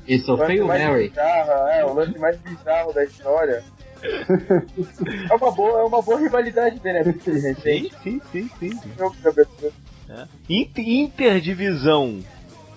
[0.06, 1.08] Isso, o Fail Mary.
[1.08, 3.62] Bizarro, é, o lance mais bizarro da história
[4.02, 7.14] é, uma boa, é uma boa rivalidade dele, né?
[7.22, 8.70] Sim, sim, sim, sim.
[8.70, 9.72] sim.
[10.08, 10.26] É.
[10.48, 12.20] Interdivisão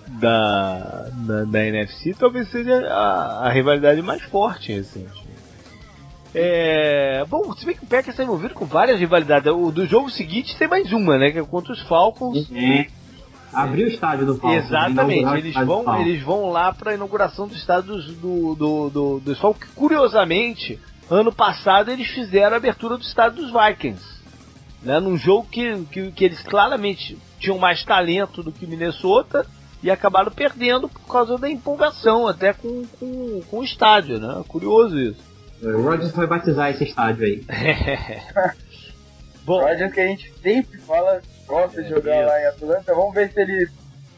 [0.06, 5.26] da, da, da, NFC talvez seja a, a rivalidade mais forte recente.
[6.34, 9.50] É, bom, se bem que o Packers está envolvido com várias rivalidades.
[9.50, 11.30] O do jogo seguinte tem mais uma, né?
[11.30, 12.48] Que é contra os Falcons.
[12.50, 12.84] Uhum.
[13.52, 14.66] Abriu o estádio do Falcons.
[14.66, 19.36] Exatamente, eles vão, eles vão lá para a inauguração do estádio do, do, do, do
[19.36, 20.78] Falcons, que curiosamente
[21.10, 24.02] Ano passado eles fizeram a abertura do estado dos Vikings.
[24.82, 24.98] né?
[25.00, 29.46] Num jogo que, que, que eles claramente tinham mais talento do que Minnesota
[29.82, 34.42] e acabaram perdendo por causa da empolgação, até com, com, com o estádio, né?
[34.48, 35.20] Curioso isso.
[35.62, 37.44] O Rodgers vai batizar esse estádio aí.
[39.44, 42.94] Bom, Rodgers que a gente sempre fala, gosta de jogar lá em Atlanta.
[42.94, 43.68] Vamos ver se ele,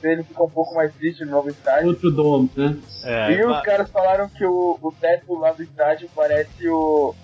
[0.02, 1.88] ele fica um pouco mais triste no novo estádio.
[1.88, 2.76] Outro domo, né?
[3.04, 7.14] É, e os caras falaram que o, o teto lá do estádio parece o.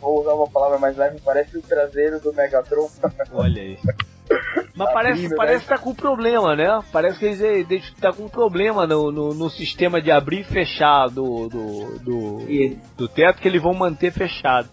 [0.00, 2.88] Vou usar uma palavra mais leve, parece o traseiro do Megatron.
[3.32, 3.78] Olha aí.
[4.76, 6.80] Mas parece, parece que tá com problema, né?
[6.92, 11.08] Parece que eles, eles tá com problema no, no, no, sistema de abrir e fechar
[11.08, 12.38] do, do, do,
[12.96, 14.68] do teto que eles vão manter fechado.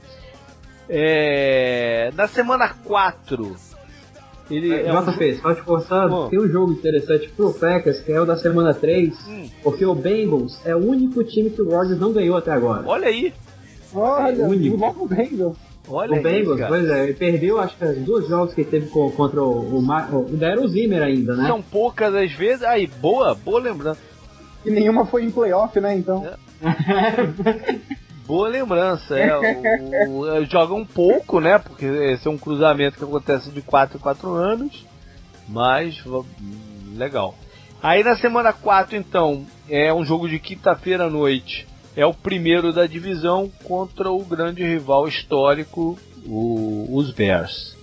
[0.87, 3.55] É, na semana 4,
[4.49, 5.13] ele é, é um...
[5.13, 8.73] fez, só te forçando, tem um jogo interessante pro Packers, que é o da semana
[8.73, 9.49] 3, hum.
[9.63, 12.83] porque o Bengals é o único time que o Rodgers não ganhou até agora.
[12.85, 13.33] Olha aí!
[13.93, 15.03] Olha, é único.
[15.03, 15.57] o Bengals.
[15.87, 18.69] Olha o Bengals, isso, pois é, ele perdeu acho que os dois jogos que ele
[18.69, 21.47] teve contra o, o, o, ainda era o Zimmer ainda, né?
[21.47, 23.99] São poucas as vezes, aí, boa, boa lembrança.
[24.65, 26.25] E nenhuma foi em playoff, né, então.
[26.25, 26.35] É.
[28.25, 29.35] boa lembrança, é,
[30.07, 33.97] o, o, joga um pouco, né, porque esse é um cruzamento que acontece de 4
[33.97, 34.85] em 4 anos,
[35.47, 36.03] mas
[36.95, 37.35] legal.
[37.81, 42.73] Aí na semana 4, então, é um jogo de quinta-feira à noite é o primeiro
[42.73, 47.75] da divisão contra o grande rival histórico, o, os Bears.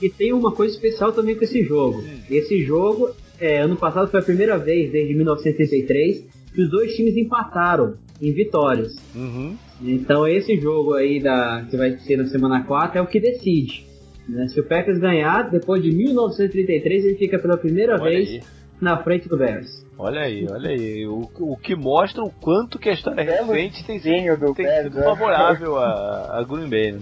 [0.00, 1.98] E tem uma coisa especial também com esse jogo.
[1.98, 2.20] Hum.
[2.30, 3.10] Esse jogo,
[3.40, 8.32] é, ano passado foi a primeira vez desde 1933 que os dois times empataram em
[8.32, 8.92] vitórias.
[9.14, 9.56] Uhum.
[9.80, 13.86] Então esse jogo aí da, que vai ser na semana 4 é o que decide.
[14.28, 14.48] Né?
[14.48, 18.42] Se o Packers ganhar, depois de 1933 ele fica pela primeira Olha vez aí.
[18.80, 19.86] na frente do Bears.
[19.96, 21.06] Olha aí, olha aí.
[21.06, 25.04] O, o que mostra o quanto que a história recente tem sido, tem sido né?
[25.04, 26.90] favorável a, a Green Bay.
[26.90, 27.00] Né?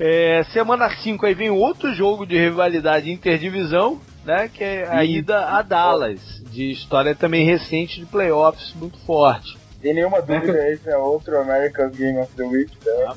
[0.00, 4.48] É, semana 5 aí vem outro jogo de rivalidade interdivisão, né?
[4.48, 6.20] Que é a ida a Dallas,
[6.50, 9.56] de história também recente de playoffs muito forte.
[9.80, 12.72] Sem nenhuma dúvida, esse é outro America's Game of the Week.
[12.84, 12.92] Né?
[13.06, 13.14] Ah,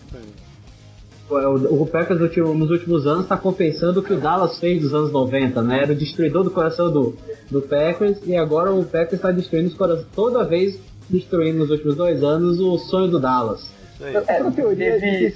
[1.29, 5.11] o, o Packers nos últimos anos está compensando o que o Dallas fez nos anos
[5.11, 5.83] 90, né?
[5.83, 7.17] Era o destruidor do coração do,
[7.51, 10.79] do Packers e agora o Packers está destruindo os corações, toda vez
[11.09, 13.69] destruindo nos últimos dois anos o sonho do Dallas.
[13.99, 15.35] É, uma teoria de...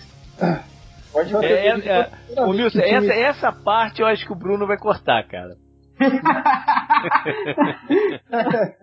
[1.11, 4.77] Pode é, é, é, o Milson, essa, essa parte eu acho que o Bruno vai
[4.77, 5.57] cortar, cara.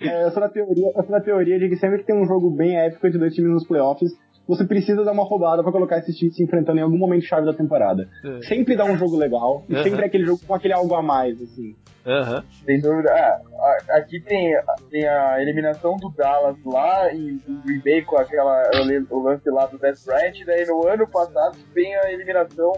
[0.00, 2.26] é, eu, sou na teoria, eu sou na teoria de que sempre que tem um
[2.26, 4.12] jogo bem épico de dois times nos playoffs,
[4.46, 7.46] você precisa dar uma roubada para colocar esses times se enfrentando em algum momento chave
[7.46, 8.06] da temporada.
[8.24, 8.42] É.
[8.42, 11.40] Sempre dá um jogo legal e sempre é aquele jogo com aquele algo a mais,
[11.40, 11.74] assim.
[12.06, 12.42] Uhum.
[12.64, 13.10] Sem dúvida.
[13.10, 14.54] Ah, aqui tem,
[14.90, 18.62] tem a eliminação do Dallas lá e o Green Bay com aquela,
[19.10, 20.38] o lance lá do Death Bryant.
[20.38, 22.72] E daí no ano passado tem a eliminação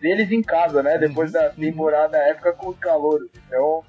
[0.00, 0.98] deles em casa, né?
[0.98, 1.54] Depois da uhum.
[1.54, 3.30] temporada época com os calouros.
[3.46, 3.82] Então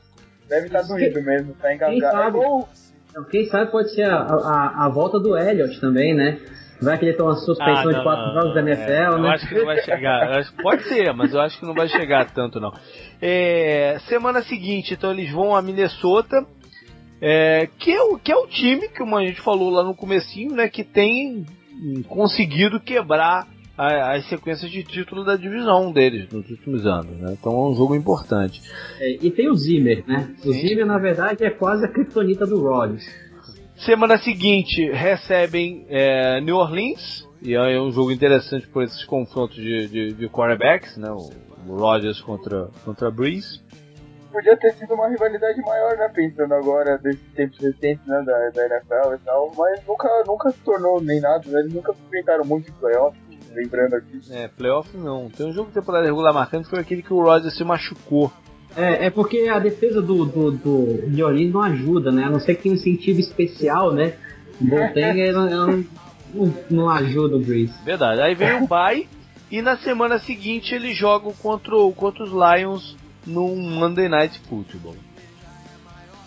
[0.48, 2.40] deve estar tá doído mesmo, tá engasgado.
[2.40, 6.40] Quem sabe, quem sabe pode ser a, a, a volta do Elliott também, né?
[6.82, 9.28] Vai que ele tem uma suspensão ah, de quatro jogos da NFL, é, né?
[9.28, 10.54] Eu acho que não vai chegar.
[10.62, 12.72] pode ser, mas eu acho que não vai chegar tanto, não.
[13.22, 16.46] É, semana seguinte, então eles vão a Minnesota,
[17.20, 20.56] é, que, é o, que é o time que a gente falou lá no comecinho,
[20.56, 20.68] né?
[20.68, 21.46] Que tem
[22.08, 23.48] conseguido quebrar
[23.78, 27.36] a, as sequências de título da divisão deles nos últimos anos, né?
[27.40, 28.62] Então é um jogo importante.
[29.00, 30.34] É, e tem o Zimmer, né?
[30.40, 30.68] O Sim.
[30.68, 33.06] Zimmer, na verdade, é quase a criptonita do Rodgers.
[33.86, 39.88] Semana seguinte recebem é, New Orleans, e é um jogo interessante por esses confrontos de,
[39.88, 41.12] de, de quarterbacks, né?
[41.12, 41.30] O,
[41.68, 43.62] Rodgers contra, contra Breeze.
[44.32, 46.10] Podia ter sido uma rivalidade maior, né?
[46.14, 48.24] Pensando agora desses tempos recentes, né?
[48.26, 51.60] Da, da NFL e tal, mas nunca, nunca se tornou nem nada, né?
[51.60, 53.18] Eles nunca se enfrentaram muito em playoff,
[53.54, 54.22] lembrando aqui.
[54.32, 55.30] É, playoff não.
[55.30, 58.32] Tem um jogo de temporada regular marcante foi aquele que o Rodgers se machucou.
[58.78, 62.26] É, é porque a defesa do, do, do Orleans não ajuda, né?
[62.26, 64.14] A não ser que tenha um incentivo especial, né?
[64.62, 65.84] O Boateng não,
[66.32, 67.74] não, não, ajuda o Breeze.
[67.84, 68.22] Verdade.
[68.22, 69.08] Aí vem o bye
[69.50, 72.96] e na semana seguinte eles jogam contra, contra os Lions
[73.26, 74.96] no Monday Night Football.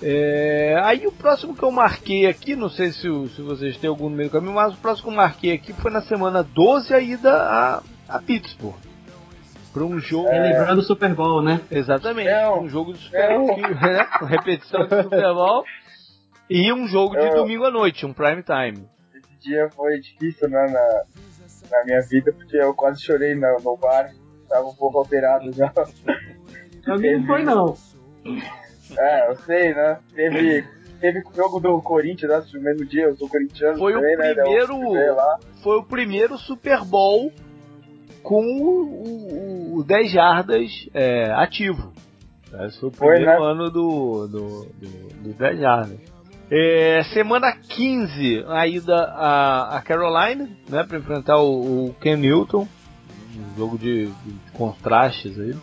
[0.03, 4.09] É, aí o próximo que eu marquei aqui, não sei se, se vocês têm algum
[4.09, 6.93] no meio do caminho, mas o próximo que eu marquei aqui foi na semana 12
[6.93, 8.90] a ida a, a Pittsburgh
[9.73, 10.29] para um jogo.
[10.29, 10.41] É...
[10.41, 11.61] Lembrando o Super Bowl, né?
[11.71, 12.29] Exatamente.
[12.29, 14.07] É um jogo do Super Bowl, né?
[14.27, 15.65] repetição do Super Bowl.
[16.49, 18.89] E um jogo de domingo à noite, um prime time.
[19.15, 21.03] Esse dia foi difícil, né, na,
[21.71, 24.11] na minha vida, porque eu quase chorei no, no bar.
[24.49, 25.73] Tava um pouco alterado já.
[26.87, 27.77] Não foi, não.
[28.99, 29.99] É, eu sei, né?
[30.13, 30.65] Teve,
[31.01, 33.79] teve o jogo do Corinthians, no mesmo dia, eu sou corintiano.
[33.79, 35.39] Foi também, o primeiro, né?
[35.63, 37.33] foi o primeiro Super Bowl
[38.23, 41.93] com o, o, o 10 jardas é, ativo.
[42.67, 43.53] Esse foi o primeiro foi, né?
[43.53, 45.99] ano do, do, do, do 10 jardas.
[46.53, 52.67] É, semana 15, a ida a, a Carolina, né, para enfrentar o, o, Ken Newton,
[53.37, 55.55] um jogo de, de contrastes aí.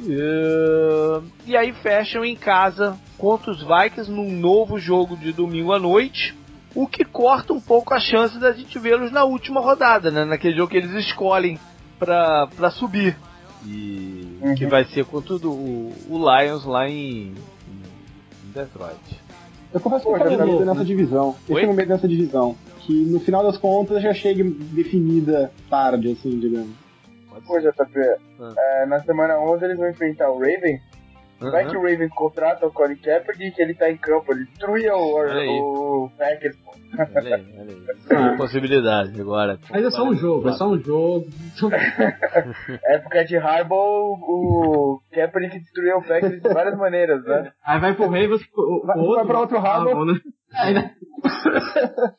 [0.00, 5.78] E, e aí fecham em casa contra os Vikings num novo jogo de domingo à
[5.78, 6.36] noite,
[6.74, 10.56] o que corta um pouco a chance da gente vê-los na última rodada, né, naquele
[10.56, 11.58] jogo que eles escolhem
[12.04, 13.16] para subir.
[13.66, 14.54] E uhum.
[14.54, 19.24] que vai ser contra o, o Lions lá em, em Detroit.
[19.72, 21.34] Eu confesso que eu medo nessa divisão.
[21.48, 22.56] Eu tenho medo nessa divisão.
[22.80, 26.70] Que no final das contas já chegue definida tarde, assim, digamos.
[27.46, 27.98] Pô, JP,
[28.40, 28.54] ah.
[28.56, 30.80] é, na semana 11 eles vão enfrentar o Raven.
[31.40, 31.50] Uhum.
[31.50, 34.94] Vai que o Ravens contrata o Colin Kaepernick que ele tá em campo, ele destruía
[34.94, 36.56] o, o Packers.
[36.96, 38.34] Olha aí, olha aí.
[38.34, 39.58] É possibilidade agora.
[39.68, 41.26] Mas é só um jogo, é só um jogo.
[42.86, 47.52] Época de Harbaugh, o Kaepernick destruiu o Packers de várias maneiras, né?
[47.66, 50.04] Aí vai pro Ravens, o, vai, outro, vai pra outro Harbaugh.
[50.04, 50.20] Né?
[50.72, 50.94] né?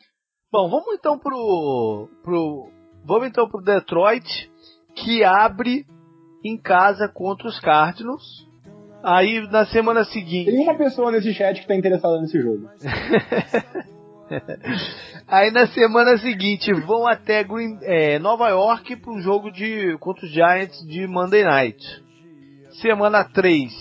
[0.52, 2.70] Bom, vamos então pro, pro
[3.06, 4.52] vamos então pro Detroit
[4.94, 5.86] que abre
[6.44, 8.46] em casa contra os Cardinals
[9.06, 10.50] Aí na semana seguinte.
[10.50, 12.68] Tem uma pessoa nesse chat que tá interessada nesse jogo.
[15.28, 20.26] Aí na semana seguinte vão até Green, é, Nova York para um jogo de contra
[20.26, 22.04] os Giants de Monday Night.
[22.82, 23.72] Semana 3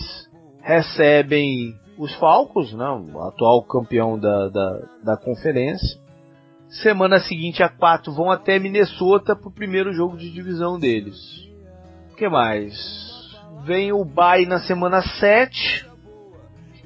[0.61, 5.99] recebem os Falcons, não, né, o atual campeão da, da, da conferência.
[6.83, 11.17] Semana seguinte, a 4, vão até Minnesota para o primeiro jogo de divisão deles.
[12.13, 13.04] O que mais?
[13.65, 15.89] Vem o Bay na semana 7.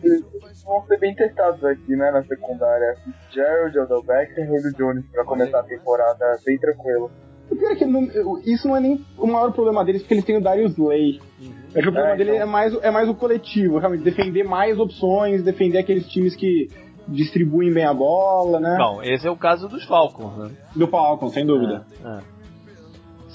[0.02, 0.24] Eles
[0.64, 2.94] vão ser bem testados aqui, né, na secundária.
[3.32, 7.10] Gerald, Odell Beckham e Julio Jones pra começar a temporada bem tranquilo.
[7.50, 8.02] O pior é que não,
[8.44, 11.20] isso não é nem o maior problema deles, porque eles têm o Darius Lay.
[11.40, 11.54] Uhum.
[11.74, 12.42] É que o problema é, dele então.
[12.42, 16.68] é mais, é mais o coletivo, realmente, defender mais opções, defender aqueles times que
[17.08, 18.76] distribuem bem a bola, né?
[18.78, 20.50] Bom, esse é o caso dos Falcons, né?
[20.76, 21.86] Do Falcons, sem dúvida.
[22.04, 22.20] É, é.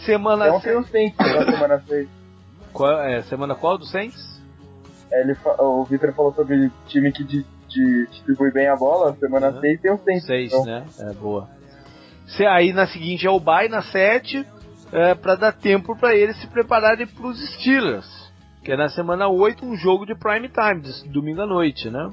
[0.06, 0.48] Semana...
[0.48, 2.23] Não tem os Saints na semana 6.
[2.74, 4.42] Qual, é, semana qual do Saints?
[5.12, 9.16] É, ele, o Victor falou sobre time que de, de distribui bem a bola.
[9.16, 9.82] Semana 6 uhum.
[9.82, 10.26] tem o Saints.
[10.26, 10.66] 6, então.
[10.66, 10.86] né?
[11.00, 11.48] É, boa.
[12.26, 14.46] Se aí na seguinte é o bye na 7,
[14.92, 18.32] é, para dar tempo para eles se prepararem para os Steelers.
[18.64, 22.10] Que é na semana 8 um jogo de prime time, de domingo à noite, né?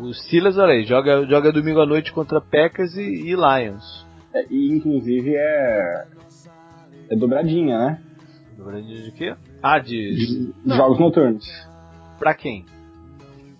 [0.00, 4.06] Os Steelers, olha aí, joga, joga domingo à noite contra Packers e, e Lions.
[4.34, 6.06] É, e inclusive é,
[7.10, 8.00] é dobradinha, né?
[8.56, 9.34] Dobradinha de quê?
[9.62, 10.52] Ah, de.
[10.64, 11.46] de jogos noturnos.
[12.18, 12.64] Pra quem?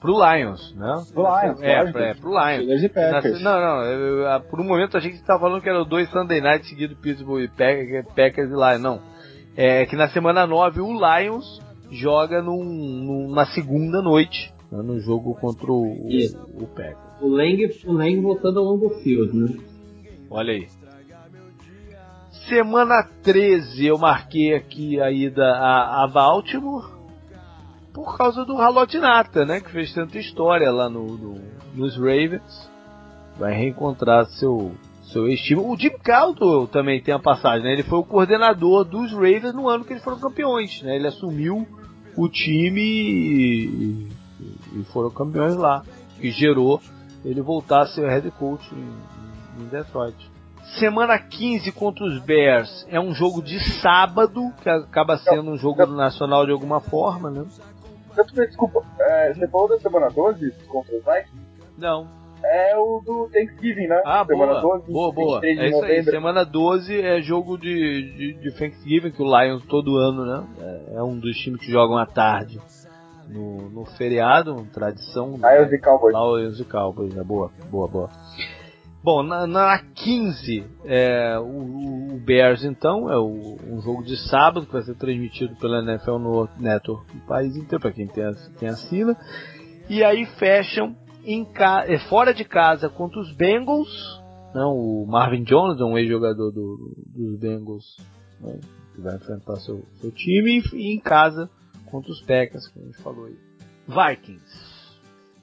[0.00, 1.04] Pro Lions, né?
[1.12, 1.98] Pro Lions, é, lógico.
[1.98, 2.82] é, pro Lions.
[2.82, 3.42] E Packers.
[3.42, 6.08] não, não, eu, eu, por um momento achei que você tava falando que eram dois
[6.10, 8.80] Sunday Night seguidos Pittsburgh e Packers, Packers e Lions.
[8.80, 9.00] Não.
[9.56, 11.60] É que na semana 9 o Lions
[11.90, 17.20] joga num, numa segunda noite, né, no jogo contra o, o, o Packers.
[17.20, 19.56] O Lang, o Lang voltando ao longo field, né?
[20.30, 20.66] Olha aí.
[22.48, 26.96] Semana 13 eu marquei aqui a ida a, a Baltimore
[27.92, 28.54] por causa do
[29.00, 29.60] Nata, né?
[29.60, 31.40] Que fez tanta história lá no, no
[31.74, 32.70] nos Ravens.
[33.38, 34.72] Vai reencontrar seu,
[35.12, 35.60] seu ex-time.
[35.60, 37.72] O Jim Caldwell também tem a passagem, né?
[37.72, 40.94] Ele foi o coordenador dos Ravens no ano que eles foram campeões, né?
[40.94, 41.66] Ele assumiu
[42.16, 44.08] o time e,
[44.74, 45.82] e foram campeões lá.
[46.20, 46.80] Que gerou
[47.24, 50.16] ele voltar a ser head coach em, em Detroit.
[50.74, 55.86] Semana 15 contra os Bears é um jogo de sábado, que acaba sendo um jogo
[55.86, 57.44] nacional de alguma forma, né?
[58.34, 61.46] Desculpa, é, você falou da semana 12 contra os Vikings?
[61.78, 62.08] Não.
[62.44, 64.02] É o do Thanksgiving, né?
[64.04, 64.78] Ah, semana boa.
[64.78, 65.40] 12, boa, boa.
[65.42, 66.04] É isso aí.
[66.04, 70.46] Semana 12 é jogo de, de, de, Thanksgiving, que o Lions todo ano, né?
[70.60, 72.60] É, é, um dos times que jogam à tarde.
[73.28, 75.34] No, no feriado, tradição.
[75.36, 76.14] Lions e Cowboys.
[76.14, 78.10] Lions e Cowboys, é boa, boa, boa.
[79.06, 84.66] Bom, na, na 15, é, o, o, Bears, então, é o, um jogo de sábado
[84.66, 88.24] que vai ser transmitido pela NFL no Network do país inteiro, para quem tem,
[88.58, 89.16] quem assina.
[89.88, 91.46] E aí fecham em
[91.86, 94.20] é, fora de casa contra os Bengals.
[94.52, 97.96] Não, o Marvin Jones, um ex-jogador do, dos Bengals,
[98.40, 98.58] né,
[98.92, 100.60] que vai enfrentar seu, seu time.
[100.72, 101.48] E em casa
[101.92, 103.36] contra os Packers, que a gente falou aí.
[103.86, 104.65] Vikings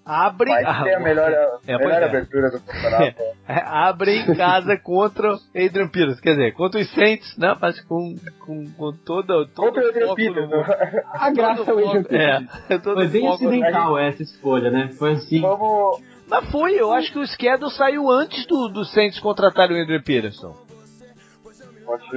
[0.06, 1.32] abre Vai ser a melhor,
[1.66, 2.06] é, melhor é.
[2.06, 3.22] abertura do campeonato.
[3.46, 7.58] É, abre em casa contra Adrian Peters, quer dizer, contra os Saints, né?
[7.60, 10.50] Mas com, com, com todo contra o Adrian Peters.
[10.50, 10.62] No...
[11.12, 12.48] A graça é o Adrian Peters.
[12.70, 14.90] É, foi bem acidental essa escolha, né?
[14.98, 15.42] Foi assim.
[15.42, 16.02] Vamos...
[16.30, 20.02] Mas foi, eu acho que o schedule saiu antes do, do Saints contratarem o Adrian
[20.02, 20.56] Peterson.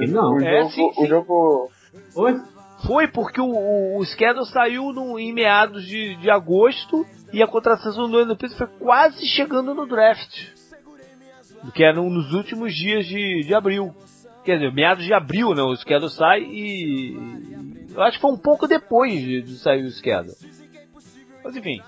[0.07, 0.35] Não.
[0.35, 1.03] O É, jogo, sim, sim.
[1.03, 1.71] o jogo
[2.15, 2.35] Oi?
[2.85, 7.47] Foi porque o, o, o schedule saiu no, em meados de, de agosto e a
[7.47, 10.33] contratação do Andrew Peters foi quase chegando no draft.
[11.73, 13.93] Que era um, nos últimos dias de, de abril.
[14.45, 15.61] Quer dizer, meados de abril, né?
[15.61, 17.87] O schedule sai e.
[17.93, 20.35] Eu acho que foi um pouco depois de, de sair o schedule.
[21.43, 21.81] Mas enfim.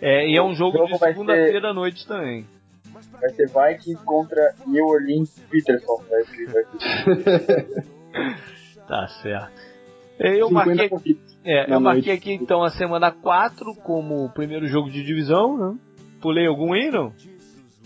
[0.00, 2.46] É, e é um jogo jogo de vai segunda-feira à noite também.
[2.92, 6.02] vai ser Vikings contra New Orleans Peterson.
[6.08, 7.92] Tá escrito aqui.
[8.86, 9.52] Tá certo.
[10.18, 11.18] Eu 50 marquei.
[11.44, 15.56] É, na eu marquei aqui então a semana 4 como o primeiro jogo de divisão,
[15.56, 15.78] né?
[16.20, 17.12] Pulei algum aí, não?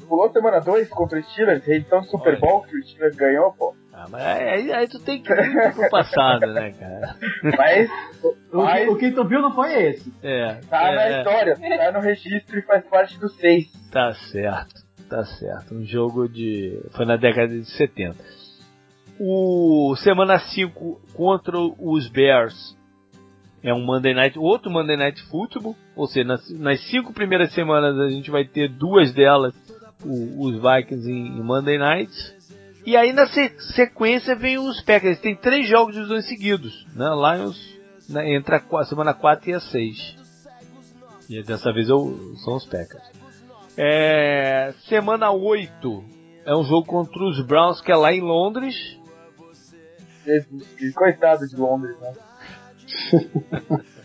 [0.08, 2.40] Pulou semana 2 contra o Steelers, reedição do Super Olha.
[2.40, 3.74] Bowl que o Steelers ganhou, pô.
[3.92, 7.16] Ah, mas aí, aí tu tem que ir pro passado, né, cara?
[7.42, 7.90] Mas,
[8.22, 10.12] O, mas que, o que tu viu não foi esse.
[10.22, 13.90] É, tá na é, história, tá no registro e faz parte do 6.
[13.90, 15.74] tá certo, tá certo.
[15.74, 16.78] Um jogo de.
[16.94, 18.16] Foi na década de 70.
[19.18, 22.76] O semana 5 contra os Bears
[23.62, 27.98] é um Monday Night, outro Monday Night Football, ou seja, nas, nas cinco primeiras semanas
[27.98, 29.54] a gente vai ter duas delas,
[30.04, 32.12] o- os Vikings em, em Monday Night.
[32.84, 37.06] E aí na se- sequência vem os Packers, tem três jogos de dois seguidos, né?
[37.08, 37.76] Lions
[38.08, 40.16] né, entre a qua- semana 4 e a 6.
[41.28, 43.02] E dessa vez eu, são os Packers.
[43.76, 46.04] É, semana 8
[46.44, 48.76] é um jogo contra os Browns que é lá em Londres.
[50.94, 52.12] Coitado de Londres, né?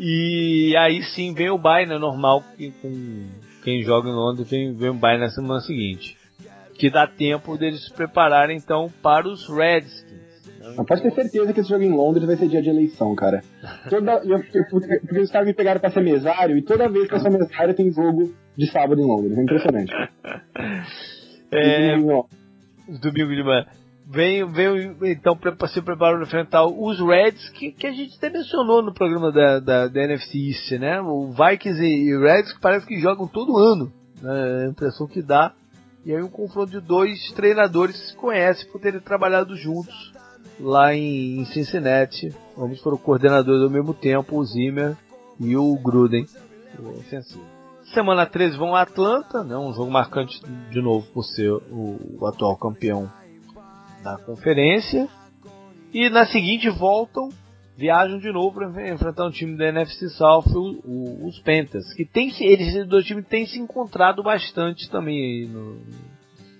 [0.00, 1.98] E aí sim vem o bye, né?
[1.98, 3.26] Normal que com
[3.64, 6.16] quem joga em Londres vem, vem o bye na semana seguinte.
[6.74, 10.28] Que dá tempo deles se prepararem então para os Redskins.
[10.76, 13.42] Mas pode ter certeza que esse jogo em Londres vai ser dia de eleição, cara.
[13.90, 17.14] Toda, eu, eu- porque, os caras me pegaram pra ser mesário e toda vez que
[17.14, 19.36] eu sou mesário tem jogo de sábado em Londres.
[19.36, 19.92] É impressionante.
[21.50, 23.64] É, domingo de manhã.
[24.10, 28.82] Vem, vem então se preparar para enfrentar os Reds, que, que a gente até mencionou
[28.82, 30.98] no programa da, da, da NFC East, né?
[31.02, 33.92] O Vikings e, e Reds que parece que jogam todo ano.
[34.22, 34.62] Né?
[34.62, 35.52] É a impressão que dá.
[36.06, 40.14] E aí um confronto de dois treinadores que se conhecem por terem trabalhado juntos
[40.58, 42.34] lá em, em Cincinnati.
[42.56, 44.96] Ambos foram coordenadores ao mesmo tempo, o Zimmer
[45.38, 46.24] e o Gruden,
[46.78, 47.44] o ofensivo.
[47.92, 50.40] Semana 13 vão a Atlanta, né, um jogo marcante
[50.70, 53.10] de novo por ser o, o atual campeão
[54.02, 55.08] da conferência.
[55.92, 57.28] E na seguinte voltam,
[57.76, 62.04] viajam de novo para enfrentar um time da NFC South, o- o- os Panthers, que
[62.04, 65.80] tem se- eles esses dois times têm se encontrado bastante também aí no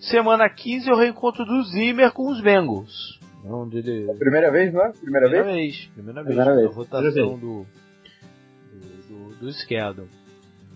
[0.00, 3.18] Semana 15 é o reencontro do Zimmer com os Bengals.
[3.44, 4.92] Onde ele Primeira vez, não é?
[4.92, 5.76] Primeira, Primeira vez?
[5.76, 5.86] vez.
[5.94, 6.36] Primeira vez.
[6.36, 6.74] Primeira vez.
[6.74, 7.66] votação Primeira do,
[8.70, 10.08] do, do, do schedule.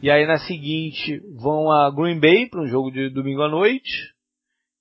[0.02, 4.12] E aí na seguinte vão a Green Bay para um jogo de domingo à noite.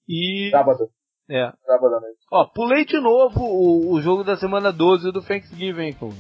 [0.09, 0.49] E.
[0.49, 0.89] Sábado.
[1.33, 1.51] É.
[1.65, 2.17] Sábado à noite.
[2.31, 5.93] Ó, pulei de novo o, o jogo da semana 12 do Thanksgiving.
[5.93, 6.11] Com...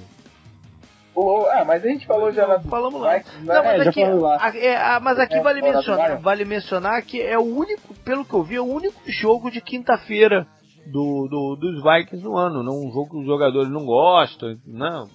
[1.13, 1.49] Pulou.
[1.51, 2.59] Ah, mas a gente falou já na.
[2.61, 3.13] Falamos lá.
[3.17, 3.23] Né?
[3.41, 4.37] Não, mas É, aqui, lá.
[4.41, 8.23] a- é, a- mas aqui É, vale, mencionar, vale mencionar que é o único, pelo
[8.23, 10.47] que eu vi, é o único jogo de quinta-feira
[10.89, 12.63] do, do- dos Vikings no ano.
[12.63, 15.07] Não um jogo que os jogadores não gostam, não.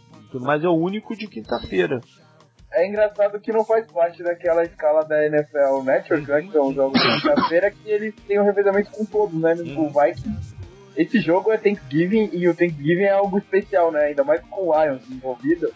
[0.42, 1.98] Mas é o único de quinta-feira.
[2.72, 6.42] É engraçado que não faz parte daquela escala da NFL Network, né?
[6.42, 9.54] Que são os jogos de quinta-feira, que eles têm o revezamento com todos, né?
[9.76, 10.54] O Vikings.
[10.96, 14.06] Esse jogo é Thanksgiving e o Thanksgiving é algo especial, né?
[14.06, 15.72] Ainda mais com o Lions envolvido.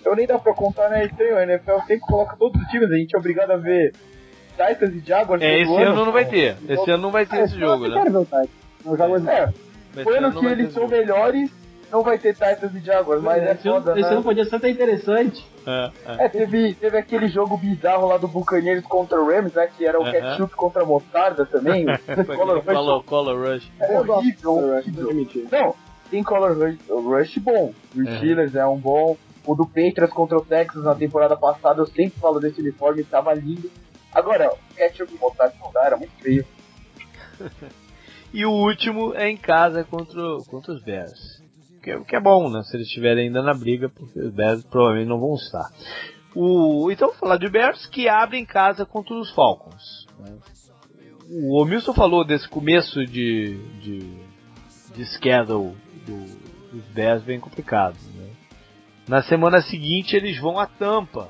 [0.00, 1.02] Então nem dá pra contar, né?
[1.02, 1.36] É estranho.
[1.36, 2.90] A NFL sempre coloca todos os times.
[2.90, 3.92] A gente é obrigado a ver
[4.50, 5.42] Titans e Jaguars.
[5.42, 6.56] É, esse ano não vai ter.
[6.68, 7.98] Esse ano não vai ter esse jogo, eu né?
[7.98, 8.50] quero ver o Titans.
[8.84, 9.52] Eu jogo É,
[10.02, 11.50] foi ano ano que eles são melhores,
[11.92, 14.14] não vai ter Titans e Jaguars, mas é esse, ano, foda, esse né?
[14.16, 15.46] ano podia ser até interessante.
[15.66, 16.24] É, é.
[16.24, 19.68] É, teve, teve aquele jogo bizarro lá do Buccaneers contra o Rams, né?
[19.76, 20.10] Que era o Aham.
[20.12, 21.84] ketchup contra a mostarda também.
[21.86, 23.70] o Color Rush Color, color Rush.
[23.78, 25.46] é horrível, horrível.
[25.52, 25.74] Não,
[26.10, 27.72] tem Color Rush, o Rush bom.
[27.94, 28.16] O.
[28.16, 29.16] Steelers é um bom.
[29.44, 33.34] O do Patriots contra o Texas na temporada passada, eu sempre falo desse uniforme, tava
[33.34, 33.70] lindo.
[34.14, 36.44] Agora, o ketchup e mostarda não dá, era muito feio.
[38.34, 41.41] E o último é em casa contra, o- contra os Bears.
[41.82, 42.62] Que é, que é bom, né?
[42.62, 45.68] Se eles estiverem ainda na briga, porque os Bears provavelmente não vão estar.
[46.34, 50.06] O, então, vou falar de Bears que abre em casa contra os Falcons.
[50.18, 50.32] né?
[51.30, 53.98] O Omilson falou desse começo de, de,
[54.94, 55.74] de schedule
[56.06, 56.24] do,
[56.72, 57.96] dos Bears bem complicado.
[58.14, 58.30] né?
[59.08, 61.28] Na semana seguinte eles vão a Tampa.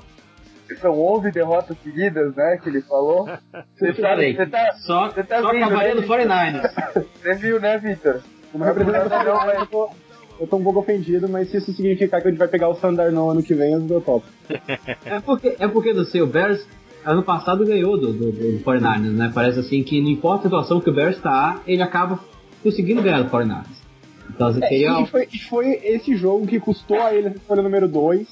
[0.81, 2.57] São 11 derrotas seguidas, né?
[2.61, 3.25] Que ele falou.
[3.77, 7.05] Você tá, você tá, Só, Você tá só vendo, acabaria né, no 49ers.
[7.21, 8.21] você viu, né, Victor?
[8.51, 9.69] Como representante da Não, mas-
[10.39, 12.75] eu tô, um pouco ofendido, mas se isso significar que a gente vai pegar o
[12.75, 14.25] Sandar no ano que vem, eu dou top.
[15.05, 16.65] É porque, é porque não sei, o Bears
[17.05, 19.31] ano passado ganhou do, do, do 49ers, né?
[19.33, 22.19] Parece assim que não importa a situação que o Bears tá, ele acaba
[22.61, 23.83] conseguindo ganhar do 49ers.
[24.29, 25.01] Então, É, seria...
[25.01, 28.27] e foi, foi esse jogo que custou a eles a escolha número 2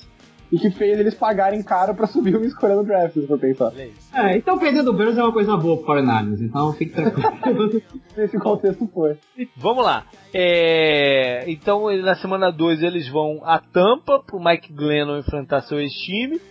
[0.52, 3.72] e que fez eles pagarem caro pra subir uma escolha no draft, se for pensar.
[4.14, 7.82] É, então perder do Bears é uma coisa boa pro 49ers, então fique tranquilo.
[8.18, 9.18] Nesse contexto foi.
[9.56, 10.06] Vamos lá.
[10.34, 16.42] É, então, na semana 2 eles vão a Tampa pro Mike Glennon enfrentar seu ex-time.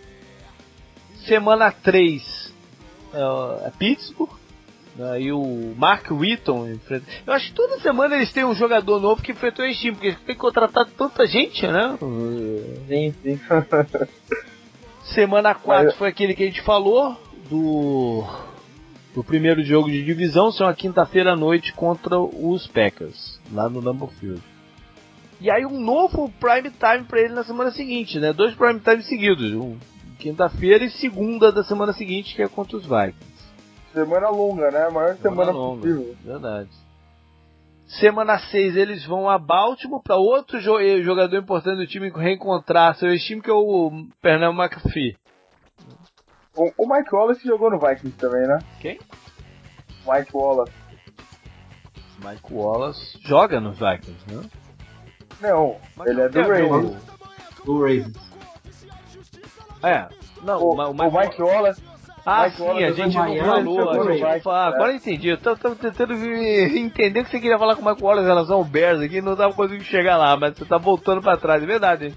[1.25, 2.53] Semana 3
[3.65, 4.40] é Pittsburgh.
[4.99, 7.05] Aí o Mark Wheaton enfrenta.
[7.25, 10.11] Eu acho que toda semana eles têm um jogador novo que enfrentou o ex-time, porque
[10.11, 11.97] tem que contratar tanta gente, né?
[12.87, 13.39] Sim, sim.
[15.13, 17.17] Semana 4 Mas- foi aquele que a gente falou
[17.49, 18.23] do
[19.13, 23.81] do primeiro jogo de divisão, são a quinta-feira à noite contra os Packers, lá no
[23.81, 24.41] Lambeau Field.
[25.41, 28.31] E aí um novo prime time para ele na semana seguinte, né?
[28.31, 29.75] Dois prime time seguidos, um
[30.17, 33.30] quinta-feira e segunda da semana seguinte, que é contra os Vikings.
[33.93, 34.85] Semana longa, né?
[34.87, 36.15] A maior semana, longa, possível.
[36.23, 36.69] verdade.
[37.87, 43.09] Semana 6 eles vão a Baltimore para outro jo- jogador importante do time reencontrar seu
[43.09, 43.91] ex-time, que é o
[44.21, 45.17] Pernell McAfee.
[46.55, 48.59] O, o Mike Wallace jogou no Vikings também, né?
[48.79, 48.97] Quem?
[50.07, 50.71] Mike Wallace.
[52.23, 54.49] Mike Wallace joga nos Vikings, né?
[55.41, 56.95] Não, Mas ele é do Ravens.
[57.65, 58.31] do Ravens.
[59.83, 60.07] É,
[60.43, 61.81] não, O, o, Ma- o Mike, Mike Wallace
[62.25, 63.89] Ah, Mike sim, Wallace a gente não falou.
[63.89, 64.65] a gente fala.
[64.65, 64.67] é.
[64.75, 65.27] Agora eu entendi.
[65.29, 66.13] Eu tava, tentando
[66.77, 69.35] entender que você queria falar com o Mike Wallace em relação ao Bears aqui, não
[69.35, 72.13] tava conseguindo chegar lá, mas você tá voltando pra trás, é verdade.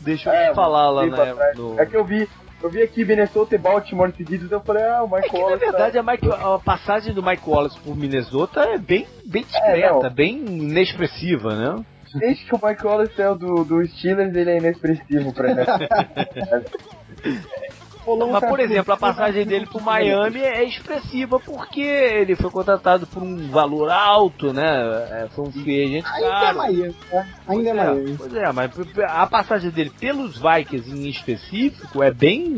[0.00, 1.80] Deixa eu É, falar lá na, no...
[1.80, 2.28] É que eu vi,
[2.62, 5.44] eu vi aqui Minnesota e Baltimore seguidos, eu falei, ah, o Mike É que, na
[5.44, 5.64] Wallace.
[5.64, 9.92] verdade, tá- a, Mike- a passagem do Mike Wallace por Minnesota é bem, bem discreta,
[10.04, 10.10] não.
[10.10, 11.84] bem inexpressiva, né?
[12.14, 15.62] Desde que o Mike Wallace é o do, do Steelers, ele é inexpressivo pra mim.
[18.04, 23.22] Mas, por exemplo, a passagem dele pro Miami é expressiva porque ele foi contratado por
[23.22, 24.64] um valor alto, né?
[25.10, 26.58] É, Foi um free agent Ainda é caro.
[26.58, 27.28] Miami, né?
[27.46, 28.16] Ainda é Pois é, Miami.
[28.16, 28.70] Pois é, mas
[29.08, 32.48] a passagem dele pelos Vikings em específico é bem.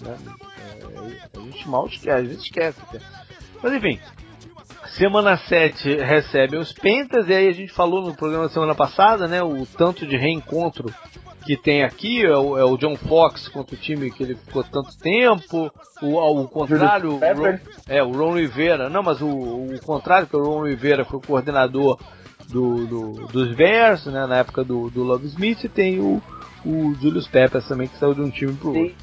[0.00, 0.16] né,
[0.58, 2.80] é, a gente mal esquece, a gente esquece.
[3.62, 3.98] Mas enfim,
[4.96, 9.42] semana 7 recebem os Pentas, e aí a gente falou no programa semana passada, né?
[9.42, 10.92] O tanto de reencontro
[11.50, 14.62] que tem aqui é o, é o John Fox contra o time que ele ficou
[14.62, 15.68] tanto tempo,
[16.00, 17.58] o, contrário, o Ron,
[17.88, 21.22] é, o Ron Rivera, não, mas o, o contrário, que o Ron Rivera foi o
[21.22, 21.98] coordenador
[22.48, 26.22] do, do- dos Bears, né, na época do, do Love Smith, e tem o,
[26.64, 28.82] o Julius Peppers também, que saiu de um time pro outro.
[28.84, 28.94] Tem,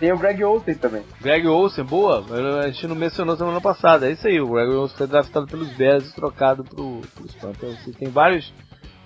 [0.00, 1.02] tem o Greg Olsen também.
[1.20, 2.24] Greg Olsen, boa,
[2.64, 5.68] a gente não mencionou semana passada, é isso aí, o Greg Olsen foi draftado pelos
[5.76, 8.52] Bears e trocado pro, pros Panthers, então, tem vários,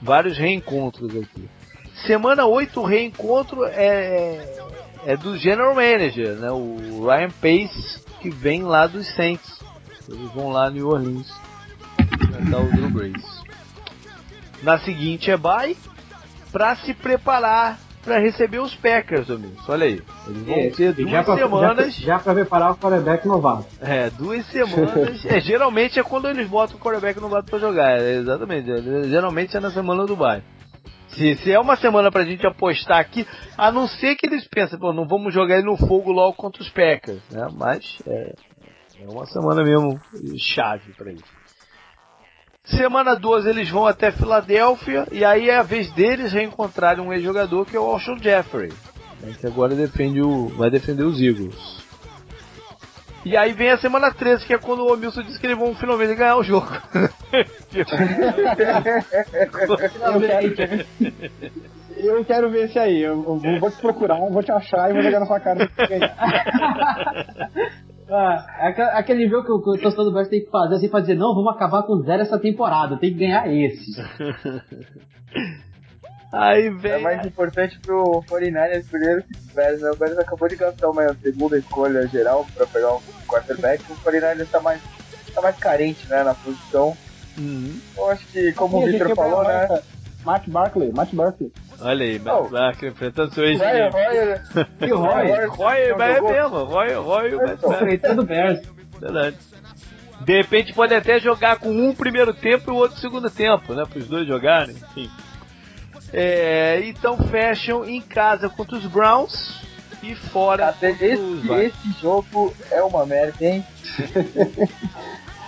[0.00, 1.50] vários reencontros aqui.
[2.06, 4.40] Semana 8, o reencontro é,
[5.06, 9.60] é do General Manager, né, o Ryan Pace, que vem lá dos Saints,
[10.08, 11.32] eles vão lá em New Orleans
[12.00, 13.42] enfrentar o Drew Brees.
[14.62, 15.76] Na seguinte é bye,
[16.50, 19.68] pra se preparar para receber os Packers, amigos.
[19.68, 21.94] Olha aí, eles vão ter duas já pra, semanas...
[21.94, 23.66] Já, já pra preparar o quarterback novato.
[23.80, 25.24] É, duas semanas.
[25.26, 28.00] é, geralmente é quando eles botam o quarterback novato pra jogar.
[28.00, 28.70] É, exatamente.
[28.70, 30.42] é, geralmente é na semana do bye.
[31.12, 33.26] Se, se é uma semana pra gente apostar aqui,
[33.56, 36.62] a não ser que eles pensem, pô, não vamos jogar ele no fogo logo contra
[36.62, 37.46] os Packers, né?
[37.54, 38.34] Mas é,
[39.00, 40.00] é uma semana mesmo
[40.38, 41.42] chave pra isso.
[42.64, 47.66] Semana 12 eles vão até Filadélfia e aí é a vez deles reencontrarem um ex-jogador
[47.66, 48.72] que é o Alshon Jeffrey,
[49.20, 51.82] né, que agora defende o, vai defender os Eagles.
[53.24, 55.74] E aí vem a semana 13, que é quando o Omilson disse que eles vão
[55.74, 56.66] finalmente ganhar o jogo.
[57.72, 57.84] Eu
[58.56, 59.04] quero,
[61.96, 63.00] eu quero ver esse aí.
[63.00, 65.86] Eu, vou, vou te procurar, vou te achar e vou jogar na sua cara pra
[65.86, 66.16] você ganhar.
[68.10, 68.66] Ah, é
[68.98, 71.14] aquele- jogo que o, que o torcedor do Bears tem que fazer assim pra dizer,
[71.14, 73.84] não, vamos acabar com zero essa temporada, tem que ganhar esse.
[76.32, 77.02] Aí É vem.
[77.02, 79.82] mais importante pro 49ers primeiro que o Bears?
[79.82, 83.84] O Bears acabou de gastar uma segunda escolha geral pra pegar um quarterback.
[83.90, 84.80] O 49ers tá mais,
[85.34, 86.96] tá mais carente, né, na posição.
[87.36, 87.78] Uhum.
[87.96, 89.68] Eu acho que, como E o Victor falou, né?
[90.24, 91.52] Matt Barkley, Matt Barkley.
[91.80, 92.42] Olha aí, Oh.
[92.42, 94.42] Matt Barkley enfrentando seu Vai, vai,
[94.88, 96.64] E o Roy, Roy- Roy, não mas é mesmo.
[96.64, 97.72] Roy, Roy, Matt Barkley.
[97.74, 98.60] enfrentando o Bears.
[99.00, 99.36] Verdade.
[100.24, 103.84] De repente pode até jogar com um primeiro tempo e o outro segundo tempo, né?
[103.84, 105.10] Para os dois jogarem, enfim.
[106.12, 109.60] É, então fecham em casa contra os Browns
[110.02, 111.64] e fora Cara, contra os esse, Vikings.
[111.88, 113.64] esse jogo é uma merda, hein?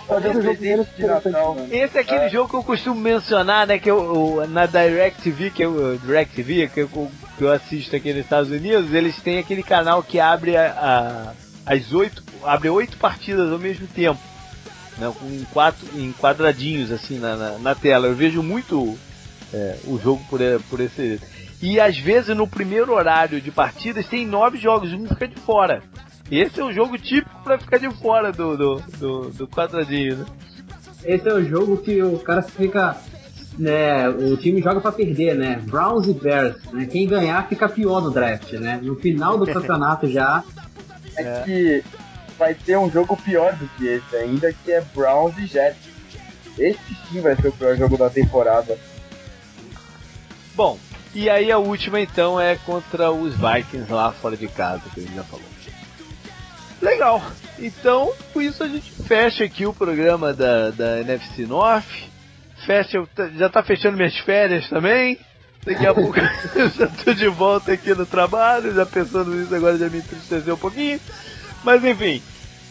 [0.05, 1.67] Interessante, né?
[1.71, 2.29] Esse é aquele É.
[2.29, 3.79] jogo que eu costumo mencionar, né?
[3.79, 3.97] Que eu,
[4.41, 6.87] eu- na DirecTV, que eu, DirecTV, que eu,
[7.37, 10.67] que eu assisto aqui nos Estados Unidos, eles têm aquele canal que abre a,
[11.67, 14.19] a- as oito, abre oito partidas ao mesmo tempo.
[14.97, 18.07] né, em, quatro, em quadradinhos assim na, na, na tela.
[18.07, 18.97] Eu vejo muito
[19.55, 21.19] é, o jogo por, por esse.
[21.61, 25.81] E às vezes no primeiro horário de partidas tem nove jogos, um fica de fora.
[26.29, 30.25] Esse é o jogo típico para ficar de fora do, do, do, do quadradinho, né?
[31.05, 32.97] Esse é o jogo que o cara fica
[33.57, 35.61] né, o time joga para perder, né?
[35.63, 36.85] Browns e Bears, né?
[36.87, 38.79] Quem ganhar fica pior no draft, né?
[38.81, 40.43] No final do campeonato já.
[41.15, 41.83] É, é que
[42.37, 45.95] vai ter um jogo pior do que esse ainda, que é Browns e Jets.
[46.57, 46.79] Esse
[47.09, 48.77] sim vai ser o pior jogo da temporada.
[50.55, 50.79] Bom,
[51.13, 55.03] e aí a última então é contra os Vikings lá fora de casa, que a
[55.03, 55.45] gente já falou.
[56.81, 57.21] Legal.
[57.57, 61.85] Então, com isso a gente fecha aqui o programa da, da NFC North
[62.65, 63.03] fecha,
[63.37, 65.17] já tá fechando minhas férias também.
[65.65, 66.19] Daqui a pouco
[66.55, 70.55] eu já tô de volta aqui no trabalho, já pensando nisso agora já me entristeceu
[70.55, 70.99] um pouquinho.
[71.63, 72.21] Mas enfim,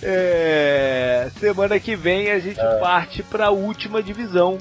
[0.03, 1.31] é...
[1.39, 2.79] semana que vem a gente é.
[2.79, 4.59] parte para a última divisão,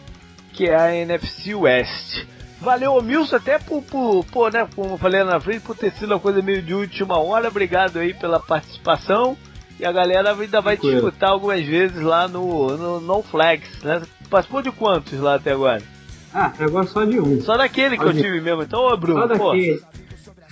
[0.53, 2.25] que é a NFC West.
[2.63, 6.13] Valeu, Milson, até por, por, por, né, como eu falei na frente, por ter sido
[6.13, 7.49] uma coisa meio de última hora.
[7.49, 9.37] Obrigado aí pela participação.
[9.79, 14.01] E a galera ainda vai te escutar algumas vezes lá no, no No Flags, né?
[14.29, 15.81] Participou de quantos lá até agora?
[16.33, 17.41] Ah, até agora só de um.
[17.41, 18.63] Só daquele que eu tive mesmo.
[18.63, 19.53] Então, ô Bruno, só pô,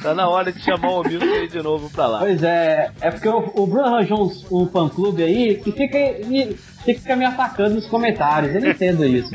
[0.01, 2.19] tá na hora de chamar o Milton aí de novo pra lá.
[2.19, 5.97] Pois é, é porque o, o Bruno arranjou um, um fã-clube aí que fica,
[6.27, 8.53] me, fica me atacando nos comentários.
[8.53, 9.31] Eu não entendo isso.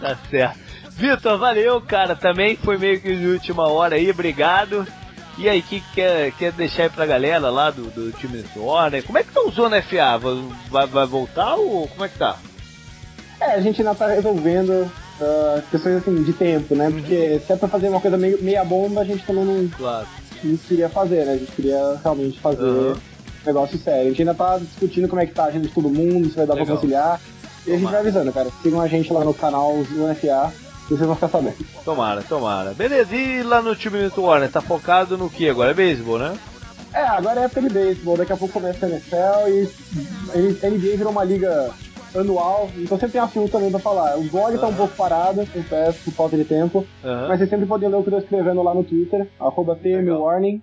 [0.00, 0.63] tá certo.
[0.96, 2.14] Vitor, valeu, cara.
[2.14, 4.86] Também foi meio que de última hora aí, obrigado.
[5.36, 8.64] E aí, o que quer, quer deixar aí pra galera lá do, do time do
[8.64, 9.04] Warner?
[9.04, 10.18] Como é que tá o Zona FA?
[10.70, 12.38] Vai, vai voltar ou como é que tá?
[13.40, 14.70] É, a gente ainda tá resolvendo
[15.20, 16.88] uh, questões assim de tempo, né?
[16.88, 20.06] Porque se é pra fazer uma coisa meio, meia bomba, a gente também não, claro.
[20.44, 21.32] não queria fazer, né?
[21.32, 22.94] A gente queria realmente fazer uhum.
[23.44, 24.02] negócio sério.
[24.02, 26.36] A gente ainda tá discutindo como é que tá a agenda de todo mundo, se
[26.36, 26.66] vai dar Legal.
[26.66, 27.20] pra conciliar.
[27.66, 28.48] E a gente vai avisando, cara.
[28.62, 30.52] Sigam a gente lá no canal do FA
[30.88, 31.56] vocês vão ficar sabendo.
[31.84, 32.74] Tomara, tomara.
[32.74, 35.70] Beleza, e lá no time do Warner, tá focado no que agora?
[35.70, 36.36] É beisebol, né?
[36.92, 40.96] É, agora é época de beisebol, daqui a pouco começa a NFL e a NBA
[40.96, 41.72] virou uma liga
[42.14, 44.16] anual, então sempre tem assunto também pra falar.
[44.16, 47.88] O blog tá um pouco parado, confesso, por falta de tempo, mas vocês sempre podem
[47.88, 50.62] ler o que eu tô escrevendo lá no Twitter, arroba TMWarning,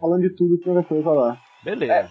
[0.00, 1.36] falando de tudo que vai coisa lá.
[1.62, 1.92] Beleza.
[1.92, 2.08] É,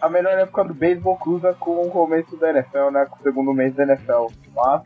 [0.00, 3.06] a melhor época do beisebol cruza com o começo da NFL, né?
[3.06, 4.26] Com o segundo mês da NFL.
[4.54, 4.82] Mas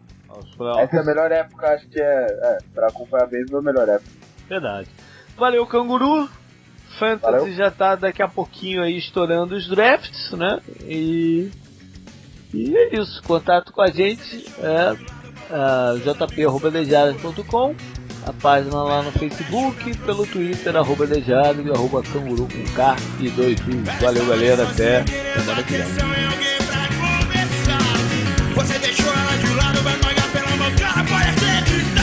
[0.78, 3.88] essa é a melhor época, acho que é, é pra acompanhar beisebol é a melhor
[3.88, 4.10] época.
[4.48, 4.88] Verdade.
[5.36, 6.28] Valeu, canguru.
[6.98, 7.52] Fantasy Valeu.
[7.54, 10.60] já tá daqui a pouquinho aí estourando os drafts, né?
[10.82, 11.50] E
[12.52, 14.94] e é isso, contato com a gente é
[16.04, 17.74] jp.com,
[18.26, 23.30] a página lá no Facebook, pelo Twitter, arroba Dejado e arroba canguru com K e
[23.30, 24.00] dois U's.
[24.00, 25.86] Valeu galera, até semana que vem.
[28.54, 30.11] Você deixou ela de lado, vai
[31.72, 32.01] tonight.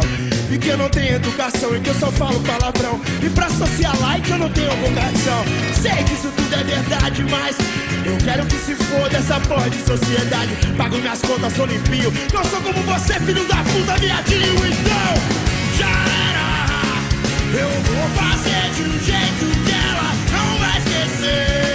[0.00, 0.50] Marginal.
[0.50, 3.00] E que eu não tenho educação e que eu só falo palavrão.
[3.22, 5.44] E pra socialite eu não tenho vocação.
[5.80, 7.56] Sei que isso tudo é verdade, mas
[8.04, 10.50] eu quero que se foda essa porra de sociedade.
[10.76, 12.12] Pago minhas contas, sou limpinho.
[12.32, 14.66] Não sou como você, filho da puta, viadinho.
[14.66, 15.14] Então,
[15.78, 16.50] já era.
[17.52, 21.70] Eu vou fazer de um jeito que ela não vai esquecer.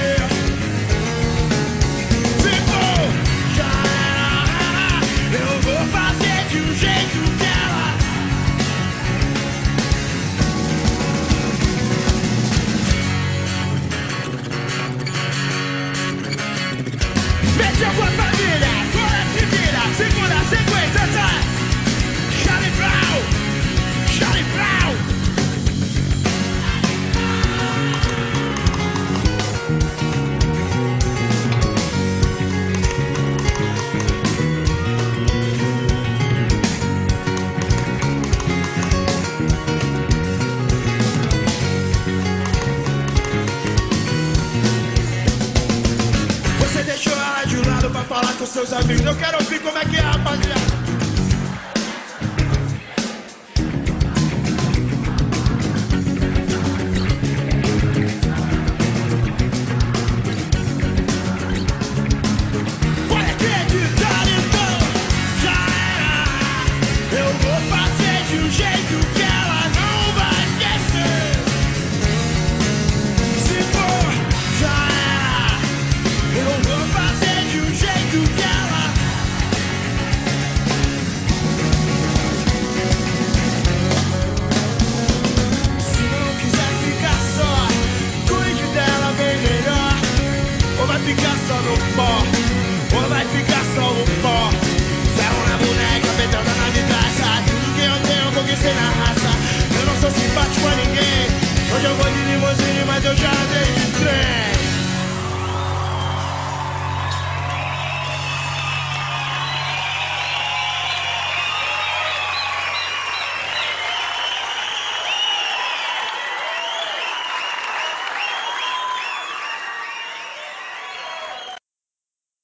[48.55, 49.05] Seus amigos.
[49.05, 49.74] Eu quero ouvir como